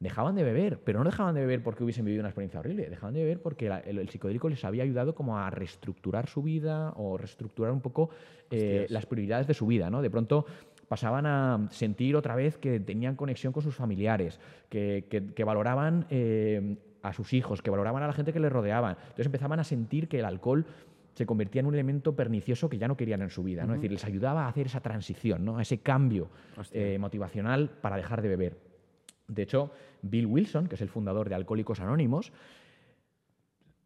[0.02, 3.14] dejaban de beber, pero no dejaban de beber porque hubiesen vivido una experiencia horrible, dejaban
[3.14, 7.72] de beber porque el, psicodélico les había ayudado como a reestructurar su vida o reestructurar
[7.72, 8.10] un poco
[8.50, 10.02] eh, las prioridades de su vida, ¿no?
[10.02, 10.44] De pronto
[10.92, 14.38] pasaban a sentir otra vez que tenían conexión con sus familiares,
[14.68, 18.90] que, valoraban eh, a sus hijos, que valoraban a la gente que les rodeaba.
[18.90, 20.66] Entonces empezaban a sentir que el alcohol
[21.14, 23.64] se convertía en un elemento pernicioso que ya no querían en su vida.
[23.64, 23.72] ¿no?
[23.72, 25.56] Es decir, les ayudaba a hacer esa transición, ¿no?
[25.56, 26.28] a ese cambio
[26.72, 28.58] eh, motivacional para dejar de beber.
[29.28, 29.70] De hecho,
[30.02, 32.34] Bill Wilson, que es el fundador de Alcohólicos Anónimos,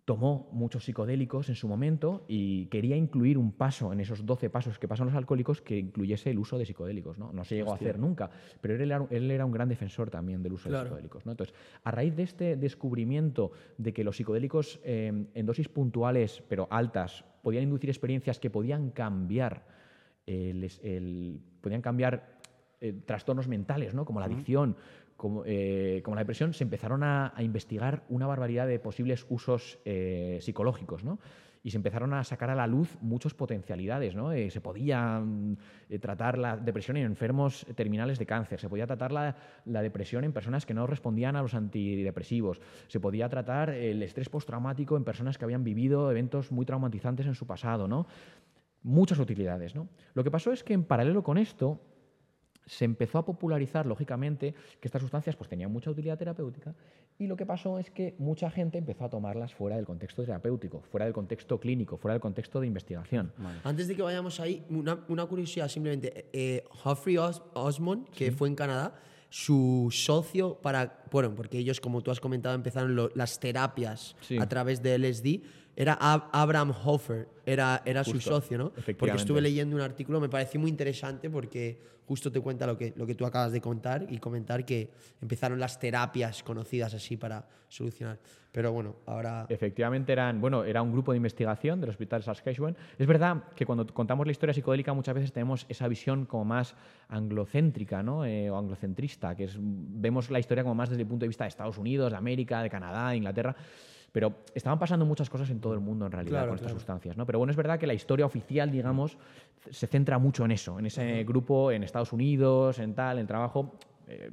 [0.06, 4.78] tomó muchos psicodélicos en su momento y quería incluir un paso en esos 12 pasos
[4.78, 7.18] que pasan los alcohólicos que incluyese el uso de psicodélicos.
[7.18, 8.30] No, no se llegó a hacer nunca,
[8.60, 11.26] pero él era, él era, un gran defensor también del uso de psicodélicos.
[11.26, 11.32] ¿no?
[11.32, 16.68] Entonces, a raíz de este descubrimiento de que los psicodélicos eh, en dosis puntuales, pero
[16.70, 19.66] altas, podían inducir experiencias que podían cambiar,
[20.24, 22.38] el, podían cambiar
[22.80, 24.04] eh, trastornos mentales, ¿no?
[24.04, 24.76] como la adicción,
[25.46, 31.04] eh, como, la depresión, se empezaron a, investigar una barbaridad de posibles usos eh, psicológicos,
[31.04, 31.18] ¿no?
[31.62, 34.30] Y se empezaron a sacar a la luz muchas potencialidades, ¿no?
[34.30, 35.56] Eh, se podía mm,
[36.00, 39.34] tratar la depresión en enfermos terminales de cáncer, se podía tratar la,
[39.64, 44.28] la, depresión en personas que no respondían a los antidepresivos, se podía tratar el estrés
[44.28, 48.06] postraumático en personas que habían vivido eventos muy traumatizantes en su pasado, ¿no?
[48.82, 49.88] Muchas utilidades, ¿no?
[50.14, 51.80] Lo que pasó es que en paralelo con esto,
[52.66, 56.74] se empezó a popularizar, lógicamente, que estas sustancias pues, tenían mucha utilidad terapéutica
[57.18, 60.82] y lo que pasó es que mucha gente empezó a tomarlas fuera del contexto terapéutico,
[60.82, 63.32] fuera del contexto clínico, fuera del contexto de investigación.
[63.64, 66.26] Antes de que vayamos ahí, una, curiosidad simplemente.
[66.32, 68.94] Eh, Humphrey Osmond, que fue en Canadá,
[69.30, 74.82] su socio para, bueno, porque ellos, como tú has comentado, empezaron las terapias a través
[74.82, 75.40] de LSD,
[75.76, 78.72] era Abraham Hofer, era, era su socio, ¿no?
[78.98, 82.94] Porque estuve leyendo un artículo, me pareció muy interesante porque justo te cuenta lo que,
[82.96, 84.90] lo que tú acabas de contar y comentar que
[85.20, 88.18] empezaron las terapias conocidas así para solucionar.
[88.52, 89.44] Pero bueno, ahora...
[89.50, 92.74] Efectivamente eran, bueno, era un grupo de investigación del Hospital Saskatchewan.
[92.96, 96.74] Es verdad que cuando contamos la historia psicodélica muchas veces tenemos esa visión como más
[97.08, 98.24] anglocéntrica, ¿no?
[98.24, 101.44] Eh, o anglocentrista, que es, vemos la historia como más desde el punto de vista
[101.44, 103.54] de Estados Unidos, de América, de Canadá, de Inglaterra.
[104.12, 107.26] Pero estaban pasando muchas cosas en todo el mundo en realidad con estas sustancias, ¿no?
[107.26, 109.18] Pero bueno, es verdad que la historia oficial, digamos,
[109.70, 113.74] se centra mucho en eso, en ese grupo en Estados Unidos, en tal, en trabajo.
[114.08, 114.30] Eh,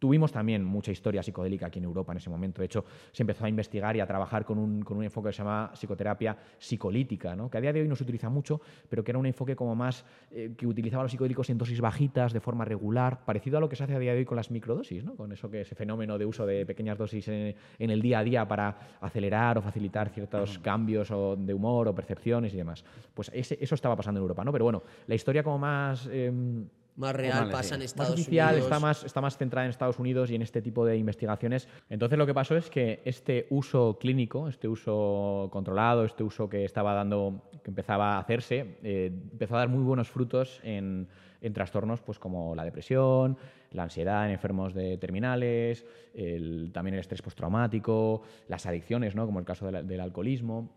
[0.00, 2.62] Tuvimos también mucha historia psicodélica aquí en Europa en ese momento.
[2.62, 5.34] De hecho, se empezó a investigar y a trabajar con un, con un enfoque que
[5.34, 7.50] se llama psicoterapia psicolítica, ¿no?
[7.50, 9.74] que a día de hoy no se utiliza mucho, pero que era un enfoque como
[9.74, 13.68] más eh, que utilizaba los psicodélicos en dosis bajitas, de forma regular, parecido a lo
[13.68, 15.16] que se hace a día de hoy con las microdosis, ¿no?
[15.16, 18.48] con eso que ese fenómeno de uso de pequeñas dosis en, el día a día
[18.48, 22.82] para acelerar o facilitar ciertos cambios o de humor o percepciones y demás.
[23.12, 24.52] Pues eso estaba pasando en Europa, ¿no?
[24.52, 26.08] Pero bueno, la historia como más...
[26.10, 26.66] Em,
[27.00, 28.64] más real pasa en Estados oficial, Unidos.
[28.64, 31.66] Está más, está más centrada en Estados Unidos y en este tipo de investigaciones.
[31.88, 36.64] Entonces lo que pasó es que este uso clínico, este uso controlado, este uso que
[36.64, 41.08] estaba dando, que empezaba a hacerse, eh, empezó a dar muy buenos frutos en,
[41.40, 43.36] en, trastornos pues, como la depresión,
[43.72, 49.26] la ansiedad en enfermos de terminales, el, también el estrés postraumático, las adicciones, ¿no?
[49.26, 50.70] como el caso del alcoholismo.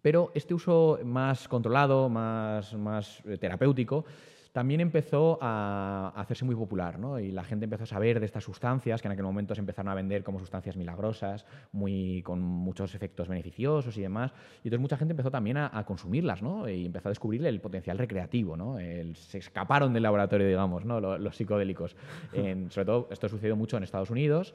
[0.00, 4.04] Pero este uso más controlado, más, más eh, terapéutico,
[4.52, 7.18] también empezó a hacerse muy popular, ¿no?
[7.18, 9.90] Y la gente empezó a saber de estas sustancias que en aquel momento se empezaron
[9.90, 14.32] a vender como sustancias milagrosas, muy, con muchos efectos beneficiosos y demás.
[14.64, 16.68] Y entonces mucha gente empezó también a, consumirlas, ¿no?
[16.68, 18.76] Y empezó a descubrir el potencial recreativo, ¿no?
[19.14, 21.00] se escaparon del laboratorio, digamos, ¿no?
[21.00, 21.96] Los, psicodélicos.
[22.68, 24.54] sobre todo, esto sucedió mucho en Estados Unidos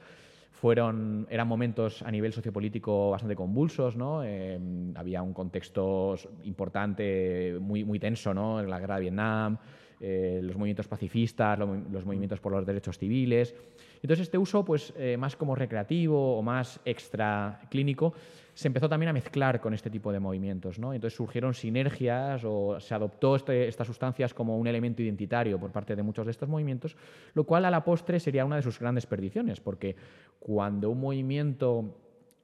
[0.54, 4.22] fueron, eran momentos a nivel sociopolítico bastante convulsos, ¿no?
[4.24, 4.58] Eh,
[4.94, 6.14] había un contexto
[6.44, 8.60] importante, muy, muy tenso, ¿no?
[8.60, 9.58] En la guerra de Vietnam,
[10.06, 13.54] eh, los movimientos pacifistas, los movimientos por los derechos civiles.
[14.02, 18.12] Entonces este uso, pues eh, más como recreativo o más extra clínico,
[18.52, 20.78] se empezó también a mezclar con este tipo de movimientos.
[20.78, 20.92] ¿no?
[20.92, 25.96] Entonces surgieron sinergias o se adoptó este, estas sustancias como un elemento identitario por parte
[25.96, 26.98] de muchos de estos movimientos,
[27.32, 29.96] lo cual a la postre sería una de sus grandes perdiciones, porque
[30.38, 31.96] cuando un movimiento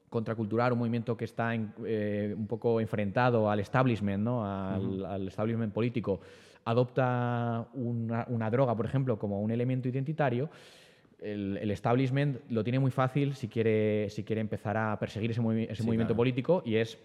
[0.09, 4.47] contracultural, un movimiento que está eh, un poco enfrentado al establishment, ¿no?
[4.47, 6.21] al establishment político,
[6.65, 10.51] adopta una, droga, por ejemplo, como un elemento identitario,
[11.21, 16.17] el, establishment lo tiene muy fácil si quiere, si quiere empezar a perseguir ese, movimiento
[16.17, 16.99] político y es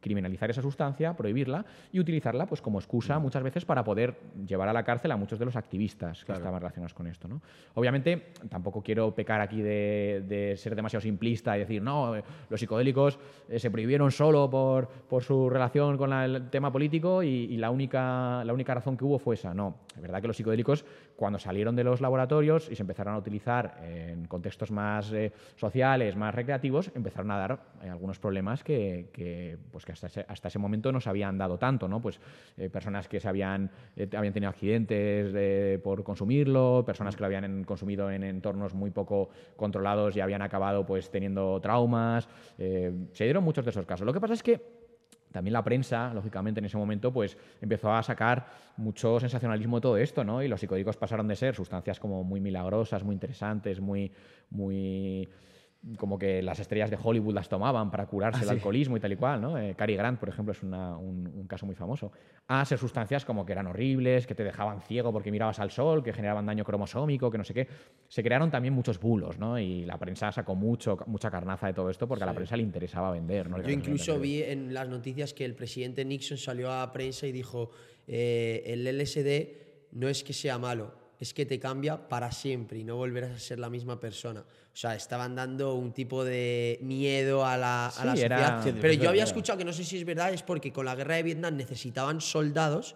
[0.00, 4.16] criminalizar esa sustancia, prohibirla y utilizarla pues, como excusa muchas veces para poder
[4.46, 7.28] llevar a la cárcel a muchos de los activistas que estaban relacionados con esto.
[7.28, 7.40] ¿no?
[7.74, 12.14] Obviamente, tampoco quiero pecar aquí de, ser demasiado simplista y decir, no,
[12.48, 13.18] los psicodélicos
[13.48, 18.44] eh, se prohibieron solo por, por su relación con el tema político y, la, única,
[18.44, 19.54] la única razón que hubo fue esa.
[19.54, 20.84] No, es verdad que los psicodélicos,
[21.18, 26.14] cuando salieron de los laboratorios y se empezaron a utilizar en contextos más eh, sociales,
[26.14, 31.00] más recreativos, empezaron a dar eh, algunos problemas que, pues, que hasta ese, momento no
[31.00, 32.00] se habían dado tanto, ¿no?
[32.00, 32.20] Pues
[32.56, 33.68] eh, personas que se habían,
[34.16, 40.16] habían tenido accidentes por consumirlo, personas que lo habían consumido en entornos muy poco controlados
[40.16, 42.28] y habían acabado pues teniendo traumas.
[42.56, 44.06] Se dieron muchos de esos casos.
[44.06, 44.77] Lo que pasa es que
[45.32, 48.46] también la prensa, lógicamente, en ese momento, pues empezó a sacar
[48.76, 50.42] mucho sensacionalismo de todo esto, ¿no?
[50.42, 54.10] Y los psicodélicos pasaron de ser sustancias como muy milagrosas, muy interesantes, muy,
[54.50, 55.28] muy
[55.96, 59.12] como que las estrellas de Hollywood las tomaban para curarse ah, el alcoholismo y tal
[59.12, 59.58] y cual, ¿no?
[59.58, 62.12] Eh, Cary Grant, por ejemplo, es un, caso muy famoso.
[62.48, 66.02] A ser sustancias como que eran horribles, que te dejaban ciego porque mirabas al sol,
[66.02, 67.68] que generaban daño cromosómico, que no sé qué.
[68.08, 69.58] Se crearon también muchos bulos, ¿no?
[69.58, 72.64] Y la prensa sacó mucho, mucha carnaza de todo esto porque a la prensa le
[72.64, 73.62] interesaba vender, ¿no?
[73.62, 77.70] Yo incluso vi en las noticias que el presidente Nixon salió a prensa y dijo,
[78.08, 82.84] eh, el LSD no es que sea malo, es que te cambia para siempre y
[82.84, 84.40] no volverás a ser la misma persona.
[84.40, 88.64] O sea, estaban dando un tipo de miedo a la, sociedad.
[88.80, 91.16] Pero yo había escuchado que no sé si es verdad, es porque con la guerra
[91.16, 92.94] de Vietnam necesitaban soldados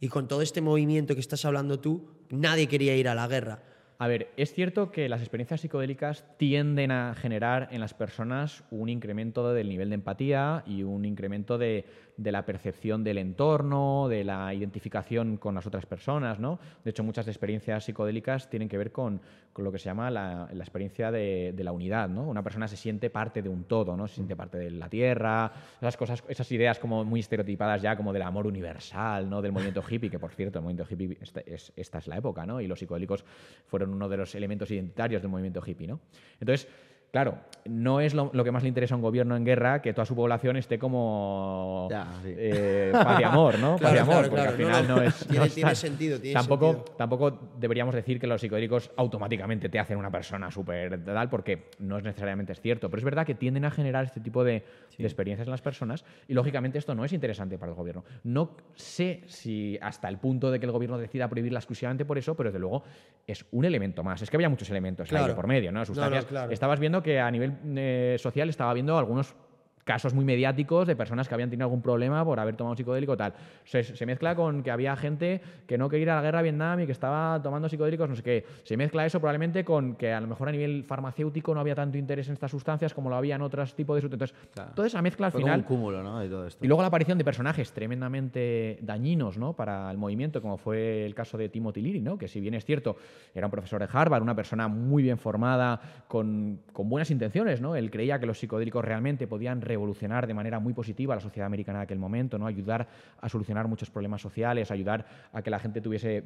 [0.00, 3.62] y con todo este movimiento que estás hablando tú, nadie quería ir a la guerra.
[3.98, 8.88] A ver, es cierto que las experiencias psicodélicas tienden a generar en las personas un
[8.88, 11.86] incremento del nivel de empatía y un incremento de,
[12.16, 16.58] la percepción del entorno, de la identificación con las otras personas, ¿no?
[16.84, 19.20] De hecho, muchas experiencias psicodélicas tienen que ver con,
[19.56, 22.28] lo que se llama la, experiencia de, la unidad, ¿no?
[22.28, 24.06] Una persona se siente parte de un todo, ¿no?
[24.06, 28.12] Se siente parte de la tierra, esas cosas, esas ideas como muy estereotipadas ya como
[28.12, 29.42] del amor universal, ¿no?
[29.42, 32.46] Del movimiento hippie, que por cierto, el movimiento hippie, esta es, esta es la época,
[32.46, 32.60] ¿no?
[32.60, 33.24] Y los psicodélicos
[33.66, 35.86] fueron uno de los elementos identitarios del movimiento hippie.
[35.86, 36.00] ¿no?
[36.40, 36.68] Entonces,
[37.14, 40.04] Claro, no es lo, que más le interesa a un gobierno en guerra que toda
[40.04, 41.88] su población esté como
[42.24, 43.76] eh, paz y amor, ¿no?
[43.80, 45.26] paz y amor, porque al final no, es.
[45.26, 46.96] Tiene, sentido, tiene tampoco, sentido.
[46.96, 51.98] Tampoco deberíamos decir que los psicodélicos automáticamente te hacen una persona súper tal, porque no
[51.98, 52.90] es necesariamente cierto.
[52.90, 54.64] Pero es verdad que tienden a generar este tipo de,
[54.98, 58.04] experiencias en las personas y lógicamente esto no es interesante para el gobierno.
[58.24, 62.34] No sé si hasta el punto de que el gobierno decida prohibirla exclusivamente por eso,
[62.34, 62.82] pero desde luego
[63.24, 64.20] es un elemento más.
[64.20, 65.84] Es que había muchos elementos ahí por medio, ¿no?
[65.84, 66.26] Sustancias.
[66.50, 69.36] Estabas viendo que a nivel eh, social estaba viendo algunos
[69.84, 73.34] casos muy mediáticos de personas que habían tenido algún problema por haber tomado psicodélico tal.
[73.64, 76.42] Se, se, mezcla con que había gente que no quería ir a la guerra a
[76.42, 78.44] Vietnam y que estaba tomando psicodélicos, no sé qué.
[78.64, 81.98] Se mezcla eso probablemente con que a lo mejor a nivel farmacéutico no había tanto
[81.98, 84.30] interés en estas sustancias como lo había en otros tipos de sustancias.
[84.32, 84.70] Entonces, Claro.
[84.74, 85.64] toda esa mezcla al Fue final...
[85.64, 86.20] como un cúmulo, ¿no?
[86.20, 86.64] De todo esto.
[86.64, 89.54] Y luego la aparición de personajes tremendamente dañinos ¿no?
[89.54, 92.18] para el movimiento, como fue el caso de Timothy Leary, ¿no?
[92.18, 92.96] que si bien es cierto,
[93.34, 97.60] era un profesor de Harvard, una persona muy bien formada, con, con buenas intenciones.
[97.60, 97.76] ¿no?
[97.76, 101.46] Él creía que los psicodélicos realmente podían revolucionar de manera muy positiva a la sociedad
[101.46, 102.46] americana de aquel momento, ¿no?
[102.46, 102.86] ayudar
[103.20, 106.24] a solucionar muchos problemas sociales, ayudar a que la gente tuviese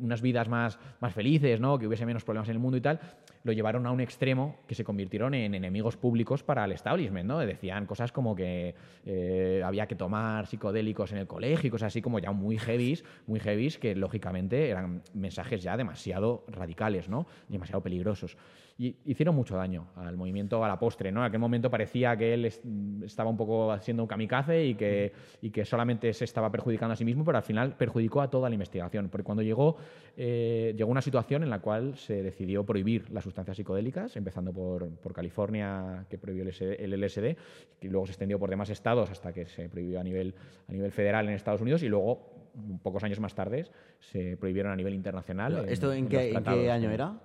[0.00, 1.78] unas vidas más, más felices, ¿no?
[1.78, 3.00] que hubiese menos problemas en el mundo y tal,
[3.42, 7.26] lo llevaron a un extremo que se convirtieron en enemigos públicos para el establishment.
[7.26, 7.38] ¿no?
[7.38, 8.74] Decían cosas como que
[9.04, 13.04] eh, había que tomar psicodélicos en el colegio y cosas así como ya muy heavies,
[13.26, 17.26] muy heavies que lógicamente eran mensajes ya demasiado radicales, ¿no?
[17.48, 18.36] demasiado peligrosos.
[18.82, 21.12] Y hicieron mucho daño al movimiento a la postre.
[21.12, 21.20] ¿no?
[21.20, 22.62] En aquel momento parecía que él es-
[23.04, 25.12] estaba un poco siendo un kamikaze y que,
[25.42, 28.48] y que solamente se estaba perjudicando a sí mismo, pero al final perjudicó a toda
[28.48, 29.10] la investigación.
[29.10, 29.76] Porque cuando llegó,
[30.16, 34.88] eh, llegó una situación en la cual se decidió prohibir las sustancias psicodélicas, empezando por,
[34.96, 37.36] por California, que prohibió el LSD, el LSD,
[37.82, 40.34] y luego se extendió por demás estados hasta que se prohibió a nivel,
[40.68, 42.48] a nivel federal en Estados Unidos, y luego,
[42.82, 43.66] pocos años más tarde,
[43.98, 45.66] se prohibieron a nivel internacional.
[45.68, 47.18] ¿Esto en, qué, en tratados, qué año era?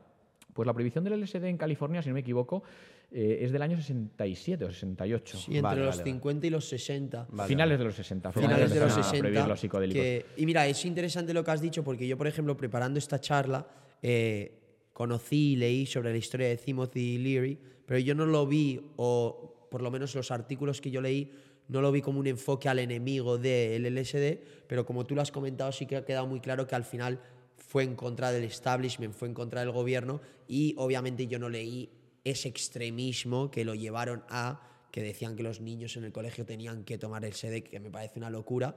[0.56, 2.64] Pues la prohibición del LSD en California, si no me equivoco,
[3.12, 5.38] eh, es del año 67 o 68.
[5.38, 6.12] Sí, entre Vale, los vale, vale.
[6.14, 7.28] 50 y los 60.
[7.30, 7.78] Vale, finales vale.
[7.78, 8.32] de los 60.
[8.32, 9.20] finales de los empezaron a 60.
[9.20, 10.02] prohibir los psicodélicos.
[10.02, 13.20] que- y mira, es interesante lo que has dicho porque yo, por ejemplo, preparando esta
[13.20, 13.68] charla,
[14.02, 14.58] eh,
[14.94, 19.68] conocí y leí sobre la historia de Timothy Leary, pero yo no lo vi, o
[19.70, 21.34] por lo menos los artículos que yo leí,
[21.68, 25.34] no lo vi como un enfoque al enemigo del LSD, pero como tú lo has
[25.34, 27.20] comentado, sí que ha quedado muy claro que al final
[27.58, 31.90] fue en contra del establishment, fue en contra del gobierno y obviamente yo no leí
[32.24, 34.62] ese extremismo que lo llevaron a
[34.92, 37.92] que decían que los niños en el colegio tenían que tomar el SD, que me
[37.92, 38.76] parece una locura.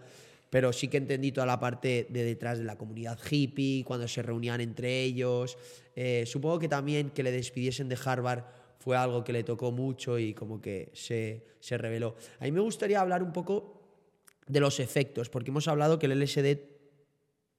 [0.50, 4.22] Pero sí que entendí toda la parte de detrás de la comunidad hippie, cuando se
[4.22, 5.56] reunían entre ellos.
[5.94, 8.42] Eh, supongo que también que le despidiesen de Harvard
[8.80, 12.16] fue algo que le tocó mucho y como que se, se reveló.
[12.40, 13.80] A mí me gustaría hablar un poco
[14.48, 16.58] de los efectos, porque hemos hablado que el LSD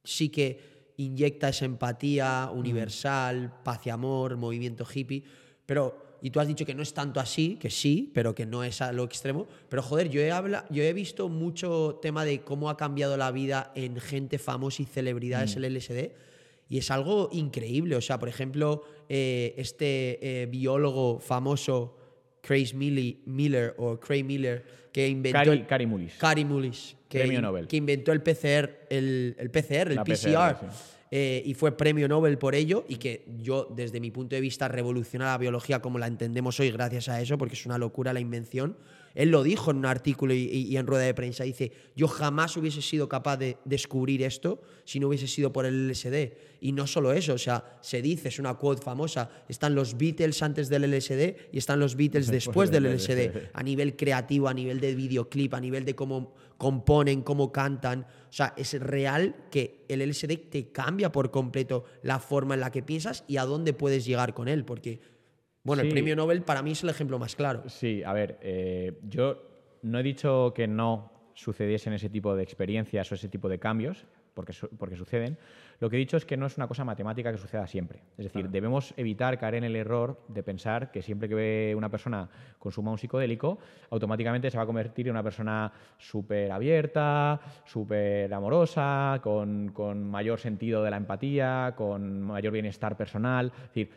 [0.04, 5.24] sí que inyecta esa empatía universal, paz y amor, movimiento hippie,
[5.66, 8.66] pero y tú has dicho que no es tanto así, que sí, pero que no
[8.66, 12.42] es a lo extremo, pero joder, yo he habla, yo he visto mucho tema de
[12.42, 16.12] cómo ha cambiado la vida en gente famosa y celebridades el LSD
[16.68, 21.96] y es algo increíble, o sea, por ejemplo, eh, este eh, biólogo famoso
[22.42, 25.66] Craig Miller o Craig Miller que inventó Cari, el-
[26.18, 26.96] Cari Mullis.
[27.08, 27.68] Que, Premio in- Nobel.
[27.68, 30.96] que inventó el PCR, el, el PCR, el La PCR, PCR, sí.
[31.12, 34.68] eh, y fue premio Nobel por ello, y que yo, desde mi punto de vista,
[34.68, 38.20] revoluciona la biología como la entendemos hoy gracias a eso, porque es una locura la
[38.20, 38.78] invención.
[39.20, 42.08] Él lo dijo en un artículo y, y- y en rueda de prensa, dice, yo
[42.08, 46.32] jamás hubiese sido capaz de descubrir esto si no hubiese sido por el LSD.
[46.62, 50.42] Y no solo eso, o sea, se dice, es una quote famosa, están los Beatles
[50.42, 53.50] antes del LSD y están los Beatles después del LSD.
[53.54, 58.06] a nivel creativo, a nivel de videoclip, a nivel de cómo componen, cómo cantan.
[58.30, 62.72] O sea, es real que el LSD te cambia por completo la forma en la
[62.72, 64.64] que piensas y a dónde puedes llegar con él.
[64.66, 65.00] Porque,
[65.70, 67.64] bueno, el premio Nobel para mí es el ejemplo más claro.
[67.68, 69.42] Sí, a ver, eh, yo
[69.84, 74.06] no he dicho que no sucediesen ese tipo de experiencias o ese tipo de cambios,
[74.34, 75.38] porque, su- porque suceden.
[75.80, 78.02] Lo que he dicho es que no es una cosa matemática que suceda siempre.
[78.18, 81.90] Es decir, debemos evitar caer en el error de pensar que siempre que ve una
[81.90, 83.58] persona consuma un psicodélico,
[83.90, 90.40] automáticamente se va a convertir en una persona súper abierta, súper amorosa, con, con mayor
[90.40, 93.48] sentido de la empatía, con mayor bienestar personal.
[93.56, 93.90] Es decir,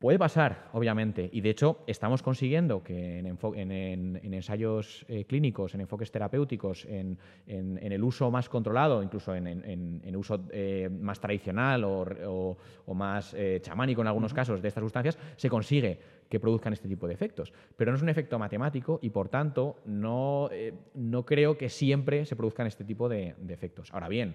[0.00, 5.26] Puede pasar, obviamente, y de hecho estamos consiguiendo que en, en- en- en ensayos eh,
[5.26, 11.20] clínicos, en enfoques terapéuticos, en, en- el uso más controlado, incluso en, uso eh, más
[11.20, 12.56] tradicional o, o-
[12.86, 15.98] o más eh, chamánico en algunos casos de estas sustancias, se consigue
[16.30, 17.52] que produzcan este tipo de efectos.
[17.76, 20.48] Pero no es un efecto matemático y, por tanto, no,
[20.94, 23.92] no creo que siempre se produzcan este tipo de, de efectos.
[23.92, 24.34] Ahora bien,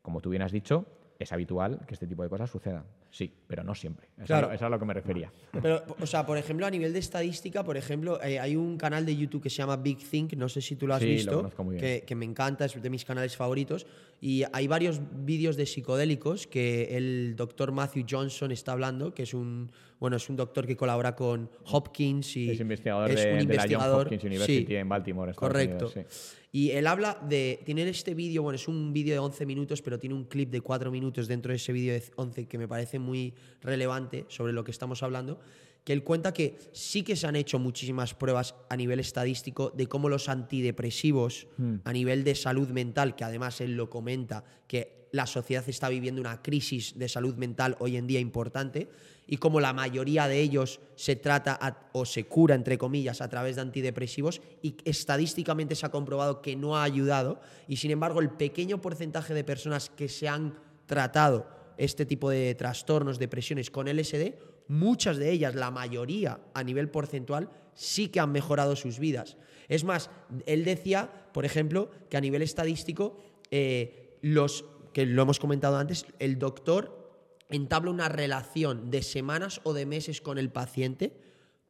[0.00, 0.86] como tú bien has dicho,
[1.18, 2.84] es habitual que este tipo de cosas sucedan.
[3.14, 4.08] Sí, pero no siempre.
[4.16, 4.50] Eso, Claro.
[4.52, 5.30] es, lo- a lo que me refería.
[5.60, 9.04] Pero, o sea, por ejemplo, a nivel de estadística, por ejemplo, eh, hay un canal
[9.04, 11.12] de YouTube que se llama Big Think, no sé si tú lo has Sí, lo
[11.12, 11.84] visto, conozco muy bien.
[12.00, 13.86] Que, que me encanta, es de mis canales favoritos.
[14.22, 19.34] Y hay varios vídeos de psicodélicos que el doctor Matthew Johnson está hablando, que es
[19.34, 19.70] un,
[20.00, 23.54] bueno, es un doctor que colabora con Hopkins y Es investigador, es de, un de
[23.56, 25.30] la Johns investigador, Hopkins University sí, en Baltimore.
[25.32, 25.86] Estados Correcto.
[25.92, 26.38] Unidos, sí.
[26.54, 27.60] Y él habla de.
[27.64, 30.60] Tiene este vídeo, bueno, es un vídeo de 11 minutos, pero tiene un clip de
[30.60, 34.64] 4 minutos dentro de ese vídeo de 11 que me parece muy relevante sobre lo
[34.64, 35.38] que estamos hablando.
[35.84, 39.88] que él cuenta que sí que se han hecho muchísimas pruebas a nivel estadístico de
[39.88, 41.76] cómo los antidepresivos Hmm.
[41.84, 46.20] a nivel de salud mental, que además él lo comenta, que la sociedad está viviendo
[46.20, 48.88] una crisis de salud mental hoy en día importante
[49.26, 53.28] y como la mayoría de ellos se trata a- o se cura, entre comillas, a
[53.28, 58.20] través de antidepresivos y estadísticamente se ha comprobado que no ha ayudado y sin embargo
[58.20, 60.54] el pequeño porcentaje de personas que se han
[60.86, 61.46] tratado
[61.78, 64.34] este tipo de trastornos, depresiones con LSD,
[64.68, 69.36] muchas de ellas, la mayoría a nivel porcentual, sí que han mejorado sus vidas.
[69.68, 70.10] Es más,
[70.46, 73.18] él decía, por ejemplo, que a nivel estadístico,
[73.50, 77.02] eh, los que lo hemos comentado antes, el doctor
[77.48, 81.16] entabla una relación de semanas o de meses con el paciente,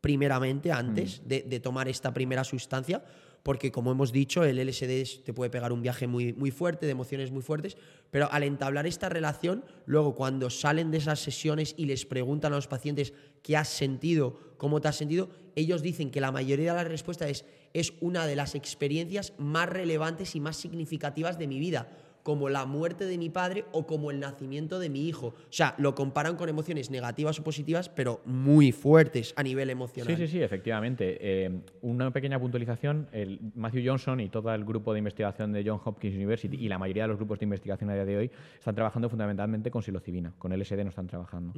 [0.00, 3.04] primeramente, antes de, de tomar esta primera sustancia,
[3.42, 6.92] porque como hemos dicho, el LSD te puede pegar un viaje muy, muy fuerte, de
[6.92, 7.76] emociones muy fuertes,
[8.10, 12.56] pero al entablar esta relación, luego cuando salen de esas sesiones y les preguntan a
[12.56, 13.12] los pacientes
[13.42, 17.30] qué has sentido, cómo te has sentido, ellos dicen que la mayoría de las respuestas
[17.30, 21.88] es, es una de las experiencias más relevantes y más significativas de mi vida
[22.22, 25.28] como la muerte de mi padre o como el nacimiento de mi hijo.
[25.28, 30.14] O sea, lo comparan con emociones negativas o positivas, pero muy fuertes a nivel emocional.
[30.16, 31.18] Sí, sí, sí, efectivamente.
[31.20, 33.08] Eh, una pequeña puntualización.
[33.12, 36.78] El Matthew Johnson y todo el grupo de investigación de John Hopkins University y la
[36.78, 40.32] mayoría de los grupos de investigación a día de hoy están trabajando fundamentalmente con psilocibina.
[40.38, 41.52] Con LSD no están trabajando.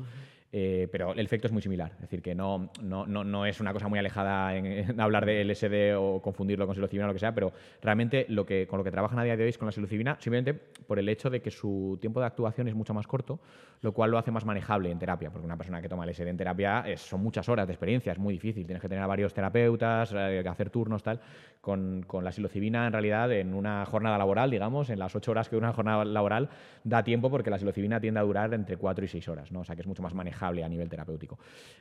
[0.57, 1.91] Eh, pero el efecto es muy similar.
[1.97, 5.45] Es decir, que no, no, no, no es una cosa muy alejada en, hablar de
[5.45, 7.53] LSD o confundirlo con psilocibina o lo que sea, pero
[7.83, 10.17] realmente lo que, con lo que trabajan a día de hoy es con la psilocibina,
[10.21, 13.41] simplemente por el hecho de que su tiempo de actuación es mucho más corto,
[13.81, 16.37] lo cual lo hace más manejable en terapia, porque una persona que toma LSD en
[16.37, 20.13] terapia son muchas horas de experiencia, es muy difícil, tienes que tener a varios terapeutas,
[20.15, 21.21] eh, hacer turnos, tal.
[21.61, 25.49] Con, con la psilocibina, en realidad, en una jornada laboral, digamos, en las ocho horas
[25.49, 26.51] que dura una jornada laboral,
[26.85, 29.61] da tiempo porque la psilocibina tiende a durar entre cuatro y seis horas, ¿no?
[29.61, 31.39] O sea que es mucho más manejable a nivel terapéutico.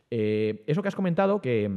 [0.10, 1.70] Eh, eso que has comentado, que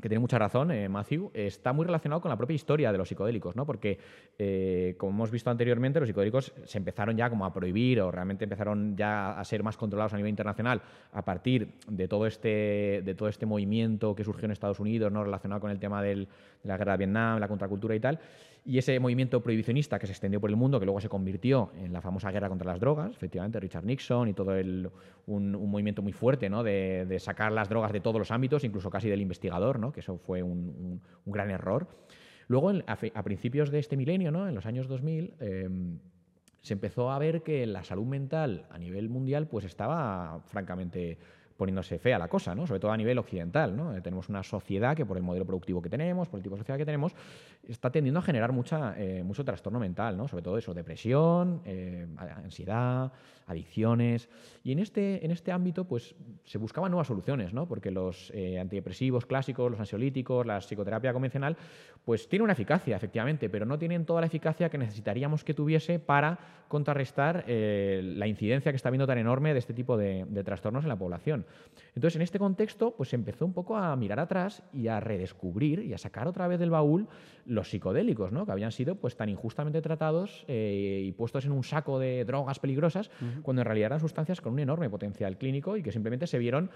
[0.00, 3.56] tiene mucha razón, eh, Matthew, está muy relacionado con la propia historia de los psicodélicos,
[3.56, 3.66] ¿no?
[3.66, 3.98] Porque,
[4.38, 8.44] eh, como hemos visto anteriormente, los psicodélicos se empezaron ya como a prohibir o realmente
[8.44, 10.82] empezaron ya a ser más controlados a nivel internacional
[11.12, 15.24] a partir de todo este, de todo este movimiento que surgió en Estados Unidos, ¿no?
[15.24, 16.28] Relacionado con el tema de
[16.62, 18.20] la guerra de Vietnam, la contracultura y tal.
[18.68, 21.90] Y ese movimiento prohibicionista que se extendió por el mundo, que luego se convirtió en
[21.90, 24.90] la famosa guerra contra las drogas, efectivamente, Richard Nixon y todo el,
[25.24, 26.62] un, movimiento muy fuerte ¿no?
[26.62, 29.90] de, sacar las drogas de todos los ámbitos, incluso casi del investigador, ¿no?
[29.90, 31.88] que eso fue un, gran error.
[32.46, 34.46] Luego, a, principios de este milenio, ¿no?
[34.46, 35.68] en los años 2000, eh,
[36.60, 41.16] se empezó a ver que la salud mental a nivel mundial pues estaba francamente
[41.58, 42.66] poniéndose fea la cosa, ¿no?
[42.66, 43.76] sobre todo a nivel occidental.
[43.76, 43.94] ¿no?
[43.94, 47.14] Eh, tenemos una sociedad que por el modelo productivo que tenemos, sociedad que tenemos,
[47.68, 50.26] está tendiendo a generar mucha, eh, mucho trastorno mental, ¿no?
[50.26, 53.12] sobre todo eso, depresión, eh, ansiedad,
[53.46, 54.28] adicciones.
[54.62, 56.14] Y en este, en este ámbito pues,
[56.44, 57.66] se buscaban nuevas soluciones, ¿no?
[57.66, 61.56] porque los eh, antidepresivos clásicos, los ansiolíticos, la psicoterapia convencional,
[62.04, 65.98] pues tienen una eficacia, efectivamente, pero no tienen toda la eficacia que necesitaríamos que tuviese
[65.98, 66.38] para
[66.68, 70.84] contrarrestar eh, la incidencia que está habiendo tan enorme de este tipo de, de trastornos
[70.84, 71.46] en la población.
[71.94, 75.80] Entonces, en este contexto, pues se empezó un poco a mirar atrás y a redescubrir
[75.80, 77.08] y a sacar otra vez del baúl
[77.64, 78.46] psicodélicos, ¿no?
[78.46, 82.58] que habían sido pues, tan injustamente tratados eh, y puestos en un saco de drogas
[82.58, 83.10] peligrosas,
[83.42, 86.70] cuando en realidad eran sustancias con un enorme potencial clínico y que simplemente se vieron,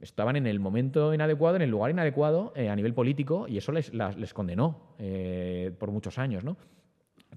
[0.00, 3.72] estaban en el momento inadecuado, en el lugar inadecuado eh, a nivel político y eso
[3.72, 6.44] les, las- les condenó eh, por muchos años.
[6.44, 6.56] ¿no?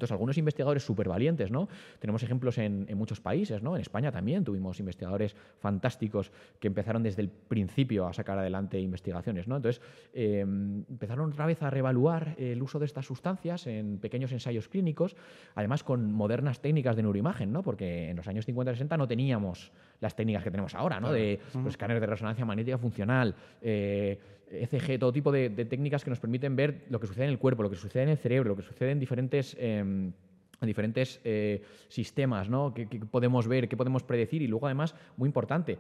[0.02, 1.70] Entonces, algunos investigadores súper valientes, ¿no?
[2.00, 3.76] Tenemos ejemplos en, en muchos países, ¿no?
[3.76, 9.48] En España también tuvimos investigadores fantásticos que empezaron desde el principio a sacar adelante investigaciones,
[9.48, 9.58] ¿no?
[9.58, 9.80] Entonces,
[10.14, 15.16] eh, empezaron otra vez a reevaluar el uso de estas sustancias en pequeños ensayos clínicos,
[15.54, 17.62] además con modernas técnicas de neuroimagen, ¿no?
[17.62, 21.12] Porque en los años 50 y 60 no teníamos las técnicas que tenemos ahora, ¿no?
[21.12, 24.18] De los escáneres de resonancia magnética funcional, eh,
[24.52, 27.64] ECG, todo tipo de, técnicas que nos permiten ver lo que sucede en el cuerpo,
[27.64, 30.14] lo que sucede en el cerebro, lo que sucede en diferentes, en
[30.62, 32.74] diferentes eh, sistemas, ¿no?
[32.74, 35.78] Que, que podemos ver, que podemos predecir y luego además, muy importante,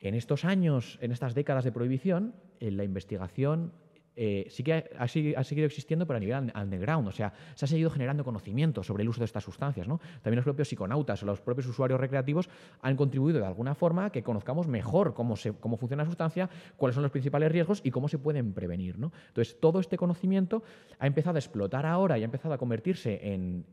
[0.00, 3.72] en estos años, en estas décadas de prohibición, en la investigación
[4.16, 7.06] eh, sí que ha, ha segui- ha seguido existiendo, pero a nivel un- underground.
[7.08, 9.86] O sea, se ha seguido generando conocimiento sobre el uso de estas sustancias.
[9.86, 9.98] ¿no?
[10.22, 12.48] También los propios psiconautas o los propios usuarios recreativos
[12.82, 17.02] han contribuido de alguna forma a que conozcamos mejor cómo, funciona la sustancia, cuáles son
[17.02, 18.98] los principales riesgos y cómo se pueden prevenir.
[18.98, 19.12] ¿no?
[19.28, 20.62] Entonces, todo este conocimiento
[20.98, 23.66] ha empezado a explotar ahora y ha empezado a convertirse en,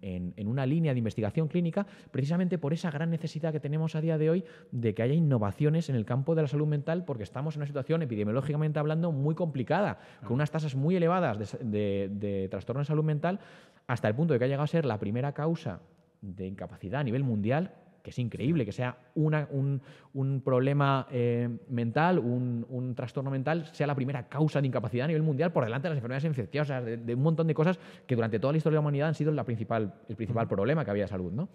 [0.48, 4.30] una línea de investigación clínica precisamente por esa gran necesidad que tenemos a día de
[4.30, 7.62] hoy de que haya innovaciones en el campo de la salud mental porque estamos en
[7.62, 10.00] una situación epidemiológicamente hablando muy complicada,
[10.34, 13.40] unas tasas muy elevadas de, de- de trastorno de salud mental,
[13.88, 15.80] hasta el punto de que ha llegado a ser la primera causa
[16.22, 17.72] de incapacidad a nivel mundial
[18.04, 19.82] que es increíble, que sea una, un,
[20.14, 25.08] un, problema eh, mental, un, un, trastorno mental, sea la primera causa de incapacidad a
[25.08, 28.16] nivel mundial por delante de las enfermedades infecciosas, de, de un montón de cosas que
[28.16, 30.92] durante toda la historia de la humanidad han sido la principal, el principal problema que
[30.92, 31.32] había de salud.
[31.32, 31.48] ¿no?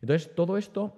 [0.00, 0.94] Entonces, todo esto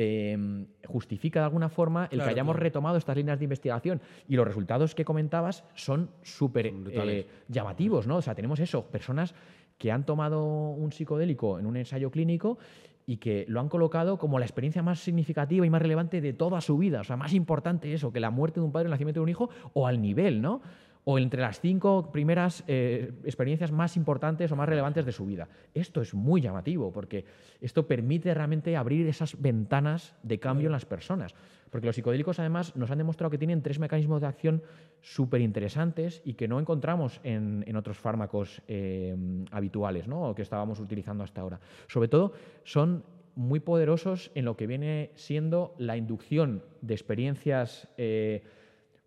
[0.00, 0.38] eh,
[0.86, 4.00] justifica de alguna forma el que hayamos retomado estas líneas de investigación.
[4.28, 8.18] Y los resultados que comentabas son súper eh, llamativos, ¿no?
[8.18, 9.34] O sea, tenemos eso, personas
[9.76, 12.58] que han tomado un psicodélico en un ensayo clínico
[13.06, 16.60] y que lo han colocado como la experiencia más significativa y más relevante de toda
[16.60, 17.00] su vida.
[17.00, 19.30] O sea, más importante eso que la muerte de un padre, el nacimiento de un
[19.30, 20.62] hijo, o al nivel, ¿no?
[21.10, 25.48] O entre las cinco primeras eh, experiencias más importantes o más relevantes de su vida.
[25.72, 27.24] Esto es muy llamativo porque
[27.62, 31.34] esto permite realmente abrir esas ventanas de cambio en las personas.
[31.70, 34.62] Porque los psicodélicos además nos han demostrado que tienen tres mecanismos de acción
[35.00, 39.16] súper interesantes y que no encontramos en, otros fármacos eh,
[39.50, 40.28] habituales ¿no?
[40.28, 41.58] o que estábamos utilizando hasta ahora.
[41.86, 43.02] Sobre todo son
[43.34, 48.42] muy poderosos en lo que viene siendo la inducción de experiencias eh,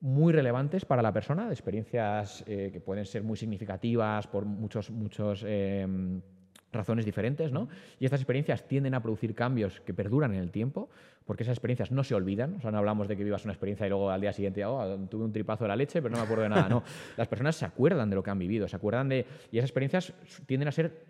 [0.01, 4.89] muy relevantes para la persona, de experiencias eh, que pueden ser muy significativas por muchos,
[4.89, 6.21] muchos em,
[6.71, 7.67] razones diferentes, ¿no?
[7.99, 10.89] Y estas experiencias tienden a producir cambios que perduran en el tiempo,
[11.25, 12.55] porque esas experiencias no se olvidan.
[12.55, 14.97] O sea, no hablamos de que vivas una experiencia y luego al día siguiente, oh,
[15.09, 16.67] tuve un tripazo de la leche, pero no me acuerdo de nada.
[16.67, 16.83] No,
[17.17, 19.25] las personas se acuerdan de lo que han vivido, se acuerdan de...
[19.51, 20.13] Y esas experiencias
[20.47, 21.05] tienden a ser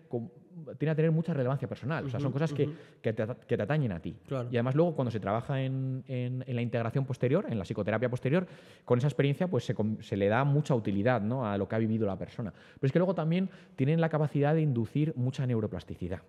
[0.78, 2.04] tiene a tener mucha relevancia personal.
[2.04, 2.68] o sea, son cosas que,
[3.00, 4.14] que, te, atañen a ti.
[4.50, 8.46] Y además luego cuando se trabaja en, en, la integración posterior, en la psicoterapia posterior,
[8.84, 11.46] con esa experiencia pues se, se, le da mucha utilidad ¿no?
[11.46, 12.52] a lo que ha vivido la persona.
[12.52, 16.22] Pero es que luego también tienen la capacidad de inducir mucha neuroplasticidad.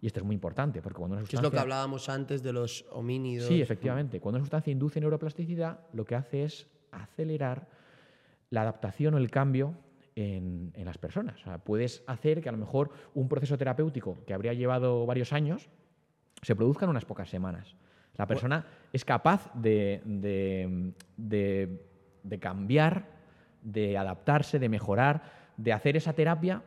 [0.00, 1.46] Y esto es muy importante, porque cuando una sustancia...
[1.46, 3.46] Es lo que hablábamos antes de los homínidos.
[3.46, 4.20] Sí, efectivamente.
[4.20, 7.68] Cuando una sustancia induce neuroplasticidad, lo que hace es acelerar
[8.50, 9.76] la adaptación o el cambio
[10.16, 11.40] en, las personas.
[11.64, 15.68] puedes hacer que a lo mejor un proceso terapéutico que habría llevado varios años
[16.42, 17.76] se produzca en unas pocas semanas.
[18.16, 20.02] La persona es capaz de,
[21.16, 23.06] de cambiar,
[23.62, 25.22] de adaptarse, de mejorar,
[25.56, 26.62] de hacer esa terapia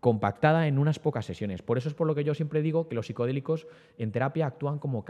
[0.00, 1.62] compactada en unas pocas sesiones.
[1.62, 3.66] Por eso es por lo que yo siempre digo que los psicodélicos
[3.98, 5.04] en terapia actúan como,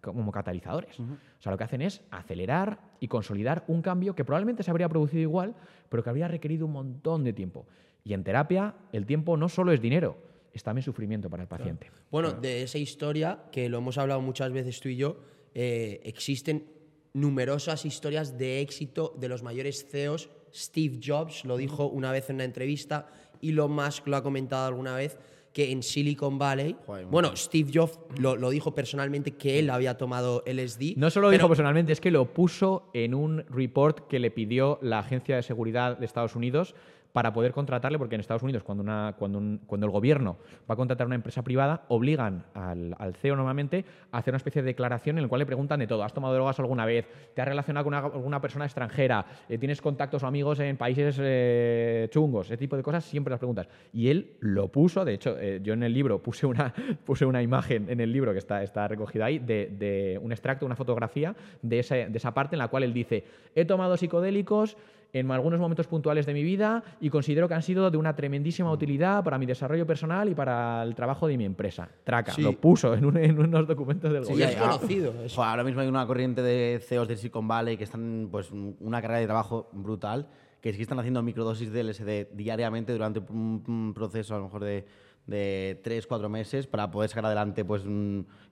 [0.00, 1.00] como catalizadores.
[1.00, 4.88] O sea, lo que hacen es acelerar y consolidar un cambio que probablemente se habría
[4.88, 5.54] producido igual,
[5.88, 7.66] pero que habría requerido un montón de tiempo.
[8.04, 10.16] Y en terapia el tiempo no solo es dinero,
[10.52, 11.90] es también sufrimiento para el paciente.
[12.10, 15.18] Bueno, de esa historia, que lo hemos hablado muchas veces tú y yo,
[15.54, 16.79] eh, existen
[17.12, 20.30] numerosas historias de éxito de los mayores CEOs.
[20.54, 23.08] Steve Jobs lo dijo una vez en una entrevista
[23.42, 25.18] Elon Musk lo ha comentado alguna vez,
[25.52, 26.76] que en Silicon Valley,
[27.10, 30.96] bueno, Steve Jobs lo, dijo personalmente que él había tomado LSD.
[30.96, 34.78] No solo lo dijo personalmente, es que lo puso en un report que le pidió
[34.80, 36.76] la Agencia de Seguridad de Estados Unidos
[37.12, 40.38] para poder contratarle, porque en Estados Unidos, cuando, una, cuando, el gobierno
[40.68, 44.62] va a contratar a una empresa privada, obligan al, CEO normalmente a hacer una especie
[44.62, 46.04] de declaración en la cual le preguntan de todo.
[46.04, 47.06] ¿Has tomado drogas alguna vez?
[47.34, 49.26] ¿Te has relacionado con alguna persona extranjera?
[49.48, 52.46] Eh, ¿Tienes contactos o amigos en países eh, chungos?
[52.46, 53.68] Ese tipo de cosas siempre las preguntas.
[53.92, 56.72] Y él lo puso, de hecho, eh, yo en el libro puse una,
[57.04, 60.76] puse una imagen en el libro que está, está recogida ahí, de, un extracto, una
[60.76, 63.24] fotografía de esa parte en la cual él dice,
[63.54, 64.76] he tomado psicodélicos,
[65.12, 68.70] en algunos momentos puntuales de mi vida y considero que han sido de una tremendísima
[68.70, 71.88] utilidad para mi desarrollo personal y para el trabajo de mi empresa.
[72.04, 74.52] Traca, lo puso en, unos documentos del gobierno.
[74.52, 75.14] Sí, es conocido.
[75.44, 79.18] ahora mismo hay una corriente de CEOs de Silicon Valley que están pues una carga
[79.18, 80.28] de trabajo brutal,
[80.60, 84.84] que sí están haciendo microdosis de LSD diariamente durante un proceso a lo mejor de
[85.30, 87.84] de tres, cuatro meses para poder sacar adelante pues,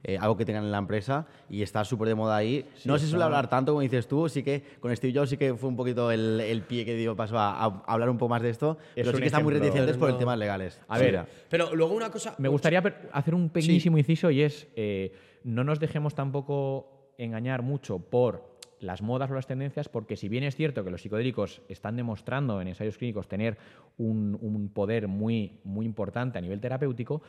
[0.04, 1.26] eh, algo que tengan en la empresa.
[1.50, 2.64] Y está súper de moda ahí.
[2.84, 5.54] no se suele hablar tanto como dices tú, sí que con Steve Jobs sí que
[5.54, 8.50] fue un poquito el, el pie que dio paso a, hablar un poco más de
[8.50, 10.80] esto, pero sí que están muy reticentes por el tema legales.
[10.88, 12.34] A ver, pero luego una cosa...
[12.38, 12.82] Me gustaría
[13.12, 18.47] hacer un pequeñísimo inciso y es, eh, no nos dejemos tampoco engañar mucho por
[18.80, 22.60] las modas o las tendencias, porque si bien es cierto que los psicodélicos están demostrando
[22.60, 23.58] en ensayos clínicos tener
[23.96, 27.22] un, poder muy, muy importante a nivel terapéutico,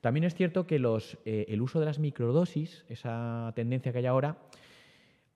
[0.00, 4.06] también es cierto que los, eh, el uso de las microdosis, esa tendencia que hay
[4.06, 4.38] ahora,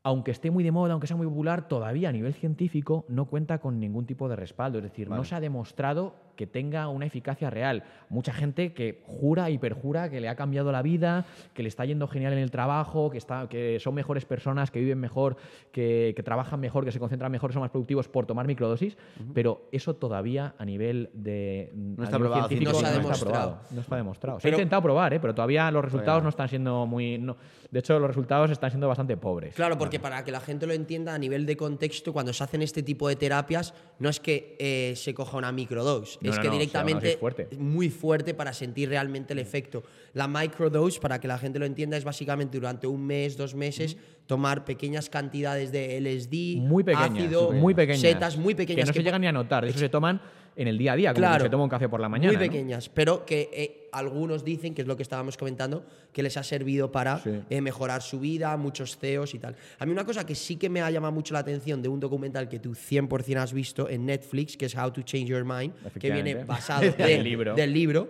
[0.03, 3.59] aunque esté muy de moda, aunque sea muy popular, todavía a nivel científico no cuenta
[3.59, 4.79] con ningún tipo de respaldo.
[4.79, 7.83] Es decir, no se ha demostrado que tenga una eficacia real.
[8.09, 11.85] Mucha gente que jura y perjura que le ha cambiado la vida, que le está
[11.85, 15.37] yendo genial en el trabajo, que, está, que son mejores personas, que viven mejor,
[15.73, 18.97] que, trabajan mejor, que se concentran mejor, que son más productivos por tomar microdosis,
[19.35, 23.59] pero eso todavía a nivel de no está probado, no, está probado.
[23.71, 24.41] No está demostrado.
[24.41, 25.21] se ha intentado probar, ¿eh?
[25.21, 27.25] pero todavía los resultados no están siendo muy...
[27.71, 29.55] de hecho, los resultados están siendo bastante pobres.
[29.55, 32.63] Claro, porque para que la gente lo entienda a nivel de contexto, cuando se hacen
[32.63, 36.43] este tipo de terapias, no es que eh, se coja una microdosis No, es no,
[36.43, 37.49] que directamente es fuerte.
[37.59, 39.83] muy fuerte para sentir realmente el efecto.
[40.13, 43.97] La microdose, para que la gente lo entienda, es básicamente durante un mes, dos meses,
[44.27, 48.01] tomar pequeñas cantidades de LSD, Muy pequeñas, ácido, muy pequeñas.
[48.01, 48.85] setas muy pequeñas.
[48.85, 49.65] Que no se llegan ni a notar.
[49.65, 50.21] Eso se toman
[50.57, 51.45] en el día a día, como Claro.
[51.45, 52.37] se toma un café por la mañana.
[52.39, 52.51] Muy ¿no?
[52.53, 56.43] pequeñas, pero que eh, algunos dicen, que es lo que estábamos comentando, que les ha
[56.43, 57.31] servido para Sí.
[57.51, 59.55] eh, mejorar su vida, muchos CEOs y tal.
[59.79, 62.01] A mí una cosa que sí que me ha llamado mucho la atención de un
[62.01, 65.75] documental que tú 100% has visto en Netflix, que es How to Change Your Mind,
[66.01, 67.55] que viene basado Del de- libro.
[67.55, 68.09] del libro,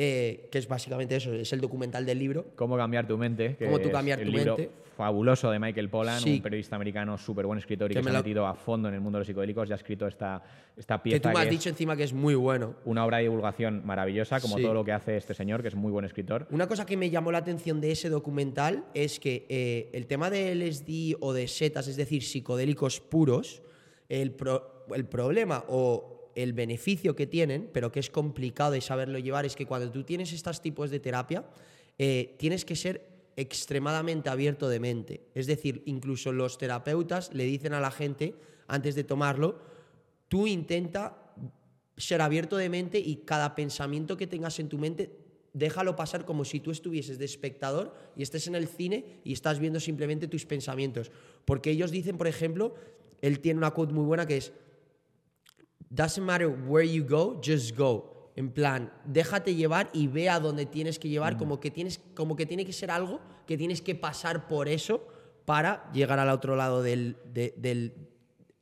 [0.00, 2.46] eh, que es básicamente eso, es el documental del libro.
[2.54, 3.56] Cómo cambiar tu mente.
[3.56, 4.70] Que Cómo tú es cambiar el tu libro mente.
[4.96, 6.34] fabuloso de Michael Pollan, Sí.
[6.36, 9.00] un periodista americano súper buen escritor y Que se ha metido a fondo en el
[9.00, 10.40] mundo de los psicodélicos y ha escrito esta,
[10.76, 11.16] esta pieza.
[11.16, 12.76] Que tú me has dicho encima que es muy bueno.
[12.84, 14.62] una obra de divulgación maravillosa, como Sí.
[14.62, 16.46] todo lo que hace este señor, que es muy buen escritor.
[16.52, 20.30] Una cosa que me llamó la atención de ese documental es que eh, el tema
[20.30, 23.62] de LSD o de setas, es decir, psicodélicos puros,
[24.08, 29.18] el, pro- el problema o el beneficio que tienen, pero que es complicado de saberlo
[29.18, 31.44] llevar, es que cuando tú tienes estos tipos de terapia,
[31.98, 35.20] eh, tienes que ser extremadamente abierto de mente.
[35.34, 38.36] Es decir, incluso los terapeutas le dicen a la gente,
[38.68, 39.58] antes de tomarlo,
[40.28, 41.34] tú intenta
[41.96, 45.10] ser abierto de mente y cada pensamiento que tengas en tu mente,
[45.54, 49.58] déjalo pasar como si tú estuvieses de espectador y estés en el cine y estás
[49.58, 51.10] viendo simplemente tus pensamientos.
[51.44, 52.74] Porque ellos dicen, por ejemplo,
[53.22, 54.52] él tiene una quote muy buena que es,
[55.90, 58.30] doesn't matter where you go, just go.
[58.36, 62.36] En plan, déjate llevar y ve a donde tienes que llevar, como, que tienes, como
[62.36, 65.06] que tiene que ser algo que tienes que pasar por eso
[65.44, 67.94] para llegar al otro lado del, de- del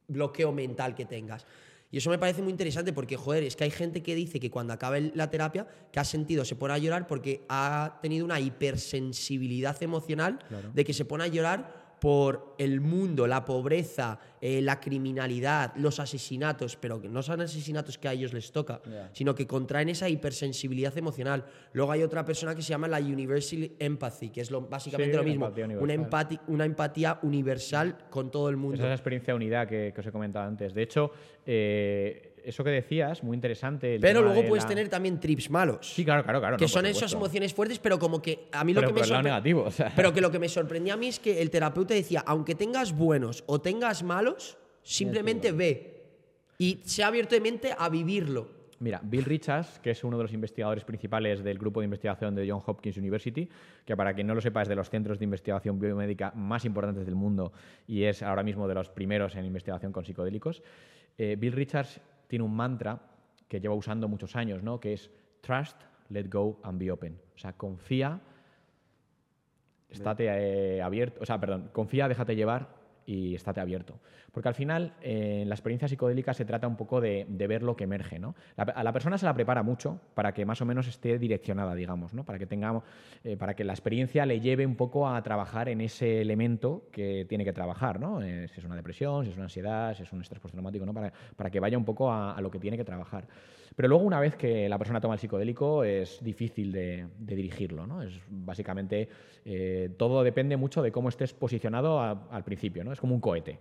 [0.09, 1.45] bloqueo mental que tengas.
[1.91, 4.51] Y eso me parece muy interesante porque, joder, es que hay gente que dice que
[4.51, 8.25] cuando acaba el- la terapia, que ha sentido, se pone a llorar porque ha tenido
[8.25, 10.39] una hipersensibilidad emocional
[10.75, 15.99] de que se pone a llorar por el mundo, la pobreza, eh, la criminalidad, los
[15.99, 18.81] asesinatos, pero que no son asesinatos que a ellos les toca,
[19.13, 21.45] sino que contraen esa hipersensibilidad emocional.
[21.73, 25.17] Luego hay otra persona que se llama la Universal Empathy, que es lo, básicamente Sí,
[25.17, 25.47] lo mismo,
[25.89, 28.75] empatía una, empatía universal con todo el mundo.
[28.75, 30.75] Esa es la experiencia de unidad que, que os he comentado antes.
[30.75, 31.13] De hecho,
[31.47, 33.99] eh, eso que decías, muy interesante.
[34.01, 35.93] Pero luego de puedes la- tener también trips malos.
[35.95, 36.57] Sí, claro, claro, claro.
[36.57, 39.01] que no, son esas emociones fuertes, pero como que a mí lo Pero que me
[39.01, 39.93] por el lado sorpre- negativo, o sea.
[39.95, 42.93] Pero que lo que me sorprendía a mí es que el terapeuta decía, aunque tengas
[42.97, 46.05] buenos o tengas malos, simplemente ve
[46.59, 48.55] y se ha abierto de mente a vivirlo.
[48.79, 52.47] Mira, Bill Richards, que es uno de los investigadores principales del grupo de investigación de
[52.49, 53.49] John Hopkins University,
[53.87, 57.07] que para quien no lo sepa es de los centros de investigación biomédica más importantes
[57.07, 57.53] del mundo
[57.89, 60.63] y es ahora mismo de los primeros en investigación con psicodélicos,
[61.17, 63.01] eh, Bill Richards tiene un mantra
[63.49, 64.81] que lleva usando muchos años, ¿no?
[64.81, 67.21] que es Trust, Let Go and Be Open.
[67.35, 68.21] O sea, confía,
[69.89, 72.69] estate eh, abierto, o sea, perdón, confía, déjate llevar
[73.07, 74.01] y estate abierto.
[74.37, 77.75] Porque al final, eh, la experiencia psicodélica se trata un poco de, de ver lo
[77.75, 78.19] que emerge.
[78.19, 78.35] ¿no?
[78.55, 81.75] La- a la persona se la prepara mucho para que más o menos esté direccionada,
[81.75, 82.23] digamos, ¿no?
[82.23, 82.85] para, que tengamos,
[83.25, 87.25] eh, para que la experiencia le lleve un poco a trabajar en ese elemento que
[87.27, 87.99] tiene que trabajar.
[87.99, 88.21] ¿no?
[88.21, 90.93] Eh, si es una depresión, si es una ansiedad, si es un estrés postraumático, ¿no?
[90.93, 93.27] para, para que vaya un poco a, a lo que tiene que trabajar.
[93.75, 97.87] Pero luego, una vez que la persona toma el psicodélico, es difícil de, de dirigirlo.
[97.87, 98.03] ¿no?
[98.03, 99.09] Es básicamente
[99.47, 102.85] eh, todo depende mucho de cómo estés posicionado a- al principio.
[102.85, 102.93] ¿no?
[102.93, 103.59] Es como un cohete.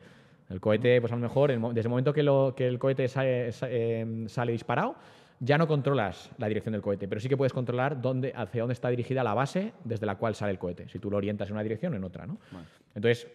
[0.49, 3.49] El cohete, pues a lo mejor, desde el momento que, lo- que el cohete sale,
[3.63, 4.95] eh, sale disparado,
[5.39, 8.73] ya no controlas la dirección del cohete, pero sí que puedes controlar dónde, hacia dónde
[8.73, 11.53] está dirigida la base desde la cual sale el cohete, si tú lo orientas en
[11.55, 12.25] una dirección o en otra.
[12.27, 12.37] ¿no?
[12.93, 13.27] Entonces,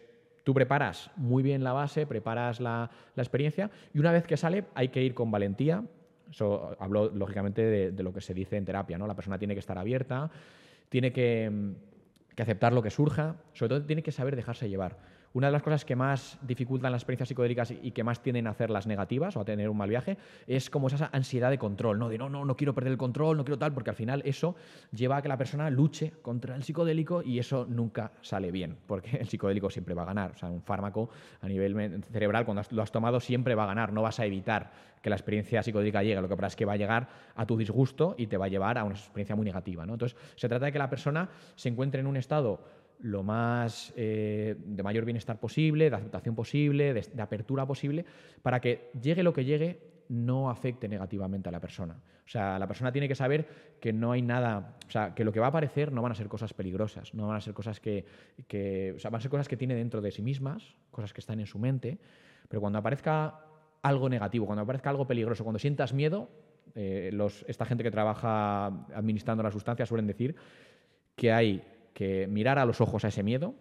[0.44, 4.64] tú preparas muy bien la base, preparas la, la experiencia y una vez que sale
[4.74, 5.82] hay que ir con valentía.
[6.30, 8.96] Eso hablo lógicamente de, de lo que se dice en terapia.
[8.96, 9.06] ¿no?
[9.06, 10.30] La persona tiene que estar abierta,
[10.88, 11.72] tiene que, mm,
[12.34, 14.96] que aceptar lo que surja, sobre todo tiene que saber dejarse llevar.
[15.32, 18.50] Una de las cosas que más dificultan las experiencias psicodélicas y- que más tienden a
[18.50, 20.16] hacer las negativas o a tener un mal viaje
[20.48, 22.08] es como esa ansiedad de control, ¿no?
[22.08, 24.56] De no, no, no quiero perder el control, no quiero tal, porque al final eso
[24.92, 29.18] lleva a que la persona luche contra el psicodélico y eso nunca sale bien, porque
[29.18, 30.32] el psicodélico siempre va a ganar.
[30.32, 33.92] O sea, un fármaco a nivel cerebral, cuando lo has tomado, siempre va a ganar.
[33.92, 36.20] No vas a evitar que la experiencia psicodélica llegue.
[36.20, 38.48] Lo que pasa es que va a llegar a tu disgusto y te va a
[38.48, 39.86] llevar a una experiencia muy negativa.
[39.86, 39.94] ¿no?
[39.94, 42.60] Entonces, se trata de que la persona se encuentre en un estado
[43.02, 48.04] lo más eh, de mayor bienestar posible, de aceptación posible, de, apertura posible,
[48.42, 51.94] para que llegue lo que llegue, no afecte negativamente a la persona.
[51.94, 53.46] O sea, la persona tiene que saber
[53.80, 56.14] que no hay nada, o sea, que lo que va a aparecer no van a
[56.14, 58.04] ser cosas peligrosas, no van a ser cosas que,
[58.94, 61.40] o sea, van a ser cosas que tiene dentro de sí mismas, cosas que están
[61.40, 61.98] en su mente,
[62.48, 63.40] pero cuando aparezca
[63.82, 66.28] algo negativo, cuando aparezca algo peligroso, cuando sientas miedo,
[66.74, 67.16] eh,
[67.46, 70.36] esta gente que trabaja administrando la sustancia suelen decir
[71.16, 71.62] que hay
[71.94, 73.54] que mirar a los ojos a ese miedo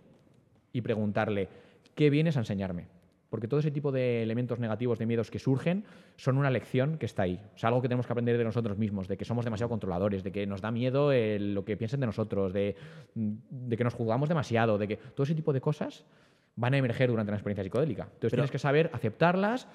[0.72, 1.50] y preguntarle,
[1.96, 2.88] ¿qué vienes a enseñarme?
[3.30, 5.86] porque todo ese tipo de elementos negativos, de miedos que surgen,
[6.18, 7.40] son una lección que está ahí.
[7.56, 10.32] Es algo que tenemos que aprender de nosotros mismos, de que somos demasiado controladores, de
[10.32, 12.76] que nos da miedo lo que piensen de nosotros, de,
[13.14, 16.06] de, que nos juzgamos demasiado, de que todo ese tipo de cosas
[16.56, 18.04] van a emerger durante una experiencia psicodélica.
[18.06, 19.68] Entonces tienes que saber aceptarlas,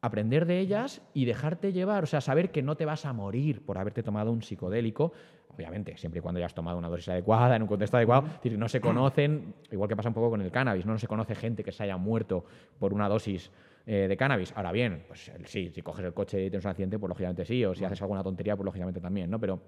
[0.00, 3.64] aprender de ellas y dejarte llevar, o sea, saber que no te vas a morir
[3.64, 5.12] por haberte tomado un psicodélico,
[5.54, 8.80] obviamente, siempre y cuando hayas tomado una dosis adecuada, en un contexto adecuado, no se
[8.80, 11.82] conocen, igual que pasa un poco con el cannabis, no, se conoce gente que se
[11.82, 12.44] haya muerto
[12.78, 13.50] por una dosis
[13.86, 14.52] eh, de cannabis.
[14.54, 17.64] Ahora bien, pues sí, si coges el coche y tienes un accidente, pues lógicamente sí,
[17.64, 19.40] o si haces alguna tontería, pues lógicamente también, ¿no?
[19.40, 19.60] Pero,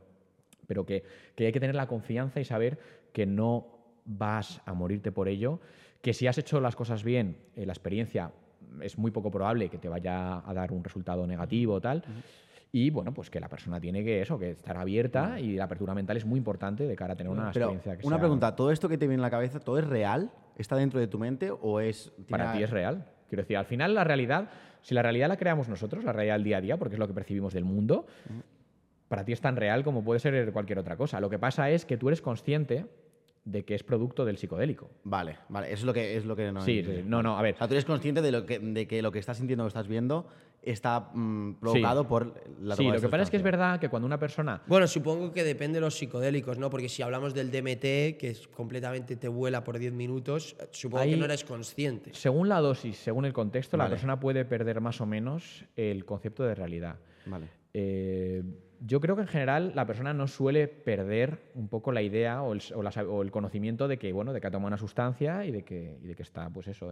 [0.67, 1.03] pero que,
[1.39, 2.79] hay que tener la confianza y saber
[3.13, 3.67] que no
[4.05, 5.61] vas a morirte por ello,
[6.03, 8.31] que si has hecho las cosas bien, eh, la experiencia
[8.81, 12.05] es muy poco probable que te vaya a dar un resultado negativo o tal.
[12.73, 15.95] Y bueno, pues que la persona tiene que eso, que estar abierta y la apertura
[15.95, 18.89] mental es muy importante de cara a tener una experiencia que Una pregunta, ¿todo esto
[18.89, 20.31] que te viene en la cabeza, todo es real?
[20.57, 22.13] ¿Está dentro de tu mente o es...?
[22.29, 23.07] Para ti es real.
[23.29, 24.51] Quiero decir, al final la realidad,
[24.83, 27.09] si la realidad la creamos nosotros, la realidad del día a día, porque es lo
[27.09, 28.07] que percibimos del mundo,
[29.09, 31.21] para ti es tan real como puede ser cualquier otra cosa.
[31.21, 32.87] Lo que pasa es que tú eres consciente
[33.45, 34.91] de que es producto del psicodélico.
[35.03, 36.61] Vale, vale, eso es lo que, es lo que no...
[36.61, 37.55] Sí, no, no, a ver.
[37.55, 39.67] O sea, tú eres consciente de, lo que, de que lo que estás sintiendo o
[39.67, 40.27] estás viendo
[40.63, 44.07] está mm, provocado por la Sí, lo que pasa es que es verdad que cuando
[44.07, 44.63] una persona...
[44.67, 46.71] Bueno, supongo que depende de los psicodélicos, ¿no?
[46.71, 51.17] Porque si hablamos del DMT, que es completamente te vuela por 10 minutos, supongo que
[51.17, 52.13] no eres consciente.
[52.15, 56.45] Según la dosis, según el contexto, la persona puede perder más o menos el concepto
[56.45, 56.97] de realidad.
[57.27, 57.49] Vale.
[57.73, 58.43] Eh,
[58.81, 62.53] yo creo que en general la persona no suele perder un poco la idea o
[62.53, 66.49] el, conocimiento de que, bueno, de que ha tomado una sustancia y de que, está,
[66.49, 66.91] pues eso,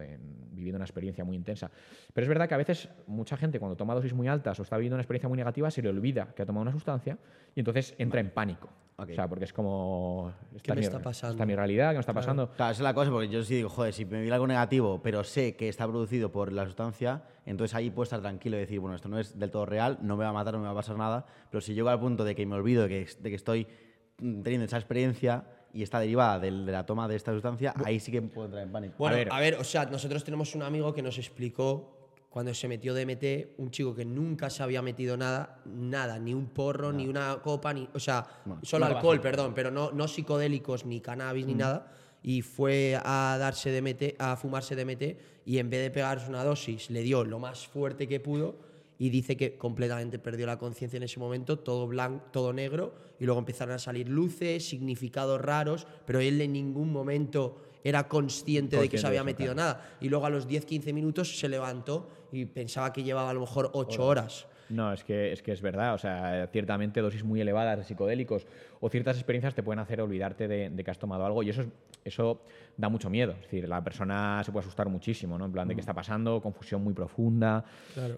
[0.52, 1.70] viviendo una experiencia muy intensa.
[2.12, 4.77] Pero es verdad que a veces mucha gente cuando toma dosis muy altas o está
[4.77, 7.16] viviendo una experiencia muy negativa se le olvida que ha tomado una sustancia
[7.55, 8.69] y entonces entra en pánico.
[9.01, 10.33] O sea, porque es como...
[10.61, 11.35] ¿Qué me está pasando?
[11.35, 12.51] Está mi realidad, ¿qué me está pasando?
[12.51, 15.01] Claro, esa es la cosa, porque yo sí digo, joder, si me viene algo negativo,
[15.01, 18.81] pero sé que está producido por la sustancia, entonces ahí puedo estar tranquilo y decir,
[18.81, 20.73] bueno, esto no es del todo real, no me va a matar, no me va
[20.73, 23.31] a pasar nada, pero si llego al punto de que me olvido de que, de
[23.31, 23.69] que estoy
[24.16, 28.20] teniendo esa experiencia y está derivada de, la toma de esta sustancia, ahí sí que
[28.20, 28.97] puedo entrar en pánico.
[28.99, 31.98] Bueno, a ver, a ver, o sea, nosotros tenemos un amigo que nos explicó
[32.28, 36.46] cuando se metió DMT, un chico que nunca se había metido nada, nada, ni un
[36.48, 38.26] porro, ni una copa, ni, o sea,
[38.62, 41.59] solo alcohol, perdón, pero no, no psicodélicos, ni cannabis, ni mm.
[41.59, 41.92] nada,
[42.22, 46.90] y fue a darse DMT, a fumarse DMT, y en vez de pegarse una dosis,
[46.90, 48.56] le dio lo más fuerte que pudo,
[48.98, 53.24] y dice que completamente perdió la conciencia en ese momento, todo blanco, todo negro, y
[53.24, 58.88] luego empezaron a salir luces, significados raros, pero él en ningún momento era consciente, de
[58.88, 59.96] que se había metido nada.
[60.00, 63.70] Y luego a los 10-15 minutos se levantó y pensaba que llevaba a lo mejor
[63.72, 64.46] 8 horas.
[64.68, 65.94] No, es que, es que es verdad.
[65.94, 68.46] O sea, ciertamente dosis muy elevadas de psicodélicos
[68.80, 71.64] o ciertas experiencias te pueden hacer olvidarte de, que has tomado algo y eso,
[72.05, 72.42] eso
[72.76, 73.32] da mucho miedo.
[73.32, 75.46] Es decir, la persona se puede asustar muchísimo, ¿no?
[75.46, 77.64] En plan de qué está pasando, confusión muy profunda.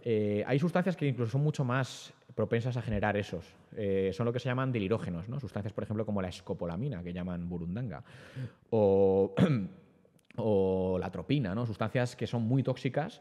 [0.04, 3.44] Eh, hay sustancias que incluso son mucho más propensas a generar esos.
[3.76, 5.38] Eh, son lo que se llaman delirógenos, ¿no?
[5.38, 8.02] Sustancias, por ejemplo, como la escopolamina, que llaman burundanga.
[8.70, 9.34] O,
[10.36, 11.66] o la tropina, ¿no?
[11.66, 13.20] Sustancias que son muy tóxicas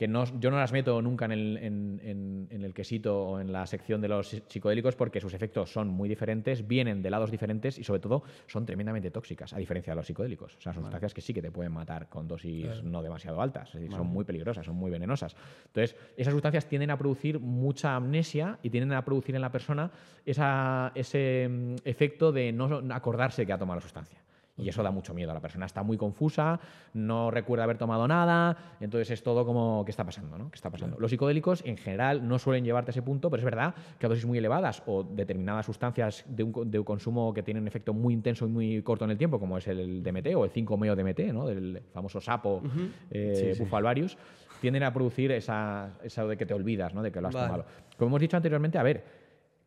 [0.00, 3.66] que no, yo no las meto nunca en el, en, el, quesito o en la
[3.66, 7.84] sección de los psicodélicos porque sus efectos son muy diferentes, vienen de lados diferentes y
[7.84, 10.56] sobre todo son tremendamente tóxicas, a diferencia de los psicodélicos.
[10.56, 13.72] O sea, son sustancias que sí que te pueden matar con dosis no demasiado altas,
[13.90, 15.36] son muy peligrosas, son muy venenosas.
[15.66, 19.90] Entonces, esas sustancias tienden a producir mucha amnesia y tienden a producir en la persona
[20.24, 24.18] esa, ese mm, efecto de no acordarse que ha tomado la sustancia.
[24.60, 25.32] Y eso da mucho miedo.
[25.32, 26.60] La persona está muy confusa,
[26.94, 30.38] no recuerda haber tomado nada, entonces es todo como, ¿qué está pasando?
[30.38, 30.50] ¿no?
[30.50, 30.98] ¿Qué está pasando?
[30.98, 34.08] Los psicodélicos en general no suelen llevarte a ese punto, pero es verdad que a
[34.08, 38.14] dosis muy elevadas o determinadas sustancias de un, de consumo que tienen un efecto muy
[38.14, 41.32] intenso y muy corto en el tiempo, como es el DMT o el 5-meo DMT,
[41.32, 41.46] ¿no?
[41.46, 44.16] del famoso sapo uh bufalvarius,
[44.60, 47.02] tienden a producir esa, esa, de que te olvidas ¿no?
[47.02, 47.64] de que lo has tomado.
[47.96, 49.19] Como hemos dicho anteriormente, a ver,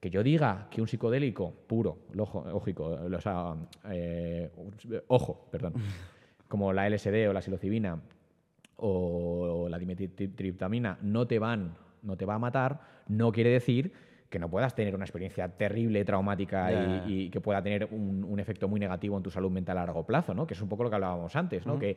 [0.03, 3.55] que yo diga que un psicodélico puro, ojo, o sea,
[3.89, 4.51] eh,
[5.07, 5.75] ojo, perdón,
[6.49, 8.01] como la LSD o la psilocibina
[8.75, 13.93] o la dimetriptamina no te van, no te va a matar, no quiere decir
[14.33, 18.79] que no puedas tener una experiencia terrible, traumática y, que pueda tener un, efecto muy
[18.79, 20.47] negativo en tu salud mental a largo plazo, ¿no?
[20.47, 21.77] Que es un poco lo que hablábamos antes, ¿no?
[21.77, 21.95] que,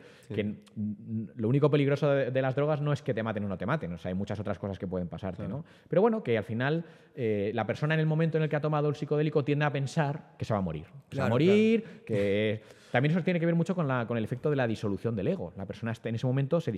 [1.36, 3.90] lo único peligroso de, las drogas no es que te maten o no te maten,
[3.94, 5.64] o sea, hay muchas otras cosas que pueden pasarte, ¿no?
[5.88, 6.84] Pero bueno, que al final
[7.14, 9.72] eh, la persona en el momento en el que ha tomado el psicodélico tiende a
[9.72, 10.84] pensar que se va a morir.
[11.08, 12.60] Que se va a morir, que...
[12.92, 15.26] También eso tiene que ver mucho con, la, con el efecto de la disolución del
[15.26, 15.52] ego.
[15.56, 16.72] La persona en ese momento, se,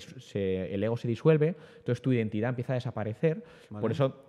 [0.75, 3.45] el ego se disuelve, entonces tu identidad empieza a desaparecer.
[3.81, 4.25] Por eso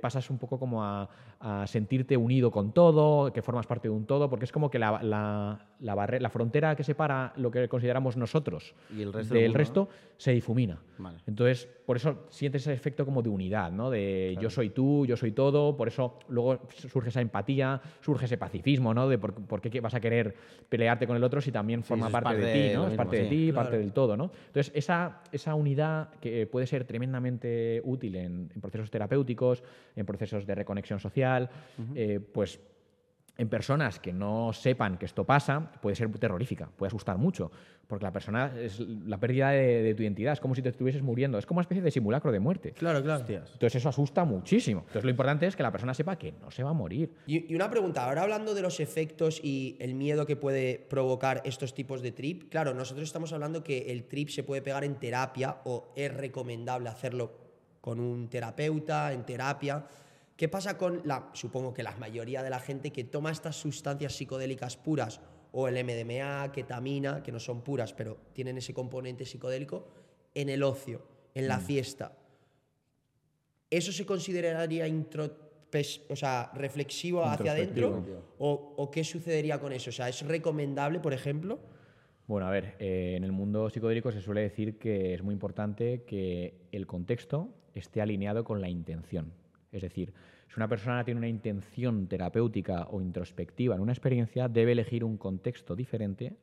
[0.00, 1.08] pasas un poco como a,
[1.40, 4.78] a sentirte unido con todo, que formas parte de un todo, porque es como que
[4.78, 9.32] la, la, la, barre- la frontera que separa lo que consideramos nosotros Y el resto
[9.34, 9.88] del del resto
[10.18, 10.78] se difumina.
[10.98, 11.16] Vale.
[11.26, 13.88] Entonces, por eso sientes ese efecto como de unidad, ¿no?
[13.88, 18.36] De yo soy tú, yo soy todo, por eso luego surge esa empatía, surge ese
[18.36, 19.08] pacifismo, ¿no?
[19.08, 20.34] De por, por qué vas a querer
[20.68, 22.82] pelearte con el otro si también forma parte, parte de ti, ¿no?
[22.82, 23.28] Es mismo, parte de sí.
[23.30, 23.64] ti, Claro.
[23.64, 24.30] parte del todo, ¿no?
[24.48, 29.62] Entonces, esa, esa unidad que puede ser tremendamente útil en, en procesos terapéuticos,
[29.96, 31.29] en procesos de reconexión social,
[31.94, 32.60] eh, pues
[33.40, 37.50] en personas que no sepan que esto pasa, puede ser terrorífica, puede asustar mucho,
[37.86, 41.00] porque la persona es la pérdida de, de tu identidad, es como si te estuvieses
[41.00, 42.72] muriendo, es como una especie de simulacro de muerte.
[42.72, 43.24] Claro, claro.
[43.26, 44.80] Entonces eso asusta muchísimo.
[44.80, 47.14] Entonces lo importante es que la persona sepa que no se va a morir.
[47.26, 51.40] Y, y una pregunta, ahora hablando de los efectos y el miedo que puede provocar
[51.46, 54.96] estos tipos de trip, claro, nosotros estamos hablando que el trip se puede pegar en
[54.96, 57.32] terapia o es recomendable hacerlo
[57.80, 59.86] con un terapeuta, en terapia.
[60.40, 64.14] ¿Qué pasa con la, supongo que la mayoría de la gente que toma estas sustancias
[64.14, 65.20] psicodélicas puras
[65.52, 69.88] o el MDMA, ketamina, que no son puras, pero tienen ese componente psicodélico,
[70.34, 71.02] en el ocio,
[71.34, 72.16] en la fiesta?
[73.68, 78.02] ¿Eso se consideraría intropes- o sea, reflexivo hacia adentro?
[78.38, 79.90] ¿O, o qué sucedería con eso?
[79.90, 81.58] O sea, ¿es recomendable, por ejemplo?
[82.26, 86.04] Bueno, a ver, eh, en el mundo psicodélico se suele decir que es muy importante
[86.04, 89.34] que el contexto esté alineado con la intención.
[89.72, 90.12] Es decir,
[90.50, 95.16] si una persona tiene una intención terapéutica o introspectiva en una experiencia, debe elegir un
[95.16, 96.34] contexto diferente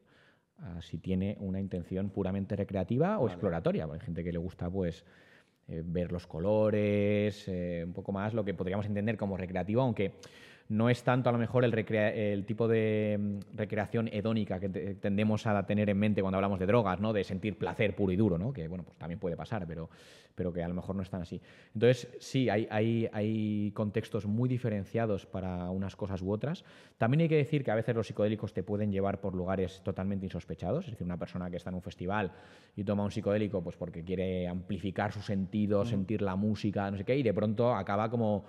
[0.60, 3.86] a si tiene una intención puramente recreativa o exploratoria.
[3.86, 5.04] Hay gente que le gusta, pues,
[5.68, 10.14] eh, ver los colores, eh, un poco más lo que podríamos entender como recreativo, aunque
[10.70, 15.46] no es tanto a lo mejor el, tipo de mm, recreación hedónica que te- tendemos
[15.48, 17.14] a tener en mente cuando hablamos de drogas, ¿no?
[17.14, 18.52] de sentir placer puro y duro, ¿no?
[18.52, 19.90] que bueno, pues también puede pasar, pero,
[20.36, 21.42] pero que a lo mejor no es tan así.
[21.74, 26.66] Entonces, sí, hay, hay, hay contextos muy diferenciados para unas cosas u otras.
[26.98, 30.26] También hay que decir que a veces los psicodélicos te pueden llevar por lugares totalmente
[30.26, 32.32] insospechados, es decir, una persona que está en un festival
[32.76, 37.06] y toma un psicodélico pues porque quiere amplificar su sentido, sentir la música, no sé
[37.06, 38.46] qué, y de pronto acaba como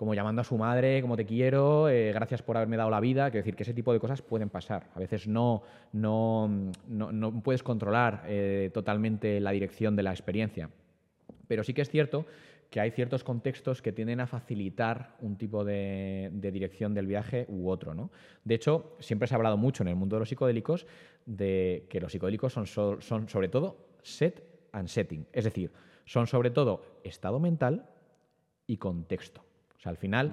[0.00, 3.30] como llamando a su madre, como te quiero, eh, gracias por haberme dado la vida.
[3.30, 4.86] Quiero decir que ese tipo de cosas pueden pasar.
[4.94, 5.62] A veces no,
[5.92, 6.48] no,
[6.88, 10.70] no, no puedes controlar eh, totalmente la dirección de la experiencia.
[11.46, 12.24] Pero sí que es cierto
[12.70, 17.68] que hay ciertos contextos que tienden a facilitar un tipo de, dirección del viaje u
[17.68, 17.92] otro.
[17.92, 18.10] ¿no?
[18.42, 20.86] De hecho, siempre se ha hablado mucho en el mundo de los psicodélicos
[21.26, 25.26] de que los psicodélicos son, so- son sobre todo set and setting.
[25.34, 25.70] Es decir,
[26.06, 27.84] son sobre todo estado mental
[28.66, 29.44] y contexto.
[29.80, 30.30] O sea, al final,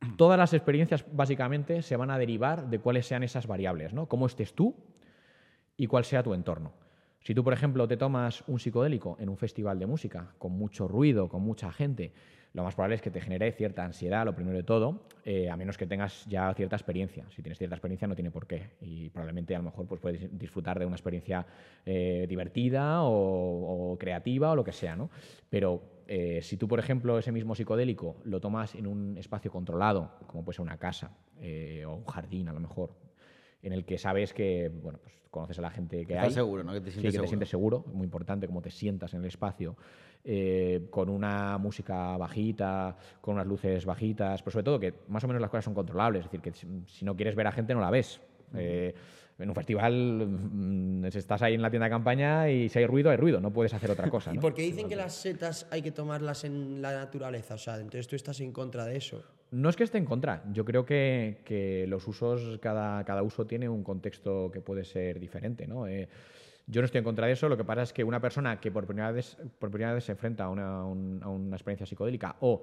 [0.16, 4.06] todas las experiencias básicamente se van a derivar de cuáles sean esas variables, ¿no?
[4.06, 4.74] Cómo estés tú
[5.76, 6.72] y cuál sea tu entorno.
[7.20, 10.88] Si tú, por ejemplo, te tomas un psicodélico en un festival de música, con mucho
[10.88, 12.12] ruido, con mucha gente,
[12.54, 15.56] lo más probable es que te genere cierta ansiedad, lo primero de todo, eh, a
[15.56, 17.24] menos que tengas ya cierta experiencia.
[17.30, 18.70] Si tienes cierta experiencia no tiene por qué.
[18.80, 21.44] Y probablemente a lo mejor pues, puedes disfrutar de una experiencia
[21.84, 24.94] eh, divertida o, o creativa o lo que sea.
[24.94, 25.10] ¿no?
[25.50, 30.12] Pero eh, si tú, por ejemplo, ese mismo psicodélico lo tomas en un espacio controlado,
[30.26, 32.90] como puede ser una casa eh, o un jardín a lo mejor,
[33.62, 36.32] en el que sabes que, bueno, pues conoces a la gente que Estás hay.
[36.32, 36.72] seguro, ¿no?
[36.72, 37.28] Que te sí, sientes que te seguro.
[37.28, 39.76] sientes seguro, muy importante cómo te sientas en el espacio,
[40.22, 45.26] eh, con una música bajita, con unas luces bajitas, pero sobre todo que más o
[45.26, 47.80] menos las cosas son controlables, es decir, que si, no quieres ver a gente no
[47.80, 48.20] la ves.
[49.38, 53.10] En un festival mm, estás ahí en la tienda de campaña y si hay ruido,
[53.10, 54.30] hay ruido, no puedes hacer otra cosa.
[54.32, 54.40] ¿Y ¿no?
[54.40, 57.54] por qué dicen que las setas hay que tomarlas en la naturaleza?
[57.54, 59.22] O sea, entonces tú estás en contra de eso.
[59.50, 60.42] No es que esté en contra.
[60.52, 65.20] Yo creo que, que los usos, cada, cada uso tiene un contexto que puede ser
[65.20, 65.66] diferente.
[65.66, 65.86] ¿no?
[65.86, 66.08] Eh,
[66.66, 67.48] yo no estoy en contra de eso.
[67.48, 70.12] Lo que pasa es que una persona que por primera vez, por primera vez se
[70.12, 72.62] enfrenta a una, un- a una experiencia psicodélica o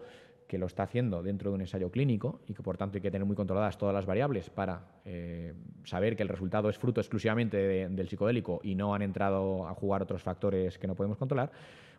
[0.51, 3.09] que lo está haciendo dentro de un ensayo clínico y que por tanto hay que
[3.09, 5.53] tener muy controladas todas las variables para eh,
[5.85, 9.73] saber que el resultado es fruto exclusivamente de- del psicodélico y no han entrado a
[9.73, 11.53] jugar otros factores que no podemos controlar,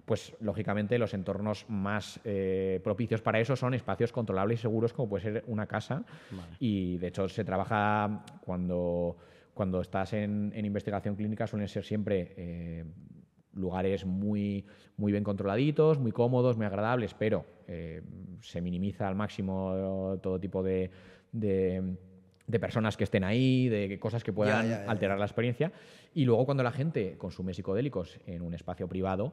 [0.05, 5.09] pues lógicamente los entornos más eh, propicios para eso son espacios controlables y seguros como
[5.09, 6.05] puede ser una casa.
[6.61, 9.16] Y de hecho se trabaja cuando,
[9.55, 12.85] cuando estás en, en investigación clínica suelen ser siempre eh,
[13.55, 14.65] lugares muy,
[14.97, 18.03] muy bien controladitos, muy cómodos, muy agradables, pero eh,
[18.41, 20.91] se minimiza al máximo todo tipo de,
[21.33, 21.97] de-
[22.47, 24.91] de personas que estén ahí, de cosas que puedan ya, ya.
[24.91, 25.73] alterar la experiencia.
[26.12, 29.33] Y luego cuando la gente consume psicodélicos en un espacio privado,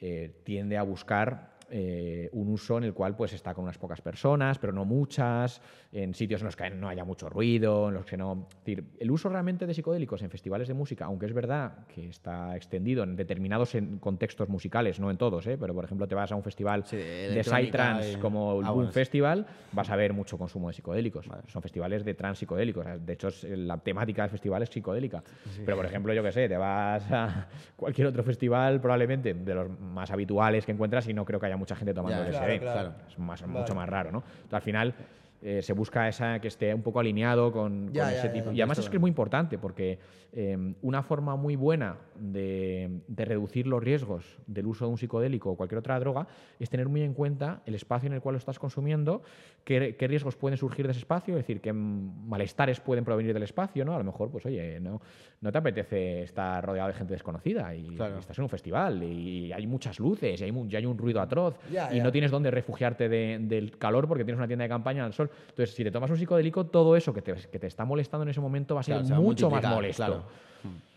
[0.00, 4.00] eh, tiende a buscar eh, un uso en el cual pues está con unas pocas
[4.00, 5.60] personas, pero no muchas,
[5.92, 8.46] en sitios en los que no haya mucho ruido, en los que no...
[8.50, 12.08] Es decir, el uso realmente de psicodélicos en festivales de música, aunque es verdad que
[12.08, 15.56] está extendido en determinados contextos musicales, no en todos, ¿eh?
[15.58, 18.66] pero por ejemplo te vas a un festival Sí, de de psytrance y- como el
[18.66, 18.94] Ah, Boom bueno, sí.
[18.94, 21.26] Festival, vas a ver mucho consumo de psicodélicos.
[21.48, 22.86] Son festivales de trans psicodélicos.
[23.04, 25.22] De hecho, es- la temática del festival es psicodélica.
[25.64, 29.78] Pero, por ejemplo, yo que sé, te vas a cualquier otro festival, probablemente de los
[29.80, 32.60] más habituales que encuentras, y no creo que haya mucha gente tomando Ya, LSD.
[32.60, 32.94] claro, claro.
[33.08, 34.18] Es más, mucho más raro, ¿no?
[34.42, 34.94] Entonces, al final.
[35.40, 38.50] eh, se busca esa que esté un poco alineado con, Ya, con ya, ese tipo.
[38.50, 39.96] y además es que es muy importante porque
[40.32, 45.50] eh, una forma muy buena de, de reducir los riesgos del uso de un psicodélico
[45.52, 46.26] o cualquier otra droga
[46.58, 49.22] es tener muy en cuenta el espacio en el cual lo estás consumiendo,
[49.62, 53.44] qué, qué riesgos pueden surgir de ese espacio, es decir, qué malestares pueden provenir del
[53.44, 53.94] espacio, ¿no?
[53.94, 55.00] A lo mejor, pues oye, no,
[55.40, 58.16] no te apetece estar rodeado de gente desconocida y, Claro.
[58.16, 60.98] y estás en un festival y hay muchas luces y hay, mu- y hay un
[60.98, 61.58] ruido atroz
[61.94, 65.12] y no tienes dónde refugiarte de- del calor porque tienes una tienda de campaña al
[65.12, 65.30] sol.
[65.50, 68.30] Entonces, si te tomas un psicodélico, todo eso que te, que te está molestando en
[68.30, 70.04] ese momento va a ser Claro, mucho más molesto.
[70.04, 70.24] claro.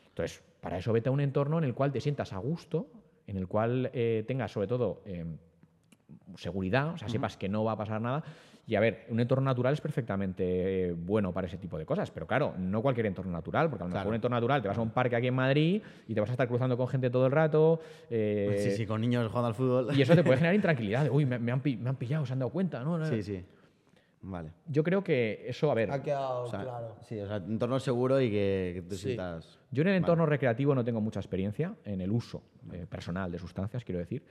[0.09, 2.87] Entonces, para eso vete a un entorno en el cual te sientas a gusto,
[3.27, 5.23] en el cual eh, tengas sobre todo eh,
[6.35, 8.23] seguridad, o sea, sepas que no va a pasar nada.
[8.71, 10.45] Y a ver, un entorno natural es perfectamente
[10.91, 13.85] eh, bueno para ese tipo de cosas, pero claro, no cualquier entorno natural, porque a
[13.85, 14.09] lo mejor Claro.
[14.11, 16.31] un entorno natural te vas a un parque aquí en Madrid y te vas a
[16.31, 17.81] estar cruzando con gente todo el rato.
[18.09, 19.89] eh, Sí, sí, con niños jugando al fútbol.
[19.93, 21.03] Y eso te puede generar intranquilidad.
[21.03, 22.81] de, Uy, me, me han, me han pillado, se han dado cuenta.
[22.81, 23.03] ¿no?
[23.07, 23.43] Sí, sí.
[24.21, 24.51] Vale.
[24.67, 26.95] Yo creo que eso, a ver, Ha quedado O sea, claro.
[27.01, 29.01] Sí, o sea, entorno seguro y que, que te Sí.
[29.01, 29.59] sientas...
[29.71, 32.41] Yo en el entorno recreativo no tengo mucha experiencia en el uso
[32.71, 34.23] eh, personal de sustancias, quiero decir,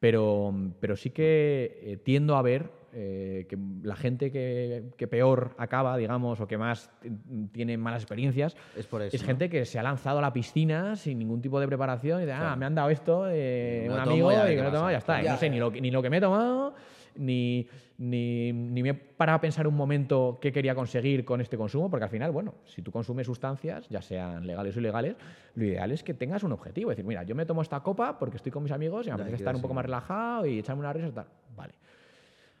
[0.00, 5.54] pero, pero sí que eh, tiendo a ver eh, que la gente que, que peor
[5.58, 7.10] acaba, digamos, o que más t-
[7.52, 9.26] tiene malas experiencias, Es por eso, es ¿no?
[9.26, 12.32] gente que se ha lanzado a la piscina sin ningún tipo de preparación y de,
[12.32, 15.20] ah, me han dado esto, eh, un tomo amigo, y me lo tomado, ya está.
[15.20, 15.52] Y Ya, no sé ya.
[15.52, 16.74] ni lo, que- ni lo que me he tomado,
[17.18, 17.66] ni,
[17.98, 21.90] ni, ni me he parado a pensar un momento qué quería conseguir con este consumo,
[21.90, 25.16] porque al final, bueno, si tú consumes sustancias, ya sean legales o ilegales,
[25.54, 26.90] lo ideal es que tengas un objetivo.
[26.90, 29.14] Es decir, mira, yo me tomo esta copa porque estoy con mis amigos y me
[29.14, 31.26] apetece estar un poco más relajado y echarme una risa y tal.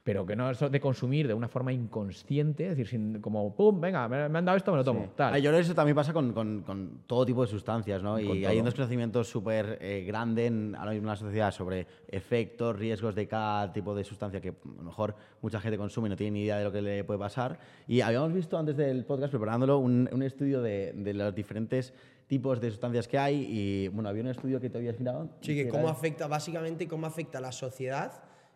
[0.06, 3.80] Pero que no eso de consumir de una forma inconsciente, es decir, sin, como, pum,
[3.80, 5.08] venga, me, me han dado esto, me lo tomo.
[5.16, 5.34] Tal.
[5.34, 8.12] Ah, yo creo que eso también pasa con, con- con todo tipo de sustancias, ¿no?
[8.12, 8.50] Con Y todo.
[8.52, 13.16] hay un desconocimiento súper eh, grande en, ahora mismo en la sociedad sobre efectos, riesgos
[13.16, 16.30] de cada tipo de sustancia que a lo mejor mucha gente consume y no tiene
[16.38, 17.58] ni idea de lo que le puede pasar.
[17.88, 21.92] Y habíamos visto antes del podcast, preparándolo, un, un estudio de, de los diferentes
[22.28, 25.30] tipos de sustancias que hay y, bueno, había un estudio que te habías mirado.
[25.40, 28.12] Sí, que era- cómo afecta, básicamente, cómo afecta a la sociedad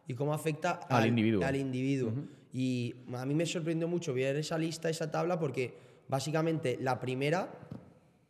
[0.07, 1.45] y cómo afecta Al individuo.
[1.45, 2.13] al individuo.
[2.53, 5.75] Y a mí me sorprendió mucho ver esa lista, esa tabla, porque
[6.09, 7.49] básicamente la primera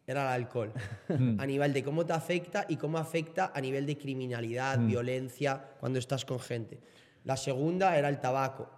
[0.06, 0.72] era el alcohol,
[1.38, 5.98] a nivel de cómo te afecta y cómo afecta a nivel de criminalidad, violencia, cuando
[5.98, 6.80] estás con gente.
[7.24, 8.68] La segunda era el tabaco.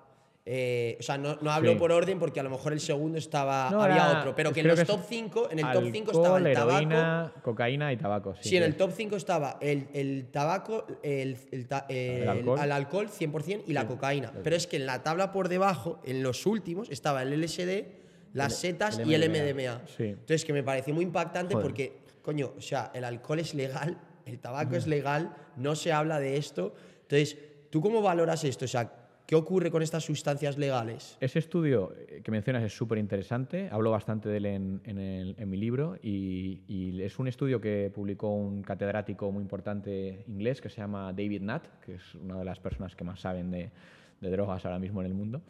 [0.44, 1.78] Eh, o sea, no, no hablo Sí.
[1.78, 4.59] por orden porque a lo mejor el segundo estaba, No, había era- otro, pero que
[4.60, 7.97] en los que top 5, en el top 5 estaba el tabaco, heroína, cocaína y
[7.97, 8.35] tabaco.
[8.40, 12.59] Sí, Sí, en el top 5 estaba el, el tabaco, el, el, ta- el- alcohol.
[12.59, 14.32] al alcohol 100% y la cocaína.
[14.43, 17.85] Pero es que en la tabla por debajo, en los últimos, estaba el LSD,
[18.32, 19.82] las setas y el MDMA.
[19.97, 21.64] Entonces, que me pareció muy impactante Joder.
[21.69, 23.97] porque, coño, o sea, el alcohol es legal,
[24.27, 26.74] el tabaco es legal, no se habla de esto.
[27.02, 27.36] Entonces,
[27.70, 28.64] ¿tú cómo valoras esto?
[28.64, 28.90] O sea,
[29.33, 31.17] ¿qué ocurre con estas sustancias legales?
[31.19, 33.71] Ese estudio eh, que mencionas es súper interesante.
[33.73, 37.59] Hablo bastante de él en, en el- en mi libro y, y es un estudio
[37.59, 42.37] que publicó un catedrático muy importante inglés que se llama David Nutt, que es una
[42.41, 43.71] de las personas que más saben de,
[44.21, 45.41] de drogas ahora mismo en el mundo.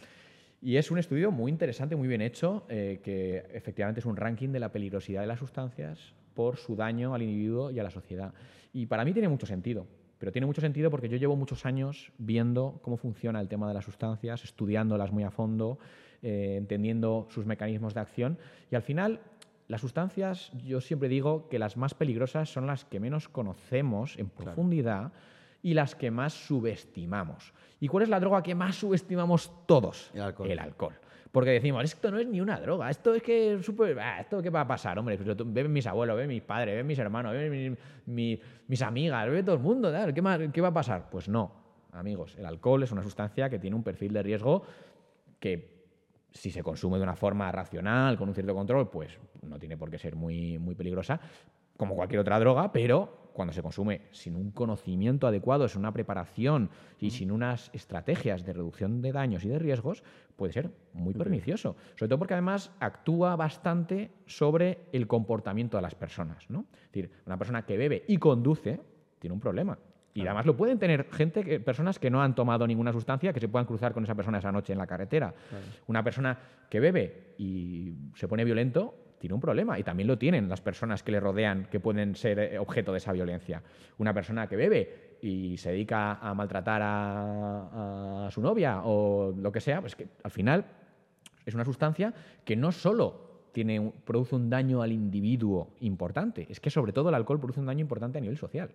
[0.60, 4.50] Y es un estudio muy interesante, muy bien hecho, eh, que efectivamente es un ranking
[4.50, 5.98] de la peligrosidad de las sustancias
[6.34, 8.32] por su daño al individuo y a la sociedad.
[8.72, 9.88] Y para mí tiene mucho sentido.
[10.22, 13.74] Pero tiene mucho sentido porque yo llevo muchos años viendo cómo funciona el tema de
[13.74, 15.80] las sustancias, estudiándolas muy a fondo,
[16.22, 18.38] eh, entendiendo sus mecanismos de acción.
[18.70, 19.18] Y al final,
[19.66, 24.28] las sustancias, yo siempre digo que las más peligrosas son las que menos conocemos en
[24.28, 25.12] profundidad
[25.60, 27.52] y las que más subestimamos.
[27.80, 30.12] ¿Y cuál es la droga que más subestimamos todos?
[30.14, 30.48] El alcohol.
[30.48, 30.94] El alcohol.
[31.32, 34.50] Porque decimos, esto no es ni una droga, esto es que es ah, ¿Esto qué
[34.50, 35.16] va a pasar, hombre?
[35.16, 37.76] Pues beben mis abuelos, beben mis padres, beben mis hermanos, beben mi-
[38.14, 41.08] mi- mis amigas, bebe todo el mundo, ¿Qué, más- ¿qué va a pasar?
[41.10, 41.50] Pues no,
[41.92, 44.62] amigos, el alcohol es una sustancia que tiene un perfil de riesgo
[45.40, 45.72] que
[46.30, 49.90] si se consume de una forma racional, con un cierto control, pues no tiene por
[49.90, 51.18] qué ser muy, muy peligrosa,
[51.78, 56.70] como cualquier otra droga, pero cuando se consume sin un conocimiento adecuado, sin una preparación
[56.98, 60.02] y sin unas estrategias de reducción de daños y de riesgos,
[60.36, 61.76] puede ser muy pernicioso.
[61.96, 66.48] Sobre todo porque además actúa bastante sobre el comportamiento de las personas.
[66.50, 66.66] ¿no?
[66.72, 68.80] Es decir, una persona que bebe y conduce
[69.18, 69.78] tiene un problema.
[70.14, 73.40] Y además lo pueden tener gente, que, personas que no han tomado ninguna sustancia, que
[73.40, 75.34] se puedan cruzar con esa persona esa noche en la carretera.
[75.86, 76.38] Una persona
[76.68, 81.04] que bebe y se pone violento tiene un problema y también lo tienen las personas
[81.04, 83.62] que le rodean que pueden ser eh, objeto de esa violencia.
[83.98, 89.60] Una persona que bebe y se dedica a maltratar a, su novia o lo que
[89.60, 90.64] sea, pues que al final
[91.46, 92.12] es una sustancia
[92.44, 97.14] que no solo tiene, produce un daño al individuo importante, es que sobre todo el
[97.14, 98.70] alcohol produce un daño importante a nivel social.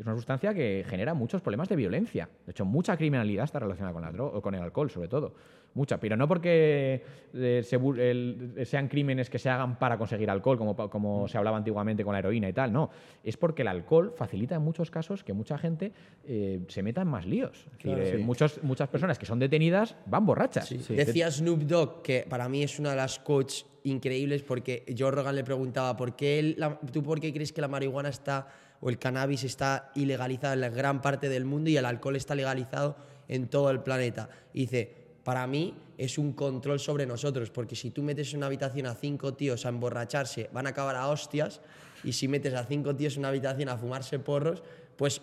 [0.00, 2.28] Es una sustancia que genera muchos problemas de violencia.
[2.44, 3.94] De hecho, mucha criminalidad está relacionada
[4.40, 5.34] con el alcohol, sobre todo.
[5.74, 5.98] Mucha.
[5.98, 7.02] Pero no porque
[7.34, 11.56] eh, se el- sean crímenes que se hagan para conseguir alcohol, como, como se hablaba
[11.56, 12.72] antiguamente con la heroína y tal.
[12.72, 12.90] No.
[13.24, 15.92] Es porque el alcohol facilita en muchos casos que mucha gente
[16.24, 17.66] eh, se meta en más líos.
[17.78, 20.68] Es decir, eh, muchos- muchas personas que son detenidas van borrachas.
[20.88, 25.34] Decía Snoop Dogg que para mí es una de las coaches increíbles porque Joe Rogan
[25.34, 28.46] le preguntaba ¿por qué la- tú por qué crees que la marihuana está
[28.80, 32.34] o el cannabis está ilegalizado en la gran parte del mundo y el alcohol está
[32.34, 32.96] legalizado
[33.28, 34.28] en todo el planeta?
[34.52, 38.46] Y dice, para mí es un control sobre nosotros porque si tú metes en una
[38.46, 41.60] habitación a cinco tíos a emborracharse van a acabar a hostias
[42.04, 44.62] y si metes a cinco tíos en una habitación a fumarse porros
[44.96, 45.22] pues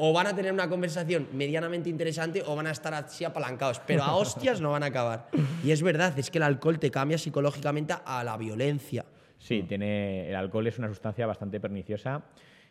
[0.00, 4.04] o van a tener una conversación medianamente interesante o van a estar así apalancados, pero
[4.04, 5.28] a hostias no van a acabar.
[5.64, 9.04] Y es verdad, es que el alcohol te cambia psicológicamente a la violencia.
[9.38, 12.22] Sí, tiene, el alcohol es una sustancia bastante perniciosa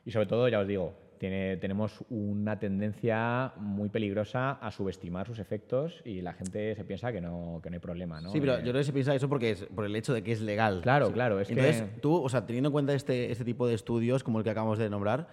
[0.05, 5.39] y sobre todo, ya os digo, tiene, tenemos una tendencia muy peligrosa a subestimar sus
[5.39, 8.21] efectos y la gente se piensa que no, que no hay problema.
[8.21, 8.29] ¿no?
[8.31, 10.23] Sí, pero Eh, yo creo que se piensa eso porque es por el hecho de
[10.23, 10.81] que es legal.
[10.81, 11.13] Claro, Sí.
[11.13, 14.23] claro, es Entonces, que- tú, o sea, teniendo en cuenta este, este tipo de estudios
[14.23, 15.27] como el que acabamos de nombrar,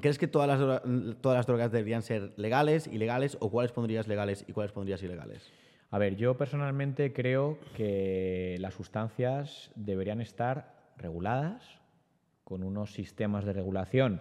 [0.00, 0.82] ¿crees que todas las,
[1.20, 5.50] todas las drogas deberían ser legales, ilegales o cuáles pondrías legales y cuáles pondrías ilegales?
[5.90, 11.78] A ver, yo personalmente creo que las sustancias deberían estar reguladas
[12.44, 14.20] con unos sistemas de regulación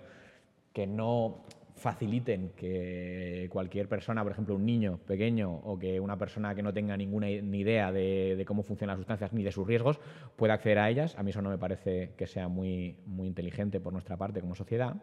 [0.77, 1.39] que no
[1.73, 6.71] faciliten que cualquier persona, por ejemplo un niño pequeño o que una persona que no
[6.71, 9.99] tenga ninguna ni idea de, de cómo funcionan las sustancias ni de sus riesgos
[10.35, 11.17] pueda acceder a ellas.
[11.17, 14.53] A mí eso no me parece que sea muy, muy inteligente por nuestra parte como
[14.53, 14.97] sociedad.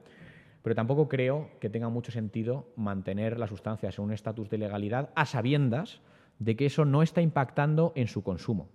[0.63, 5.11] Pero tampoco creo que tenga mucho sentido mantener las sustancias en un estatus de legalidad
[5.17, 6.03] a sabiendas
[6.39, 8.69] de que eso no está impactando en su consumo.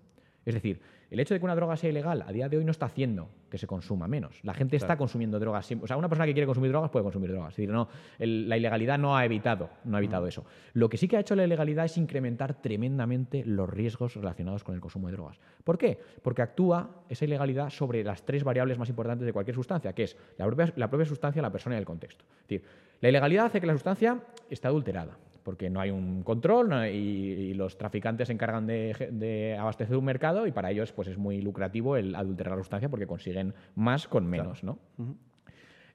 [0.46, 0.82] Es decir,
[1.12, 3.30] el hecho de que una droga sea ilegal a día de hoy no está haciendo
[3.50, 4.40] que se consuma menos.
[4.44, 5.68] La gente está consumiendo drogas.
[5.82, 7.50] O sea, una persona que quiere consumir drogas puede consumir drogas.
[7.54, 7.88] Es decir, no,
[8.20, 10.46] el- la ilegalidad no ha evitado, no ha evitado eso.
[10.74, 14.76] Lo que sí que ha hecho la ilegalidad es incrementar tremendamente los riesgos relacionados con
[14.76, 15.40] el consumo de drogas.
[15.64, 16.00] ¿Por qué?
[16.22, 20.16] Porque actúa esa ilegalidad sobre las tres variables más importantes de cualquier sustancia, que es
[20.38, 22.24] la propia, la propia sustancia, la persona y el contexto.
[22.42, 22.64] Es decir,
[23.02, 24.20] la ilegalidad hace que la sustancia
[24.50, 25.18] esté adulterada
[25.50, 30.06] porque no hay un control no hay- y, los traficantes se encargan de, abastecer un
[30.06, 34.08] mercado y para ellos pues, es muy lucrativo el adulterar la sustancia porque consiguen más
[34.08, 34.64] con menos.
[34.64, 34.78] ¿no?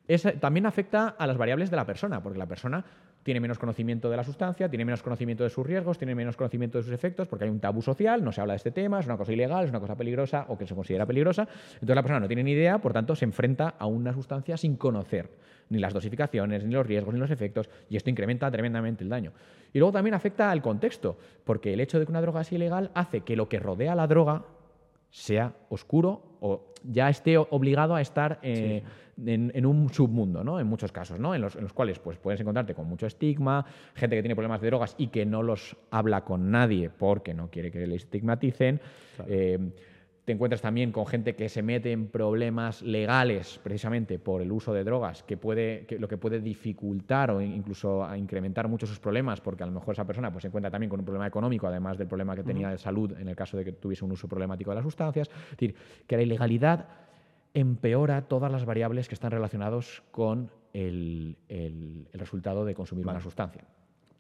[0.09, 2.85] Es- también afecta a las variables de la persona, porque la persona
[3.25, 6.79] tiene menos conocimiento de la sustancia, tiene menos conocimiento de sus riesgos, tiene menos conocimiento
[6.79, 9.07] de sus efectos, porque hay un tabú social, no se habla de este tema, es
[9.07, 11.49] una cosa ilegal, es una cosa peligrosa o que se considera peligrosa.
[11.75, 14.77] Entonces la persona no tiene ni idea, por tanto se enfrenta a una sustancia sin
[14.77, 15.31] conocer
[15.71, 19.33] ni las dosificaciones, ni los riesgos, ni los efectos, y esto incrementa tremendamente el daño.
[19.73, 22.91] Y luego también afecta al contexto, porque el hecho de que una droga sea ilegal
[22.95, 24.45] hace que lo que rodea a la droga
[25.15, 28.83] sea oscuro o ya esté obligado a estar eh,
[29.25, 30.59] en, en un submundo, ¿no?
[30.59, 31.37] En muchos casos, ¿no?
[31.37, 33.65] En los, en los cuales pues, puedes encontrarte con mucho estigma,
[33.95, 37.49] gente que tiene problemas de drogas y que no los habla con nadie porque no
[37.49, 38.81] quiere que le estigmaticen.
[39.29, 39.71] Eh,
[40.25, 44.73] te encuentras también con gente que se mete en problemas legales precisamente por el uso
[44.73, 49.41] de drogas, que puede, que lo que puede dificultar o incluso incrementar mucho sus problemas,
[49.43, 51.99] porque a lo mejor esa persona pues, se encuentra también con un problema económico, además
[51.99, 54.71] del problema que tenía de salud en el caso de que tuviese un uso problemático
[54.71, 55.29] de las sustancias.
[55.29, 55.75] Es decir,
[56.07, 56.87] que la ilegalidad
[57.53, 63.21] empeora todas las variables que están relacionados con el, el- el resultado de consumir una
[63.23, 63.63] sustancia.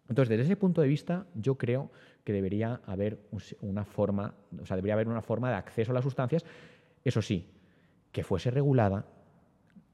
[0.09, 1.91] Entonces, desde ese punto de vista, yo creo
[2.25, 3.19] que debería haber
[3.61, 6.45] una forma, o sea, debería haber una forma de acceso a las sustancias,
[7.05, 7.51] eso sí,
[8.13, 9.07] que fuese regulada,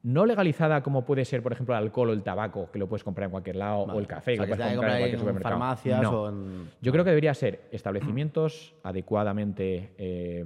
[0.03, 3.03] no legalizada como puede ser, por ejemplo, el alcohol o el tabaco, que lo puedes
[3.03, 5.13] comprar en cualquier lado, o el café, O sea, que que puedes comprar en cualquier
[5.13, 5.53] en supermercado.
[5.53, 6.21] farmacias No.
[6.23, 10.43] o en- Yo creo que debería ser establecimientos adecuadamente eh,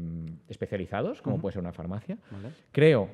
[0.49, 2.17] especializados, como puede ser una farmacia.
[2.71, 3.09] Creo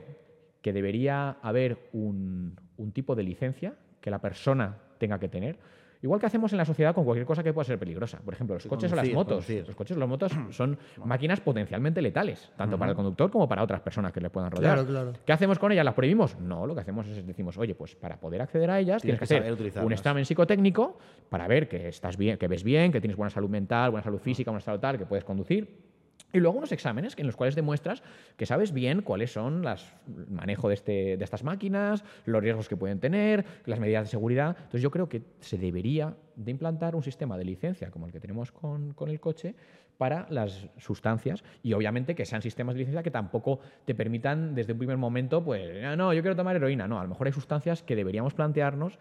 [0.62, 5.58] que debería haber un, un tipo de licencia que la persona tenga que tener.
[6.02, 8.20] Igual que hacemos en la sociedad con cualquier cosa que pueda ser peligrosa.
[8.20, 9.46] Por ejemplo, los coches o las motos.
[9.46, 9.68] conducir.
[9.68, 13.62] Los coches o las motos son máquinas potencialmente letales, tanto para el conductor como para
[13.64, 14.74] otras personas que le puedan rodear.
[14.74, 15.14] Claro, claro.
[15.26, 15.86] ¿Qué hacemos con ellas?
[15.86, 16.40] ¿Las prohibimos?
[16.40, 19.44] No, lo que hacemos es decimos, oye, pues para poder acceder a ellas Tienes tienes,
[19.44, 20.98] que hacer un examen psicotécnico
[21.30, 24.20] para ver que estás bien, que ves bien, que tienes buena salud mental, buena salud
[24.20, 25.91] física, buena salud tal, que puedes conducir.
[26.34, 28.04] Y luego unos exámenes en los cuales demuestras
[28.38, 32.70] que sabes bien cuáles son las, el manejo de, este, de estas máquinas, los riesgos
[32.70, 34.56] que pueden tener, las medidas de seguridad.
[34.58, 38.20] Entonces yo creo que se debería de implantar un sistema de licencia como el que
[38.20, 39.56] tenemos con, con el coche
[39.98, 44.74] para las sustancias y obviamente que sean sistemas de licencia que tampoco te permitan desde
[44.74, 46.88] un primer momento, pues, "Ah, no, yo quiero tomar heroína.
[46.88, 48.98] No, a lo mejor hay sustancias que deberíamos plantearnos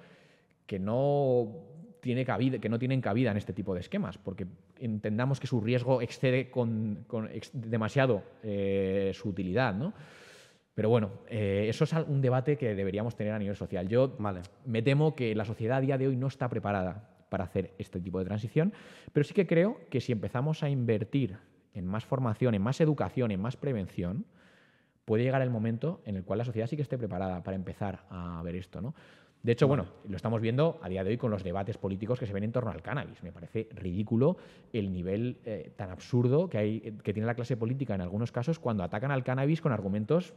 [0.67, 1.49] que no
[2.01, 4.47] tiene cabida, que no tienen cabida en este tipo de esquemas, porque
[4.79, 9.93] entendamos que su riesgo excede con, con ex- demasiado eh, su utilidad, ¿no?
[10.75, 13.87] Pero bueno, eh, eso es un debate que deberíamos tener a nivel social.
[13.89, 14.41] Yo Vale.
[14.65, 18.01] me temo que la sociedad a día de hoy no está preparada para hacer este
[18.01, 18.73] tipo de transición,
[19.13, 21.37] pero sí que creo que si empezamos a invertir
[21.75, 24.25] en más formación, en más educación, en más prevención,
[25.05, 28.05] puede llegar el momento en el cual la sociedad sí que esté preparada para empezar
[28.11, 28.95] a ver esto, ¿no?
[29.43, 32.27] De hecho, bueno, lo estamos viendo a día de hoy con los debates políticos que
[32.27, 33.23] se ven en torno al cannabis.
[33.23, 34.37] Me parece ridículo
[34.73, 38.59] el nivel eh, tan absurdo que, hay, que tiene la clase política en algunos casos
[38.59, 40.35] cuando atacan al cannabis con argumentos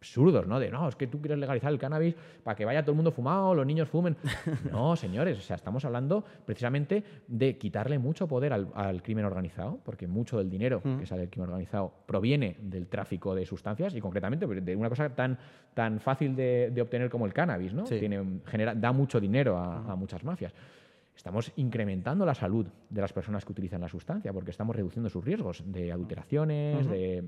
[0.00, 0.58] absurdos, ¿no?
[0.58, 3.12] De no, es que tú quieres legalizar el cannabis para que vaya todo el mundo
[3.12, 4.16] fumado, los niños fumen.
[4.70, 9.78] No, señores, o sea, estamos hablando precisamente de quitarle mucho poder al, al crimen organizado,
[9.84, 14.00] porque mucho del dinero que sale del crimen organizado proviene del tráfico de sustancias y
[14.00, 15.38] concretamente de una cosa tan,
[15.74, 17.84] tan fácil de, de obtener como el cannabis, ¿no?
[17.86, 17.98] Sí.
[17.98, 20.54] Tiene, genera, da mucho dinero a, a muchas mafias.
[21.14, 25.22] Estamos incrementando la salud de las personas que utilizan la sustancia, porque estamos reduciendo sus
[25.22, 27.24] riesgos de adulteraciones, de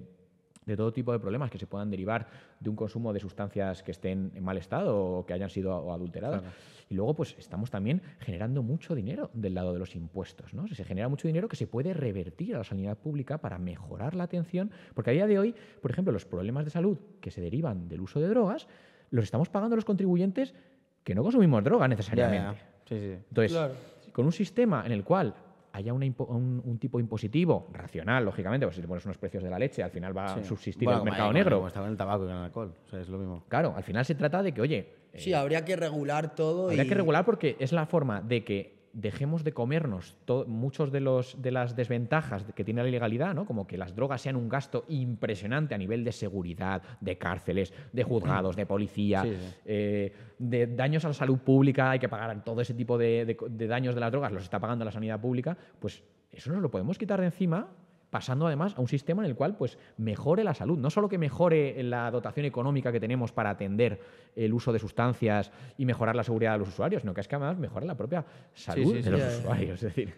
[0.67, 2.29] de todo tipo de problemas que se puedan derivar
[2.61, 6.43] de un consumo de sustancias que estén en mal estado o que hayan sido adulteradas.
[6.89, 10.53] Y luego, pues estamos también generando mucho dinero del lado de los impuestos.
[10.55, 10.69] ¿no?
[10.69, 14.25] Se genera mucho dinero que se puede revertir a la sanidad pública para mejorar la
[14.25, 17.89] atención, porque a día de hoy, por ejemplo, los problemas de salud que se derivan
[17.89, 18.69] del uso de drogas,
[19.11, 20.55] los estamos pagando los contribuyentes
[21.03, 22.61] que no consumimos droga Ya, necesariamente.
[22.61, 22.67] ya.
[22.89, 23.13] Sí, sí.
[23.29, 23.75] Entonces, Claro.
[24.13, 25.35] con un sistema en el cual
[25.73, 29.51] haya una un, un tipo impositivo racional, lógicamente, pues si te pones unos precios de
[29.51, 31.57] la leche, al final va a subsistir Bueno, el mercado negro.
[31.57, 32.75] Como está con el tabaco y con el alcohol.
[32.87, 33.45] O sea, es lo mismo.
[33.49, 34.79] Claro, al final se trata de que, oye,
[35.13, 36.69] eh, Sí, habría que regular todo.
[36.69, 36.89] habría y...
[36.89, 40.17] que regular porque es la forma de que dejemos de comernos
[40.47, 43.47] muchos de, los, de las desventajas que tiene la ilegalidad, ¿no?
[43.47, 48.03] como que las drogas sean un gasto impresionante a nivel de seguridad, de cárceles, de
[48.05, 49.55] juzgados, de policía, Sí, sí.
[49.65, 53.67] eh, de daños a la salud pública, hay que pagar todo ese tipo de, de
[53.67, 56.99] daños de las drogas, los está pagando la sanidad pública, pues eso nos lo podemos
[56.99, 57.69] quitar de encima
[58.13, 61.17] pasando además a un sistema en el cual pues mejore la salud, no solo que
[61.17, 63.99] mejore la dotación económica que tenemos para atender
[64.37, 67.37] el uso de sustancias y mejorar la seguridad de los usuarios, sino que es que
[67.37, 68.23] además mejore la propia
[68.53, 69.09] salud sí, de sí.
[69.11, 69.39] los Ya, ya.
[69.39, 70.15] usuarios, es decir,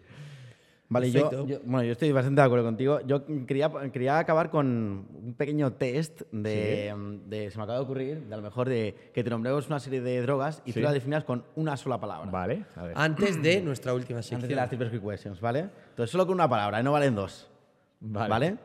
[0.88, 3.00] Vale, yo, yo- bueno, yo estoy bastante de acuerdo contigo.
[3.06, 6.92] Yo quería, quería acabar con un pequeño test de,
[7.26, 9.78] de- se me acaba de ocurrir, de a lo mejor de que te nombremos una
[9.80, 10.80] serie de drogas y Sí.
[10.80, 12.30] tú las definas con una sola palabra.
[12.30, 12.92] vale, a ver.
[12.96, 14.38] Antes de nuestra última sección.
[14.38, 15.68] Antes de las triple questions, ¿vale?
[15.90, 16.82] Entonces solo con una palabra, ¿eh?
[16.82, 17.50] no valen dos.
[18.06, 18.28] Vale.
[18.28, 18.56] ¿Vale?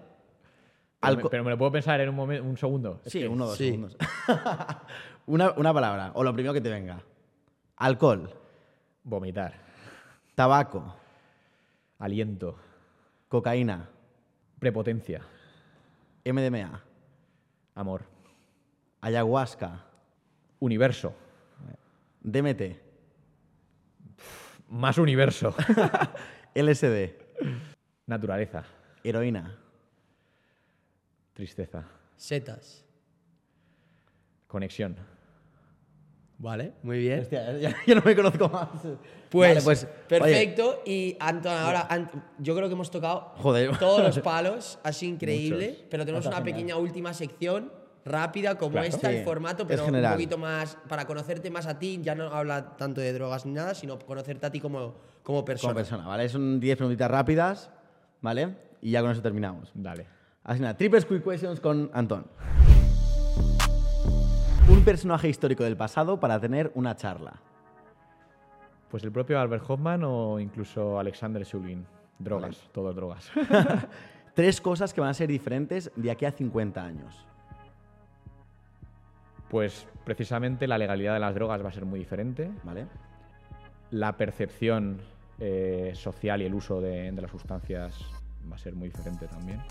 [1.02, 3.02] Pero, me, Alco- pero me lo puedo pensar en un, momen- un segundo.
[3.06, 3.66] Es sí, que- uno o dos sí.
[3.68, 3.95] segundos.
[5.28, 7.02] una, una palabra, o lo primero que te venga.
[7.78, 8.30] Alcohol,
[9.03, 9.53] Vomitar,
[10.36, 10.94] tabaco,
[11.99, 12.57] aliento,
[13.30, 13.88] cocaína,
[14.60, 15.22] prepotencia,
[16.26, 16.84] MDMA,
[17.76, 18.03] amor,
[18.99, 19.86] ayahuasca,
[20.60, 21.14] universo,
[22.22, 22.61] DMT,
[24.68, 25.56] más universo,
[26.53, 27.14] LSD,
[28.06, 28.64] naturaleza,
[29.04, 29.58] heroína,
[31.34, 31.84] tristeza,
[32.18, 32.84] Setas.
[34.48, 34.96] conexión.
[36.38, 37.20] Vale, muy bien.
[37.20, 38.70] Hostia, ya, ya no me conozco más.
[39.30, 40.82] Pues, Vale, pues, perfecto.
[40.86, 43.78] Y Anton, ahora Ant- yo creo que hemos tocado Joder.
[43.78, 45.86] todos los palos, sido increíble, Muchos.
[45.90, 46.56] pero tenemos Está una genial.
[46.56, 47.72] pequeña última sección
[48.06, 48.88] rápida como Claro.
[48.88, 52.28] esta, Sí, el formato, pero un poquito más para conocerte más a ti, ya no
[52.34, 55.74] habla tanto de drogas ni nada, sino conocerte a ti como, como persona.
[55.74, 56.30] Como persona, ¿vale?
[56.30, 57.70] Son 10 preguntitas rápidas,
[58.22, 58.56] ¿vale?
[58.82, 59.72] Y ya con eso terminamos.
[59.74, 60.08] Dale.
[60.44, 62.26] Así nada, triple quick questions con Antón.
[64.70, 67.42] Un personaje histórico del pasado para tener una charla.
[68.90, 71.86] Pues el propio Albert Hoffman o incluso Alexander Shulgin.
[72.18, 73.32] Drogas, todos drogas.
[74.34, 77.26] Tres cosas que van a ser diferentes de aquí a 50 años.
[79.50, 82.52] pues precisamente la legalidad de las drogas va a ser muy diferente.
[82.64, 82.86] ¿Vale?
[83.92, 85.02] La percepción
[85.40, 87.94] eh, social y el uso de, de las sustancias
[88.50, 89.62] va a ser muy diferente también.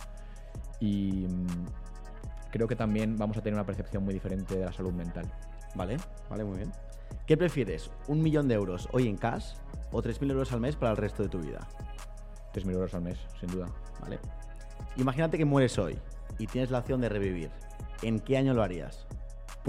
[0.80, 1.66] Y mm,
[2.50, 5.30] creo que también vamos a tener una percepción muy diferente de la salud mental.
[5.74, 5.96] ¿Vale?
[6.30, 6.72] Vale, muy bien.
[7.26, 7.90] ¿Qué prefieres?
[8.06, 9.54] ¿Un millón de euros hoy en cash
[9.92, 11.66] o 3.000 euros al mes para el resto de tu vida?
[12.54, 13.66] 3.000 euros al mes, sin duda.
[14.00, 14.18] ¿Vale?
[14.96, 15.98] Imagínate que mueres hoy
[16.38, 17.50] y tienes la opción de revivir.
[18.02, 19.06] ¿En qué año lo harías?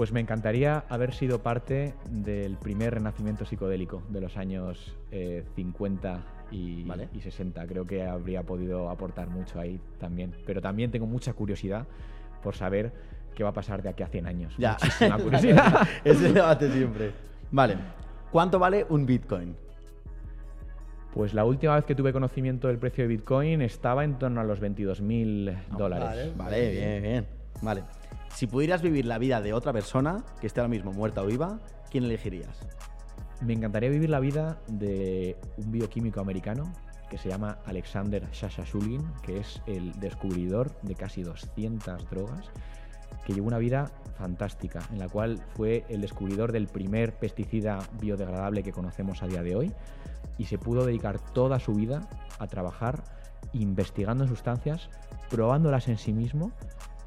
[0.00, 4.96] Pues me encantaría haber sido parte del primer renacimiento psicodélico de los años
[5.56, 6.14] 50
[6.50, 7.66] eh, y, y 60.
[7.66, 10.32] Creo que habría podido aportar mucho ahí también.
[10.46, 11.86] Pero también tengo mucha curiosidad
[12.42, 12.94] por saber
[13.34, 14.54] qué va a pasar de aquí a 100 años.
[14.56, 14.78] Ya.
[14.80, 15.88] Muchísima curiosidad.
[16.02, 17.12] Ese debate siempre.
[17.50, 17.76] Vale.
[18.32, 19.54] ¿Cuánto vale un Bitcoin?
[21.12, 24.44] Pues la última vez que tuve conocimiento del precio de Bitcoin estaba en torno a
[24.44, 26.08] los 22.000 dólares.
[26.08, 27.26] Vale, vale, bien, bien.
[27.60, 27.99] Vale.
[28.34, 31.58] Si pudieras vivir la vida de otra persona, que esté ahora mismo muerta o viva,
[31.90, 32.56] ¿quién elegirías?
[33.42, 36.72] Me encantaría vivir la vida de un bioquímico americano
[37.10, 42.50] que se llama Alexander Shashashulgin, que es el descubridor de casi 200 drogas,
[43.26, 48.62] que llevó una vida fantástica, en la cual fue el descubridor del primer pesticida biodegradable
[48.62, 49.72] que conocemos a día de hoy
[50.38, 52.08] y se pudo dedicar toda su vida
[52.38, 53.02] a trabajar
[53.52, 54.88] investigando sustancias,
[55.28, 56.52] probándolas en sí mismo,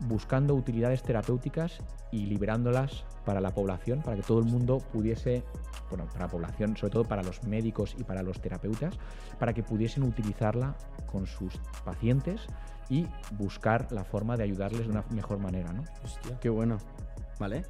[0.01, 1.79] buscando utilidades terapéuticas
[2.11, 5.43] y liberándolas para la población, para que todo el mundo pudiese,
[5.89, 8.97] bueno, para la población, sobre todo para los médicos y para los terapeutas,
[9.39, 10.75] para que pudiesen utilizarla
[11.11, 12.41] con sus pacientes
[12.89, 15.83] y buscar la forma de ayudarles de una mejor manera, ¿no?
[16.03, 16.39] Hostia.
[16.39, 16.77] Qué bueno.
[17.39, 17.63] ¿Vale?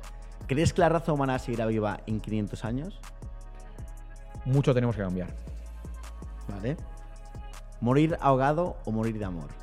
[0.47, 2.99] ¿Crees que la raza humana seguirá viva en 500 años?
[4.45, 5.29] Mucho tenemos que cambiar.
[6.49, 6.75] ¿Vale?
[7.79, 9.62] ¿Morir ahogado o morir de amor?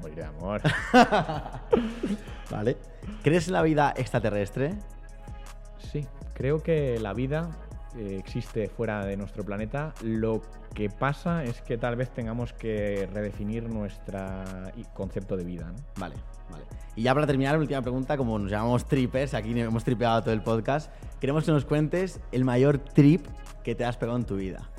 [0.00, 0.60] Morir de amor.
[2.50, 2.76] ¿Vale?
[3.22, 4.74] ¿Crees en la vida extraterrestre?
[5.78, 7.50] Sí, creo que la vida
[7.96, 9.94] eh, existe fuera de nuestro planeta.
[10.02, 10.42] Lo
[10.74, 14.20] que pasa es que tal vez tengamos que redefinir nuestro
[14.92, 15.72] concepto de vida.
[15.72, 15.78] ¿no?
[15.98, 16.16] Vale,
[16.50, 16.64] vale.
[16.94, 20.42] Y ya para terminar, última pregunta, como nos llamamos trippers, aquí hemos tripeado todo el
[20.42, 23.26] podcast, queremos que nos cuentes el mayor trip
[23.62, 24.70] que te has pegado en tu vida.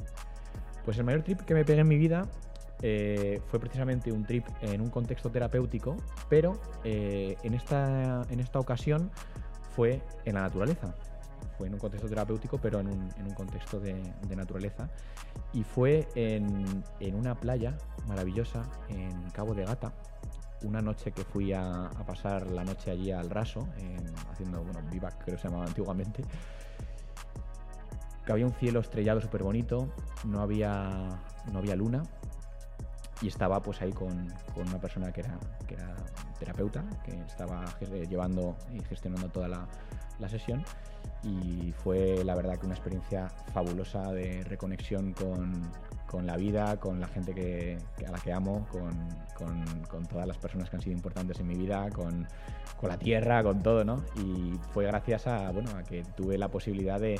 [0.85, 2.27] Pues el mayor trip que me pegué en mi vida
[2.82, 5.98] eh, fue precisamente un trip en un contexto terapéutico,
[6.30, 9.10] pero eh, en, esta, en esta ocasión
[9.76, 10.94] fue en la naturaleza.
[11.58, 13.95] Fue en un contexto terapéutico, pero en un, en un contexto de,
[14.36, 14.90] naturaleza.
[15.54, 17.76] Y fue en, en, una playa
[18.08, 19.91] maravillosa en Cabo de Gata.
[20.64, 25.24] Una noche que fui a, pasar la noche allí al raso, en, haciendo, bueno, vivac
[25.24, 26.24] creo que se llamaba antiguamente.
[28.24, 29.90] Que había un cielo estrellado súper bonito,
[30.26, 32.04] no había, no había luna,
[33.22, 35.38] y estaba pues ahí con, con una persona que era,
[35.68, 35.95] que era,
[36.39, 39.68] terapeuta, que estaba llevando y gestionando toda la,
[40.19, 40.64] la, sesión.
[41.23, 45.72] Y fue la verdad que una experiencia fabulosa de reconexión con,
[46.07, 50.69] con la vida, con la gente que, a la que amo, con, todas las personas
[50.69, 52.27] que han sido importantes en mi vida, con,
[52.81, 54.03] la tierra, con todo, ¿no?
[54.15, 57.19] Y fue gracias a, bueno, a que tuve la posibilidad de,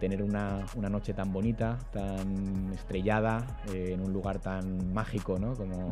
[0.00, 5.54] tener una, una, noche tan bonita, tan estrellada, eh, en un lugar tan mágico, ¿no?
[5.54, 5.90] Como,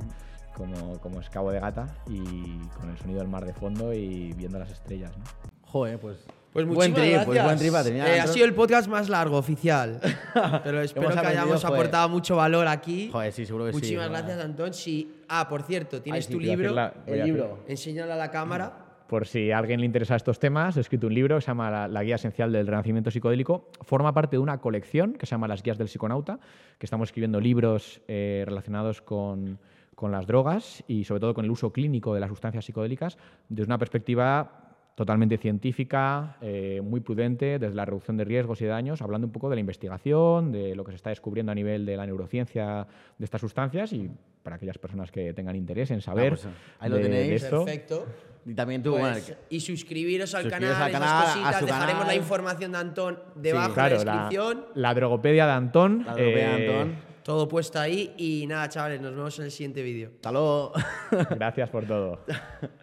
[0.55, 4.33] como, como es Cabo de Gata y con el sonido del mar de fondo y
[4.33, 5.25] viendo las estrellas, ¿no?
[5.63, 6.27] Joder, pues
[6.65, 10.01] pues buen trip, pues buen trip eh, ha sido el podcast más largo oficial.
[10.65, 13.11] Pero espero que hayamos aportado mucho valor aquí.
[13.13, 14.11] Joder, sí, seguro que Muchísimas sí.
[14.11, 14.73] Muchísimas gracias, Antón.
[14.73, 15.13] Sí.
[15.29, 16.73] Ah, por cierto, tienes Ay, sí, tu libro.
[16.73, 17.59] La, el libro.
[17.69, 18.73] Enséñalo a la cámara.
[19.07, 21.71] Por si a alguien le interesa estos temas, he escrito un libro que se llama
[21.71, 23.69] La, la Guía Esencial del Renacimiento Psicodélico.
[23.83, 26.41] Forma parte de una colección que se llama Las Guías del Psiconauta,
[26.79, 29.59] que estamos escribiendo libros eh, relacionados con,
[29.95, 33.17] con las drogas y sobre todo con el uso clínico de las sustancias psicodélicas
[33.49, 34.66] desde una perspectiva
[34.97, 39.49] totalmente científica, eh, muy prudente, desde la reducción de riesgos y daños, hablando un poco
[39.49, 42.87] de la investigación, de lo que se está descubriendo a nivel de la neurociencia
[43.19, 44.11] de estas sustancias y
[44.43, 46.49] para aquellas personas que tengan interés en saber Ah, pues,
[46.81, 47.29] ahí lo de, tenéis.
[47.29, 47.65] de esto.
[47.65, 48.07] Perfecto.
[48.47, 51.59] Y también tú, Pues, bueno, y suscribiros al suscribiros canal, al esas canal, a cositas.
[51.61, 52.07] su Dejaremos canal.
[52.07, 54.65] la información de Antón debajo Claro, en la la, descripción.
[54.75, 56.05] la drogopedia de Antón.
[56.07, 56.97] la dropedia, eh, Antón.
[57.25, 58.15] Todo puesto ahí.
[58.17, 60.11] Y nada, chavales, nos vemos en el siguiente vídeo.
[60.15, 60.73] Hasta luego.
[61.31, 62.21] Gracias por todo.